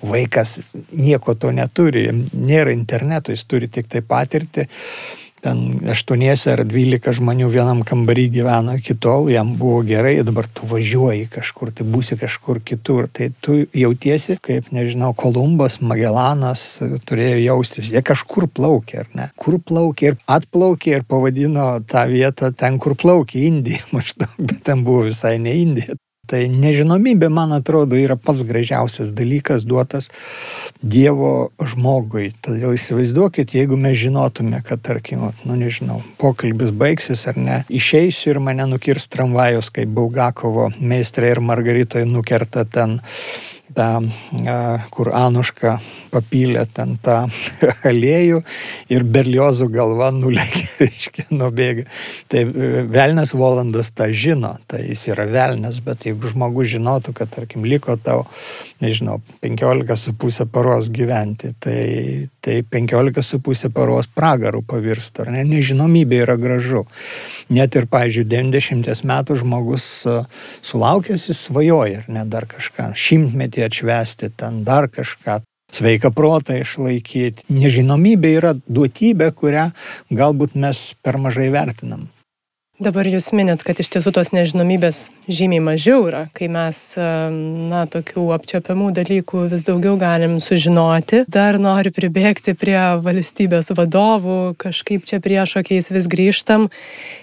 Vaikas 0.04 0.58
nieko 0.92 1.32
to 1.32 1.54
neturi, 1.56 2.10
nėra 2.36 2.76
interneto, 2.76 3.32
jis 3.32 3.46
turi 3.48 3.72
tik 3.72 3.88
tai 3.88 4.04
patirti 4.04 4.68
ten 5.42 5.62
aštuoniese 5.90 6.52
ar 6.54 6.62
dvylika 6.68 7.12
žmonių 7.16 7.48
vienam 7.52 7.82
kambarį 7.86 8.28
gyveno 8.36 8.76
iki 8.78 8.94
tol, 9.02 9.26
jam 9.32 9.54
buvo 9.58 9.80
gerai, 9.86 10.14
dabar 10.26 10.46
tu 10.46 10.68
važiuoji 10.70 11.26
kažkur, 11.32 11.72
tai 11.74 11.86
būsi 11.88 12.18
kažkur 12.20 12.62
kitur, 12.64 13.08
tai 13.10 13.32
tu 13.42 13.58
jautiesi, 13.76 14.38
kaip, 14.42 14.70
nežinau, 14.74 15.12
Kolumbas, 15.18 15.80
Magellanas 15.82 16.64
turėjo 17.08 17.42
jaustis, 17.42 17.90
jie 17.90 18.04
kažkur 18.06 18.46
plaukė, 18.54 19.02
ar 19.02 19.10
ne? 19.18 19.28
Kur 19.38 19.58
plaukė 19.58 20.12
ir 20.12 20.20
atplaukė 20.30 20.96
ir 20.98 21.08
pavadino 21.08 21.66
tą 21.90 22.06
vietą 22.12 22.52
ten, 22.54 22.78
kur 22.82 22.96
plaukė, 22.98 23.42
Indija 23.50 23.82
maždaug, 23.96 24.38
bet 24.38 24.62
ten 24.68 24.86
buvo 24.86 25.08
visai 25.10 25.38
ne 25.42 25.58
Indija. 25.64 25.98
Tai 26.30 26.38
nežinomybė, 26.46 27.26
man 27.34 27.50
atrodo, 27.50 27.96
yra 27.98 28.14
pats 28.14 28.44
gražiausias 28.46 29.08
dalykas 29.10 29.64
duotas 29.66 30.06
Dievo 30.78 31.50
žmogui. 31.58 32.28
Todėl 32.46 32.76
įsivaizduokit, 32.76 33.56
jeigu 33.58 33.74
mes 33.78 33.96
žinotume, 33.98 34.60
kad, 34.66 34.84
tarkim, 34.86 35.24
nu 35.42 35.56
nežinau, 35.58 35.98
pokalbis 36.22 36.70
baigsis 36.78 37.26
ar 37.26 37.40
ne, 37.42 37.56
išeisiu 37.66 38.36
ir 38.36 38.40
mane 38.42 38.68
nukirs 38.70 39.08
tramvajus, 39.10 39.72
kaip 39.74 39.90
Bulgakovo 39.98 40.68
meistrė 40.78 41.34
ir 41.34 41.42
Margaritoje 41.42 42.06
nukerta 42.06 42.62
ten 42.70 43.00
tą, 43.74 43.90
kur 44.94 45.12
Anuška 45.16 45.78
papylė 46.12 46.64
ten 46.72 46.96
tą 47.02 47.24
aliejų 47.90 48.42
ir 48.92 49.04
berliozų 49.08 49.68
galva 49.72 50.10
nulėkė, 50.14 50.66
reiškia, 50.82 51.26
nubėga. 51.32 51.86
Tai 52.32 52.44
e, 52.44 52.84
Velnes 52.92 53.32
Volandas 53.36 53.92
tą 53.96 54.10
žino, 54.12 54.54
tai 54.70 54.84
jis 54.90 55.06
yra 55.12 55.26
Velnes, 55.30 55.80
bet 55.84 56.06
jeigu 56.08 56.30
žmogus 56.32 56.72
žinotų, 56.74 57.14
kad, 57.16 57.32
tarkim, 57.32 57.64
liko 57.68 57.96
tau, 57.96 58.26
nežinau, 58.82 59.20
15,5 59.44 60.48
paros 60.52 60.90
gyventi, 60.92 61.52
tai, 61.62 62.28
tai 62.44 62.60
15,5 62.66 63.72
paros 63.74 64.10
pragarų 64.12 64.62
pavirstų, 64.68 65.26
ar 65.26 65.32
ne? 65.36 65.46
Nežinomybė 65.48 66.22
yra 66.26 66.36
gražu. 66.40 66.84
Net 67.52 67.76
ir, 67.78 67.88
pavyzdžiui, 67.90 68.26
90 68.28 69.06
metų 69.08 69.38
žmogus 69.42 69.88
sulaukęs, 70.64 71.28
jis 71.30 71.42
svajoja, 71.48 72.02
ar 72.02 72.12
ne, 72.12 72.26
dar 72.30 72.46
kažką. 72.50 72.92
Šimtmetį 72.98 73.61
šventę 73.62 73.66
atšvesti, 73.66 74.30
ten 74.36 74.64
dar 74.64 74.88
kažką. 74.90 75.42
Sveiką 75.72 76.12
protą 76.12 76.58
išlaikyti. 76.60 77.46
Nežinomybė 77.48 78.34
yra 78.36 78.52
duotybė, 78.68 79.32
kurią 79.32 79.72
galbūt 80.10 80.54
mes 80.54 80.94
per 81.02 81.16
mažai 81.16 81.48
vertinam. 81.50 82.08
Dabar 82.82 83.06
jūs 83.06 83.28
minėt, 83.36 83.60
kad 83.62 83.78
iš 83.78 83.92
tiesų 83.94 84.10
tos 84.16 84.32
nežinomybės 84.34 84.96
žymiai 85.30 85.62
mažiau 85.62 86.08
yra, 86.08 86.22
kai 86.34 86.48
mes, 86.50 86.78
na, 86.98 87.84
tokių 87.86 88.24
apčiopiamų 88.34 88.88
dalykų 88.96 89.44
vis 89.52 89.62
daugiau 89.68 89.94
galim 90.00 90.34
sužinoti. 90.42 91.20
Dar 91.30 91.60
noriu 91.62 91.92
pribėgti 91.94 92.56
prie 92.58 92.80
valstybės 93.04 93.70
vadovų, 93.78 94.56
kažkaip 94.58 95.06
čia 95.06 95.20
priešokiais 95.22 95.92
vis 95.94 96.08
grįžtam. 96.10 96.66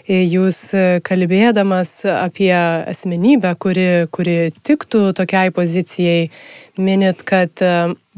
Jūs 0.08 0.62
kalbėdamas 1.04 1.92
apie 2.14 2.54
asmenybę, 2.56 3.52
kuri, 3.60 3.90
kuri 4.16 4.38
tiktų 4.64 5.10
tokiai 5.20 5.52
pozicijai, 5.52 6.30
minit, 6.80 7.22
kad 7.28 7.62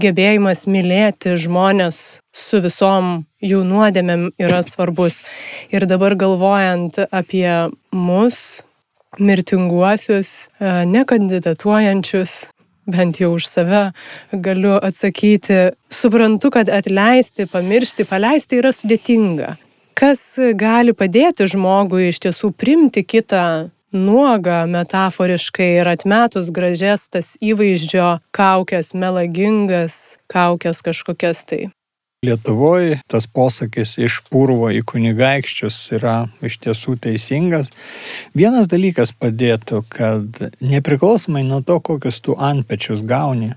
gebėjimas 0.01 0.65
mylėti 0.69 1.35
žmonės 1.39 2.21
su 2.31 2.61
visom 2.63 3.25
jų 3.41 3.63
nuodėmėm 3.67 4.29
yra 4.41 4.61
svarbus. 4.65 5.21
Ir 5.73 5.87
dabar 5.89 6.15
galvojant 6.15 6.99
apie 7.09 7.71
mus, 7.91 8.61
mirtinguosius, 9.19 10.47
e, 10.59 10.71
nekandidatuojančius, 10.87 12.35
bent 12.91 13.19
jau 13.21 13.33
už 13.35 13.47
save 13.49 13.81
galiu 14.31 14.77
atsakyti, 14.79 15.73
suprantu, 15.91 16.51
kad 16.51 16.69
atleisti, 16.69 17.47
pamiršti, 17.51 18.07
paleisti 18.07 18.61
yra 18.61 18.71
sudėtinga. 18.75 19.57
Kas 19.97 20.39
gali 20.57 20.95
padėti 20.97 21.45
žmogui 21.51 22.09
iš 22.09 22.21
tiesų 22.23 22.53
primti 22.57 23.03
kitą 23.03 23.69
nuogą 23.91 24.65
metaforiškai 24.71 25.69
ir 25.81 25.89
atmetus 25.91 26.49
gražias 26.53 27.09
tas 27.11 27.35
įvaizdžio 27.43 28.21
kaukės, 28.35 28.93
melagingas 28.95 30.17
kaukės 30.31 30.81
kažkokias 30.85 31.45
tai? 31.49 31.67
Lietuvoje 32.21 32.99
tas 33.09 33.25
posakis 33.25 33.95
iš 33.97 34.19
purvo 34.29 34.69
į 34.69 34.83
kunigaikščius 34.85 35.77
yra 35.97 36.15
iš 36.45 36.59
tiesų 36.61 36.99
teisingas. 37.01 37.71
Vienas 38.37 38.69
dalykas 38.69 39.09
padėtų, 39.17 39.81
kad 39.89 40.43
nepriklausomai 40.61 41.41
nuo 41.47 41.63
to, 41.65 41.79
kokius 41.81 42.21
tu 42.21 42.35
antpečius 42.37 43.01
gauni, 43.01 43.55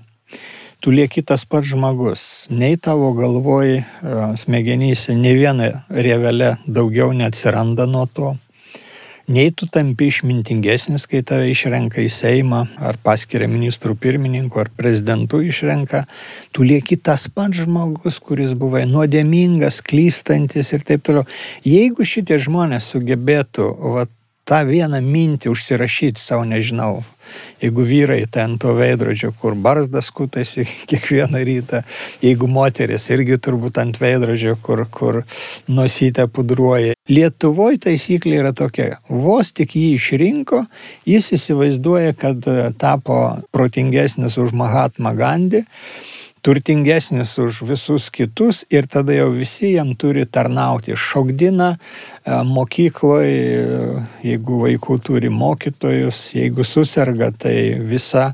tu 0.81 0.89
lieki 0.89 1.21
tas 1.21 1.45
pats 1.45 1.69
žmogus. 1.69 2.23
Nei 2.49 2.79
tavo 2.81 3.11
galvoj, 3.13 3.83
smegenyse, 4.41 5.13
ne 5.13 5.35
viena 5.37 5.69
rievelė 5.93 6.55
daugiau 6.65 7.13
neatsiranda 7.13 7.85
nuo 7.85 8.07
to 8.09 8.33
nei 9.27 9.51
tu 9.51 9.65
tampi 9.69 10.09
išmintingesnis, 10.11 11.07
kai 11.09 11.21
tave 11.25 11.49
išrenka 11.49 12.01
į 12.03 12.09
Seimą, 12.13 12.61
ar 12.77 12.99
paskiria 13.03 13.47
ministrų 13.49 13.95
pirmininku, 14.01 14.59
ar 14.61 14.69
prezidentu 14.75 15.41
išrenka, 15.45 16.03
tu 16.53 16.65
lieki 16.67 16.97
tas 17.01 17.27
pats 17.33 17.63
žmogus, 17.63 18.19
kuris 18.21 18.53
buvai 18.57 18.85
nuodėmingas, 18.89 19.81
klystantis 19.85 20.73
ir 20.75 20.85
taip 20.85 21.05
toliau. 21.05 21.25
Jeigu 21.65 22.05
šitie 22.05 22.37
žmonės 22.45 22.91
sugebėtų 22.93 23.69
va, 23.95 24.05
tą 24.45 24.61
vieną 24.67 25.01
mintį 25.01 25.49
užsirašyti 25.49 26.21
savo, 26.21 26.45
nežinau, 26.45 27.01
jeigu 27.63 27.85
vyrai 27.87 28.21
ten 28.31 28.57
to 28.61 28.75
veidrodžio, 28.77 29.31
kur 29.41 29.55
barzdas 29.57 30.11
kutasi 30.13 30.67
kiekvieną 30.89 31.41
rytą, 31.47 31.81
jeigu 32.21 32.49
moteris 32.51 33.09
irgi 33.13 33.39
turbūt 33.41 33.79
ant 33.81 33.97
veidrodžio, 34.01 34.55
kur, 34.61 34.85
kur 34.91 35.23
nosytę 35.67 36.27
pudruoja. 36.29 36.93
Lietuvoje 37.09 37.81
taisyklė 37.87 38.41
yra 38.43 38.53
tokia, 38.57 38.99
vos 39.09 39.51
tik 39.53 39.75
jį 39.77 39.95
išrinko, 39.97 40.63
jis 41.09 41.31
įsivaizduoja, 41.39 42.13
kad 42.17 42.45
tapo 42.81 43.21
protingesnis 43.53 44.37
už 44.41 44.53
Mahatma 44.57 45.13
Gandhi 45.17 45.65
turtingesnis 46.45 47.39
už 47.41 47.63
visus 47.65 48.09
kitus 48.13 48.61
ir 48.69 48.85
tada 48.85 49.15
jau 49.15 49.31
visi 49.33 49.71
jam 49.73 49.95
turi 49.97 50.27
tarnauti. 50.29 50.93
Šokdina 50.93 51.71
e, 51.73 52.35
mokykloje, 52.45 53.95
jeigu 54.21 54.59
vaikų 54.61 54.97
turi 55.01 55.31
mokytojus, 55.33 56.19
jeigu 56.37 56.61
susirga, 56.67 57.31
tai 57.33 57.79
visa, 57.89 58.27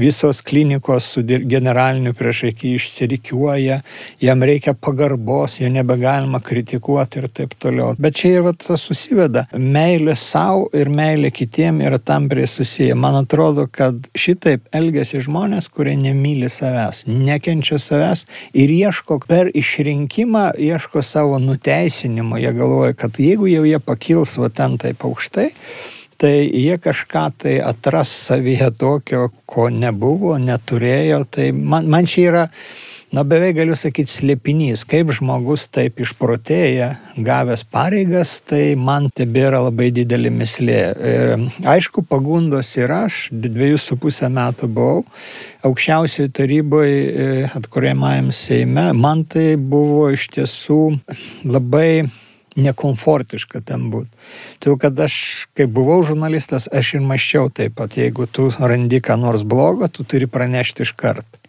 visos 0.00 0.40
klinikos 0.40 1.10
su 1.12 1.24
generaliniu 1.26 2.14
priešaky 2.16 2.72
išsirikiuoja, 2.78 3.82
jam 4.24 4.46
reikia 4.48 4.72
pagarbos, 4.72 5.58
jo 5.60 5.68
nebegalima 5.68 6.40
kritikuoti 6.40 7.20
ir 7.20 7.28
taip 7.28 7.52
toliau. 7.60 7.92
Bet 8.00 8.16
čia 8.22 8.38
ir 8.38 8.50
tas 8.56 8.86
susiveda. 8.88 9.44
Meilė 9.52 10.16
savo 10.16 10.70
ir 10.72 10.88
meilė 10.88 11.34
kitiem 11.36 11.84
yra 11.84 12.00
tampriai 12.00 12.48
susiję. 12.48 12.96
Man 12.96 13.20
atrodo, 13.20 13.68
kad 13.68 14.08
šitaip 14.16 14.72
elgesi 14.72 15.20
žmonės, 15.20 15.68
kurie 15.68 15.98
nemyli 16.00 16.48
savęs. 16.48 17.04
Ne 17.12 17.41
nekenčia 17.42 17.78
savęs 17.78 18.24
ir 18.54 18.70
ieško 18.70 19.18
per 19.26 19.50
išrinkimą, 19.54 20.52
ieško 20.58 21.02
savo 21.02 21.38
nuteisinimo. 21.38 22.38
Jie 22.38 22.52
galvoja, 22.52 22.92
kad 22.94 23.18
jeigu 23.18 23.46
jau 23.46 23.64
jie 23.64 23.78
pakils 23.78 24.38
va 24.38 24.48
ten 24.48 24.78
taip 24.78 25.02
aukštai, 25.04 25.50
tai 26.16 26.46
jie 26.46 26.78
kažką 26.78 27.32
tai 27.38 27.58
atras 27.60 28.08
savyje 28.28 28.70
tokio, 28.78 29.30
ko 29.46 29.68
nebuvo, 29.70 30.38
neturėjo. 30.38 31.24
Tai 31.30 31.52
man, 31.52 31.88
man 31.90 32.06
čia 32.06 32.28
yra 32.30 32.46
na 33.12 33.24
beveik 33.28 33.58
galiu 33.58 33.76
sakyti, 33.76 34.08
slėpinys, 34.08 34.86
kaip 34.88 35.10
žmogus 35.12 35.66
taip 35.72 36.00
išprotėja, 36.00 36.88
gavęs 37.20 37.66
pareigas, 37.68 38.38
tai 38.48 38.72
man 38.80 39.10
tebėra 39.12 39.60
labai 39.66 39.90
didelė 39.92 40.32
mislė. 40.32 40.80
Ir 40.96 41.34
aišku, 41.68 42.06
pagundos 42.08 42.72
ir 42.80 42.94
aš, 42.96 43.26
dviejus 43.32 43.90
su 43.90 43.98
pusę 44.00 44.32
metų 44.32 44.70
buvau 44.72 45.04
aukščiausioje 45.68 46.32
taryboje 46.34 47.52
atkuriamajam 47.52 48.32
Seime, 48.34 48.88
man 48.96 49.26
tai 49.28 49.54
buvo 49.60 50.08
iš 50.16 50.26
tiesų 50.32 50.80
labai 51.44 52.08
nekomfortiška 52.56 53.62
ten 53.68 53.88
būti. 53.92 54.10
Todėl, 54.60 54.78
kad 54.80 54.98
aš, 55.06 55.14
kai 55.56 55.68
buvau 55.68 56.00
žurnalistas, 56.06 56.68
aš 56.72 56.96
ir 56.98 57.06
maščiau 57.06 57.52
taip 57.52 57.76
pat, 57.78 57.96
jeigu 57.96 58.26
tu 58.28 58.50
randi 58.58 59.00
ką 59.04 59.16
nors 59.20 59.44
blogo, 59.44 59.88
tu 59.88 60.04
turi 60.04 60.28
pranešti 60.28 60.86
iš 60.86 60.96
karto. 60.96 61.40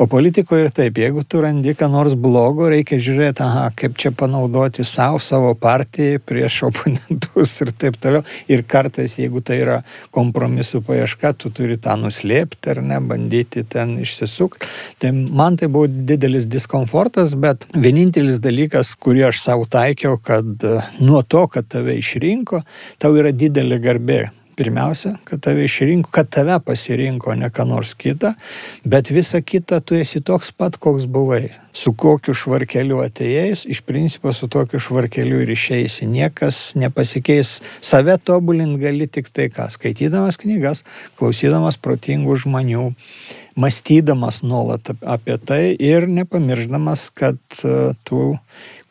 O 0.00 0.06
politikoje 0.08 0.64
ir 0.66 0.70
taip, 0.72 0.98
jeigu 1.02 1.22
tu 1.28 1.42
randi 1.44 1.74
ką 1.76 1.88
nors 1.92 2.14
blogo, 2.16 2.68
reikia 2.72 2.96
žiūrėti, 3.02 3.42
aha, 3.44 3.66
kaip 3.76 3.98
čia 4.00 4.12
panaudoti 4.16 4.86
savo, 4.88 5.20
savo 5.20 5.52
partijai 5.58 6.20
prieš 6.22 6.62
oponentus 6.70 7.54
ir 7.64 7.72
taip 7.76 7.98
toliau. 8.00 8.24
Ir 8.48 8.64
kartais, 8.68 9.18
jeigu 9.20 9.42
tai 9.44 9.60
yra 9.60 9.78
kompromisų 10.14 10.82
paieška, 10.88 11.34
tu 11.36 11.52
turi 11.52 11.76
tą 11.82 11.98
nuslėpti 12.00 12.72
ar 12.72 12.82
ne, 12.86 13.00
bandyti 13.04 13.66
ten 13.68 13.98
išsisukti. 14.02 14.70
Tai 15.02 15.12
man 15.12 15.60
tai 15.60 15.68
buvo 15.72 15.90
didelis 15.92 16.48
diskomfortas, 16.48 17.36
bet 17.36 17.68
vienintelis 17.76 18.40
dalykas, 18.42 18.94
kurį 18.96 19.28
aš 19.28 19.44
savo 19.44 19.68
taikiau, 19.68 20.16
kad 20.22 20.68
nuo 21.02 21.20
to, 21.22 21.46
kad 21.52 21.68
tave 21.68 21.98
išrinko, 22.00 22.64
tau 23.02 23.12
yra 23.20 23.34
didelė 23.36 23.82
garbė 23.82 24.22
pirmiausia, 24.62 25.16
kad 25.24 25.40
tave 25.42 25.64
išrinko, 25.64 26.10
kad 26.14 26.28
tave 26.30 26.54
pasirinko, 26.62 27.34
ne 27.34 27.50
ką 27.50 27.66
nors 27.66 27.96
kitą, 27.98 28.34
bet 28.86 29.10
visa 29.10 29.40
kita 29.42 29.80
tu 29.82 29.96
esi 29.98 30.22
toks 30.22 30.52
pat, 30.54 30.78
koks 30.78 31.08
buvai. 31.10 31.48
Su 31.72 31.94
kokiu 31.96 32.34
švarkeliu 32.36 32.98
atėjais, 33.00 33.62
iš 33.64 33.80
principo 33.88 34.30
su 34.36 34.44
tokiu 34.52 34.78
švarkeliu 34.82 35.38
ir 35.40 35.54
išeisi. 35.54 36.04
Niekas 36.04 36.74
nepasikeis. 36.76 37.54
Save 37.80 38.18
tobulint 38.20 38.76
gali 38.80 39.08
tik 39.08 39.30
tai 39.32 39.48
ką. 39.48 39.70
Skaitydamas 39.72 40.36
knygas, 40.42 40.84
klausydamas 41.16 41.80
protingų 41.80 42.36
žmonių, 42.44 42.84
mąstydamas 43.56 44.42
nuolat 44.44 44.92
apie 45.00 45.38
tai 45.40 45.62
ir 45.80 46.06
nepamirždamas, 46.12 47.08
kad 47.16 47.40
e, 47.64 47.96
tu, 48.04 48.34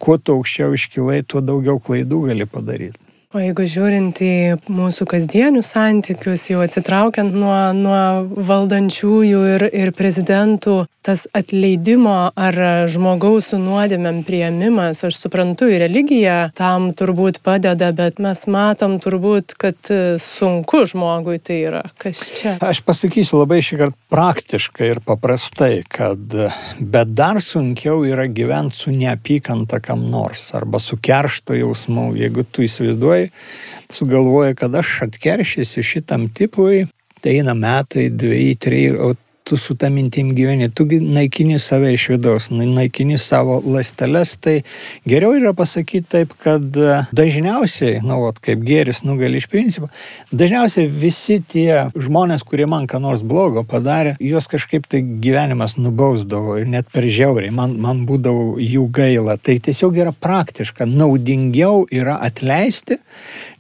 kuo 0.02 0.18
tu 0.18 0.42
aukščiau 0.42 0.74
iškilai, 0.74 1.22
tuo 1.22 1.46
daugiau 1.46 1.78
klaidų 1.78 2.26
gali 2.32 2.50
padaryti. 2.50 3.11
O 3.32 3.40
jeigu 3.40 3.64
žiūrint 3.64 4.20
į 4.20 4.34
mūsų 4.68 5.06
kasdienius 5.08 5.70
santykius, 5.72 6.50
jau 6.52 6.60
atsitraukiant 6.66 7.32
nuo, 7.32 7.56
nuo 7.72 8.02
valdančiųjų 8.36 9.44
ir, 9.54 9.64
ir 9.72 9.94
prezidentų, 9.96 10.82
tas 11.02 11.24
atleidimo 11.34 12.30
ar 12.38 12.58
žmogaus 12.92 13.54
nuodėmėm 13.58 14.22
prieimimas, 14.28 15.02
aš 15.08 15.18
suprantu, 15.18 15.70
į 15.72 15.80
religiją 15.86 16.36
tam 16.58 16.92
turbūt 16.98 17.40
padeda, 17.46 17.90
bet 17.96 18.20
mes 18.22 18.44
matom 18.52 19.00
turbūt, 19.02 19.56
kad 19.64 19.92
sunku 20.22 20.84
žmogui 20.92 21.40
tai 21.40 21.62
yra. 21.72 21.86
Kas 22.02 22.22
čia? 22.38 22.58
Aš 22.62 22.84
pasakysiu 22.86 23.42
labai 23.42 23.62
šį 23.66 23.80
kartą 23.82 23.98
praktiškai 24.12 24.92
ir 24.92 25.02
paprastai, 25.08 25.82
kad 25.90 26.36
bet 26.80 27.16
dar 27.16 27.42
sunkiau 27.42 28.04
yra 28.06 28.28
gyventi 28.28 28.84
su 28.84 28.94
neapykanta 28.94 29.80
kam 29.82 30.04
nors 30.12 30.50
arba 30.58 30.84
su 30.84 31.00
keršto 31.02 31.56
jausmu, 31.58 32.12
jeigu 32.20 32.44
tu 32.44 32.68
įsivaizduoji, 32.68 33.21
tėvai 33.22 33.92
sugalvoja, 33.92 34.56
kad 34.56 34.76
aš 34.76 35.02
atkeršysiu 35.08 35.84
šitam 35.84 36.30
tipui, 36.30 36.88
tai 37.22 37.38
eina 37.40 37.54
metai, 37.54 38.10
dviejai, 38.10 38.56
trejai, 38.56 38.96
o 38.96 39.14
tu 39.52 39.58
su 39.58 39.76
tą 39.76 39.90
mintim 39.92 40.30
gyveni, 40.32 40.70
tu 40.72 40.86
naikini 40.88 41.58
save 41.60 41.90
iš 41.92 42.06
vidaus, 42.14 42.46
naikini 42.56 43.18
savo 43.20 43.58
lasteles, 43.66 44.38
tai 44.40 44.62
geriau 45.04 45.34
yra 45.36 45.52
pasakyti 45.52 46.08
taip, 46.14 46.36
kad 46.40 46.78
e, 46.80 47.02
dažniausiai, 47.12 47.98
nu, 48.00 48.22
vat, 48.24 48.38
kaip 48.40 48.62
geris 48.64 49.02
nugali 49.04 49.42
iš 49.42 49.50
principo, 49.52 49.90
dažniausiai 50.32 50.88
visi 50.88 51.42
tie 51.52 51.90
žmonės, 51.92 52.46
kurie 52.48 52.64
man 52.72 52.88
ką 52.88 53.02
nors 53.04 53.26
blogo 53.28 53.66
padarė, 53.68 54.14
juos 54.24 54.48
kažkaip 54.48 54.88
tai 54.88 55.02
gyvenimas 55.04 55.76
nubausdavo 55.76 56.56
ir 56.62 56.72
net 56.72 56.88
per 56.96 57.10
žiauriai, 57.12 57.52
man, 57.52 57.74
man 57.84 58.06
būdavo 58.08 58.54
jų 58.64 58.86
gaila. 58.96 59.36
Tai 59.36 59.58
tiesiog 59.68 60.00
yra 60.00 60.14
praktiška, 60.16 60.88
naudingiau 60.88 61.84
yra 61.92 62.16
atleisti, 62.24 63.02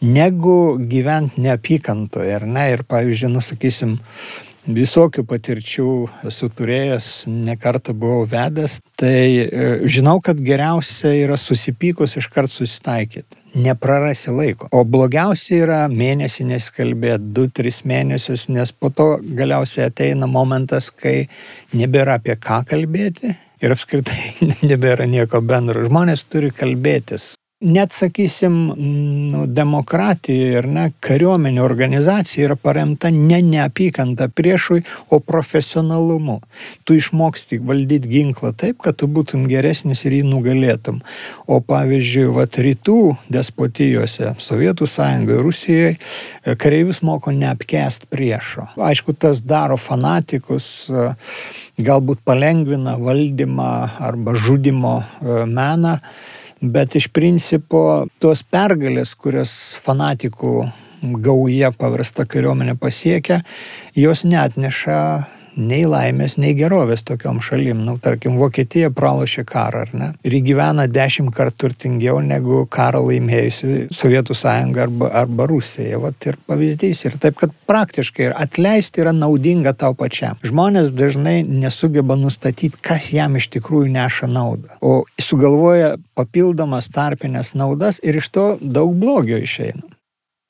negu 0.08 0.56
gyventi 0.80 1.44
neapykantoje, 1.44 2.39
ar 2.39 2.48
ne? 2.48 2.70
Ir 2.78 2.86
pavyzdžiui, 2.88 3.34
nusakysim, 3.36 3.98
Visokių 4.62 5.24
patirčių 5.26 5.91
esu 6.30 6.47
turėjęs, 6.53 7.05
nekartą 7.26 7.95
buvau 7.97 8.28
vedęs, 8.30 8.76
tai 8.99 9.24
e, 9.41 9.70
žinau, 9.89 10.20
kad 10.22 10.38
geriausia 10.38 11.16
yra 11.18 11.38
susipykus 11.39 12.14
iškart 12.22 12.53
susitaikyti. 12.53 13.39
Neprarasi 13.57 14.32
laiko. 14.32 14.70
O 14.72 14.84
blogiausia 14.86 15.64
yra 15.64 15.80
mėnesį 15.89 16.45
nesikalbėti, 16.53 17.34
2-3 17.41 17.82
mėnesius, 17.89 18.45
nes 18.53 18.72
po 18.72 18.93
to 18.93 19.16
galiausiai 19.26 19.89
ateina 19.89 20.30
momentas, 20.30 20.91
kai 20.93 21.26
nebėra 21.74 22.22
apie 22.22 22.38
ką 22.38 22.62
kalbėti 22.70 23.34
ir 23.34 23.74
apskritai 23.74 24.22
nebėra 24.70 25.09
nieko 25.09 25.41
bendro. 25.41 25.89
Žmonės 25.89 26.28
turi 26.30 26.53
kalbėtis 26.53 27.32
net 27.62 27.93
sakysim, 27.93 28.55
nu, 29.32 29.43
demokratija 29.47 30.59
ir 30.59 30.68
ne 30.70 30.88
kariuomenė 31.03 31.62
organizacija 31.62 32.47
yra 32.49 32.57
paremta 32.57 33.12
ne 33.14 33.38
neapykanta 33.45 34.28
priešui, 34.34 34.82
o 35.09 35.20
profesionalumu. 35.20 36.39
Tu 36.84 36.97
išmoksti 36.97 37.62
valdyti 37.66 38.09
ginklą 38.09 38.53
taip, 38.57 38.80
kad 38.82 38.97
tu 38.97 39.09
būtum 39.12 39.45
geresnis 39.49 40.01
ir 40.05 40.18
jį 40.18 40.24
nugalėtum. 40.32 41.01
O 41.45 41.62
pavyzdžiui, 41.66 42.26
vat 42.34 42.57
rytų 42.57 42.99
despotijose, 43.32 44.34
Sovietų 44.41 44.89
sąjungoje, 44.89 45.39
Rusijoje, 45.45 45.95
kareivius 46.57 47.03
moko 47.05 47.34
neapkest 47.36 48.09
priešo. 48.09 48.72
Aišku, 48.82 49.14
tas 49.14 49.43
daro 49.45 49.78
fanatikus, 49.78 50.89
galbūt 51.78 52.26
palengvina 52.26 52.97
valdymą 53.01 53.72
arba 54.01 54.36
žudimo 54.38 54.99
e, 55.01 55.41
meną 55.45 55.97
Bet 56.62 56.93
iš 56.95 57.07
principo 57.09 58.05
tos 58.22 58.43
pergalės, 58.45 59.16
kurias 59.18 59.51
fanatikų 59.82 60.51
gauja 61.26 61.72
paversta 61.74 62.28
kariuomenė 62.30 62.76
pasiekia, 62.78 63.39
jos 63.97 64.22
netneša 64.30 64.99
nei 65.56 65.84
laimės, 65.88 66.38
nei 66.41 66.54
gerovės 66.58 67.04
tokiom 67.08 67.41
šalim. 67.43 67.84
Nu, 67.86 67.97
tarkim, 68.02 68.38
Vokietija 68.39 68.91
pralošė 68.95 69.43
karą, 69.47 69.84
ar 69.86 69.93
ne? 69.97 70.10
Ir 70.28 70.38
gyvena 70.45 70.88
dešimt 70.91 71.34
kartų 71.36 71.66
turtingiau 71.66 72.22
negu 72.26 72.64
karą 72.72 73.04
laimėjusi 73.06 73.88
Sovietų 73.95 74.36
sąjunga 74.38 74.86
arba, 74.88 75.12
arba 75.24 75.47
Rusija. 75.52 75.99
Vat 76.02 76.28
ir 76.30 76.39
pavyzdys. 76.47 77.04
Ir 77.08 77.18
taip, 77.22 77.38
kad 77.41 77.54
praktiškai 77.70 78.30
ir 78.30 78.36
atleisti 78.38 79.04
yra 79.04 79.14
naudinga 79.16 79.76
tau 79.78 79.95
pačiam. 79.97 80.39
Žmonės 80.45 80.93
dažnai 80.95 81.41
nesugeba 81.47 82.18
nustatyti, 82.20 82.80
kas 82.82 83.12
jam 83.14 83.38
iš 83.39 83.52
tikrųjų 83.58 83.91
neša 83.93 84.32
naudą. 84.32 84.78
O 84.82 85.04
sugalvoja 85.22 85.95
papildomas 86.18 86.89
tarpinės 86.93 87.54
naudas 87.58 88.02
ir 88.04 88.20
iš 88.22 88.32
to 88.34 88.47
daug 88.62 88.95
blogio 88.97 89.39
išeina. 89.41 89.91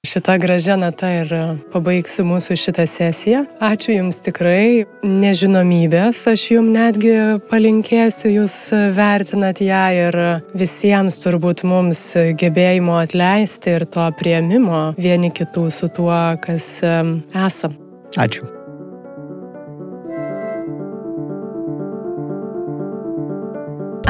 Šitą 0.01 0.39
gražią 0.41 0.79
natą 0.81 1.09
ir 1.13 1.33
pabaigsiu 1.69 2.23
mūsų 2.25 2.55
šitą 2.57 2.87
sesiją. 2.89 3.43
Ačiū 3.61 3.93
Jums 3.93 4.17
tikrai, 4.25 4.87
nežinomybės, 5.05 6.23
aš 6.31 6.45
Jums 6.55 6.73
netgi 6.73 7.13
palinkėsiu, 7.51 8.31
Jūs 8.39 8.55
vertinat 8.97 9.61
ją 9.61 9.83
ir 9.99 10.17
visiems 10.57 11.19
turbūt 11.21 11.61
mums 11.69 12.01
gebėjimo 12.17 12.97
atleisti 12.97 13.75
ir 13.77 13.85
to 13.85 14.07
prieimimo 14.17 14.87
vieni 14.97 15.29
kitų 15.29 15.67
su 15.69 15.91
tuo, 15.93 16.17
kas 16.41 16.71
esam. 16.81 17.77
Ačiū. 18.17 18.49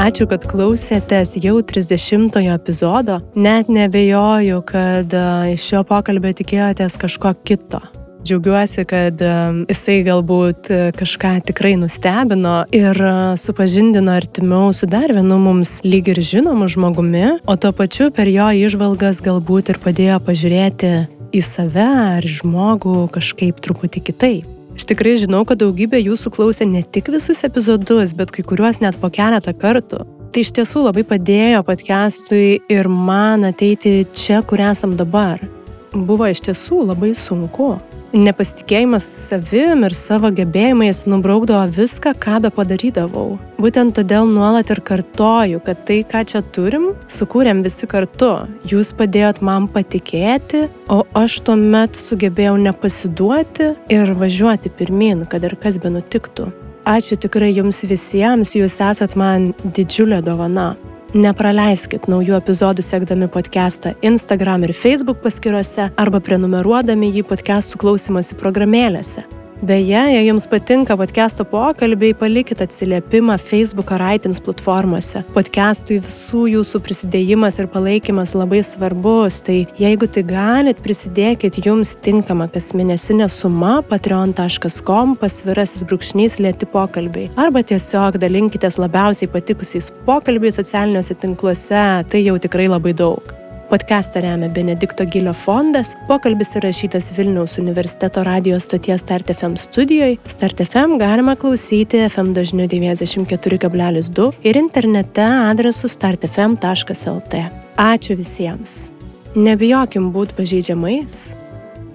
Ačiū, 0.02 0.26
kad 0.26 0.42
klausėtės 0.50 1.36
jau 1.38 1.60
30-ojo 1.62 2.56
epizodo. 2.58 3.20
Net 3.38 3.68
nebejoju, 3.70 4.62
kad 4.66 5.14
iš 5.54 5.66
šio 5.70 5.84
pokalbio 5.86 6.32
tikėjotės 6.40 6.96
kažko 6.98 7.36
kito. 7.46 7.78
Džiaugiuosi, 8.26 8.82
kad 8.90 9.22
jisai 9.70 10.00
galbūt 10.08 10.72
kažką 10.98 11.36
tikrai 11.52 11.76
nustebino 11.78 12.64
ir 12.74 12.98
supažindino 13.38 14.16
artimiau 14.18 14.72
su 14.74 14.90
dar 14.90 15.14
vienu 15.14 15.38
mums 15.44 15.84
lyg 15.86 16.10
ir 16.16 16.22
žinomu 16.26 16.66
žmogumi, 16.66 17.38
o 17.46 17.54
tuo 17.54 17.70
pačiu 17.70 18.10
per 18.10 18.32
jo 18.34 18.48
išvalgas 18.58 19.22
galbūt 19.22 19.70
ir 19.76 19.82
padėjo 19.86 20.18
pažiūrėti 20.26 20.96
į 21.30 21.44
save 21.46 21.86
ar 22.18 22.26
žmogų 22.26 23.04
kažkaip 23.14 23.62
truputį 23.62 24.04
kitaip. 24.10 24.50
Aš 24.76 24.88
tikrai 24.88 25.18
žinau, 25.20 25.44
kad 25.48 25.60
daugybė 25.62 26.00
jūsų 26.00 26.32
klausė 26.32 26.66
ne 26.70 26.82
tik 26.84 27.12
visus 27.12 27.44
epizodus, 27.48 28.16
bet 28.18 28.32
kai 28.32 28.46
kuriuos 28.48 28.80
net 28.84 28.98
po 29.02 29.12
keletą 29.12 29.54
kartų. 29.58 30.06
Tai 30.32 30.44
iš 30.46 30.54
tiesų 30.56 30.86
labai 30.86 31.04
padėjo 31.08 31.60
podcastui 31.68 32.62
ir 32.72 32.88
man 32.88 33.44
ateiti 33.50 34.06
čia, 34.16 34.40
kur 34.48 34.64
esam 34.64 34.96
dabar. 35.00 35.44
Buvo 35.92 36.30
iš 36.32 36.46
tiesų 36.48 36.86
labai 36.94 37.12
sunku 37.20 37.74
nepasitikėjimas 38.14 39.06
savim 39.30 39.86
ir 39.88 39.96
savo 39.96 40.32
gebėjimais 40.36 41.04
nubraukdavo 41.10 41.66
viską, 41.76 42.14
ką 42.22 42.42
be 42.46 42.52
padarydavau. 42.54 43.38
Būtent 43.62 43.96
todėl 43.98 44.28
nuolat 44.30 44.72
ir 44.74 44.82
kartoju, 44.86 45.62
kad 45.66 45.84
tai, 45.88 46.02
ką 46.08 46.24
čia 46.28 46.42
turim, 46.56 46.92
sukūrėm 47.12 47.64
visi 47.66 47.90
kartu. 47.90 48.32
Jūs 48.68 48.94
padėjot 48.98 49.42
man 49.46 49.70
patikėti, 49.72 50.68
o 50.92 51.04
aš 51.18 51.40
tuomet 51.48 51.98
sugebėjau 52.00 52.58
nepasiduoti 52.62 53.74
ir 53.94 54.14
važiuoti 54.18 54.74
pirmin, 54.78 55.26
kad 55.30 55.46
ir 55.48 55.58
kas 55.62 55.80
be 55.82 55.94
nutiktų. 55.94 56.52
Ačiū 56.82 57.20
tikrai 57.22 57.52
jums 57.54 57.84
visiems, 57.86 58.56
jūs 58.58 58.80
esat 58.82 59.14
man 59.20 59.52
didžiulė 59.62 60.24
dovana. 60.26 60.74
Nepraleiskit 61.12 62.06
naujų 62.08 62.38
epizodų 62.38 62.86
sekdami 62.88 63.28
podcastą 63.28 63.92
Instagram 64.08 64.64
ir 64.64 64.72
Facebook 64.72 65.18
paskiruose 65.20 65.90
arba 66.00 66.22
prenumeruodami 66.24 67.10
jį 67.12 67.26
podcastų 67.28 67.82
klausimosi 67.82 68.38
programėlėse. 68.40 69.26
Beje, 69.62 69.94
jei 69.94 70.24
jums 70.26 70.48
patinka 70.50 70.96
podcast'o 70.98 71.44
pokalbiai, 71.46 72.16
palikit 72.18 72.64
atsiliepimą 72.64 73.36
Facebook 73.38 73.92
ar 73.94 74.02
iTunes 74.16 74.40
platformose. 74.42 75.20
Podcast'ui 75.36 76.00
visų 76.02 76.48
jūsų 76.50 76.80
prisidėjimas 76.82 77.60
ir 77.62 77.68
palaikymas 77.70 78.34
labai 78.34 78.64
svarbus, 78.66 79.38
tai 79.46 79.60
jeigu 79.78 80.08
tik 80.10 80.32
galit, 80.32 80.82
prisidėkit 80.82 81.60
jums 81.62 81.92
tinkamą 82.02 82.48
kasmėnesinę 82.56 83.28
sumą 83.30 83.76
patreon.com 83.86 85.14
pasvirasis 85.22 85.86
brūkšnys 85.86 86.40
lėti 86.42 86.66
pokalbiai. 86.66 87.30
Arba 87.38 87.62
tiesiog 87.62 88.18
dalinkitės 88.18 88.80
labiausiai 88.82 89.30
patikusiais 89.30 89.92
pokalbiais 90.10 90.58
socialiniuose 90.58 91.20
tinkluose, 91.22 91.86
tai 92.10 92.24
jau 92.26 92.40
tikrai 92.42 92.66
labai 92.66 92.96
daug. 92.98 93.30
Podcastą 93.72 94.22
remia 94.22 94.50
Benedikto 94.50 95.06
Gilio 95.06 95.32
fondas, 95.34 95.94
pokalbis 96.08 96.50
įrašytas 96.60 97.06
Vilniaus 97.16 97.54
universiteto 97.62 98.20
radijos 98.28 98.66
stoties 98.68 99.00
Start 99.00 99.32
FM 99.32 99.56
studijoje. 99.56 100.18
Start 100.28 100.60
FM 100.66 100.98
galima 101.00 101.38
klausyti 101.40 102.02
FM 102.10 102.34
dažniu 102.36 102.68
94,2 102.68 104.28
ir 104.44 104.60
internete 104.60 105.24
adresu 105.24 105.88
startfm.lt. 105.88 107.44
Ačiū 107.80 108.20
visiems. 108.20 108.92
Nebijokim 109.40 110.12
būti 110.12 110.36
pažeidžiamais, 110.36 111.22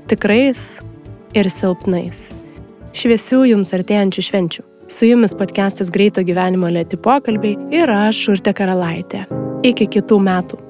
tikrais 0.08 0.66
ir 1.36 1.52
silpnais. 1.52 2.30
Šviesių 2.96 3.42
jums 3.52 3.76
artėjančių 3.76 4.30
švenčių. 4.30 4.70
Su 4.88 5.12
jumis 5.12 5.36
podcastas 5.36 5.92
Greito 5.92 6.24
gyvenimo 6.24 6.72
lėti 6.72 6.96
pokalbiai 6.96 7.58
ir 7.68 7.92
aš 7.92 8.30
Urte 8.32 8.56
Karalaitė. 8.56 9.26
Iki 9.60 9.92
kitų 9.98 10.24
metų. 10.24 10.65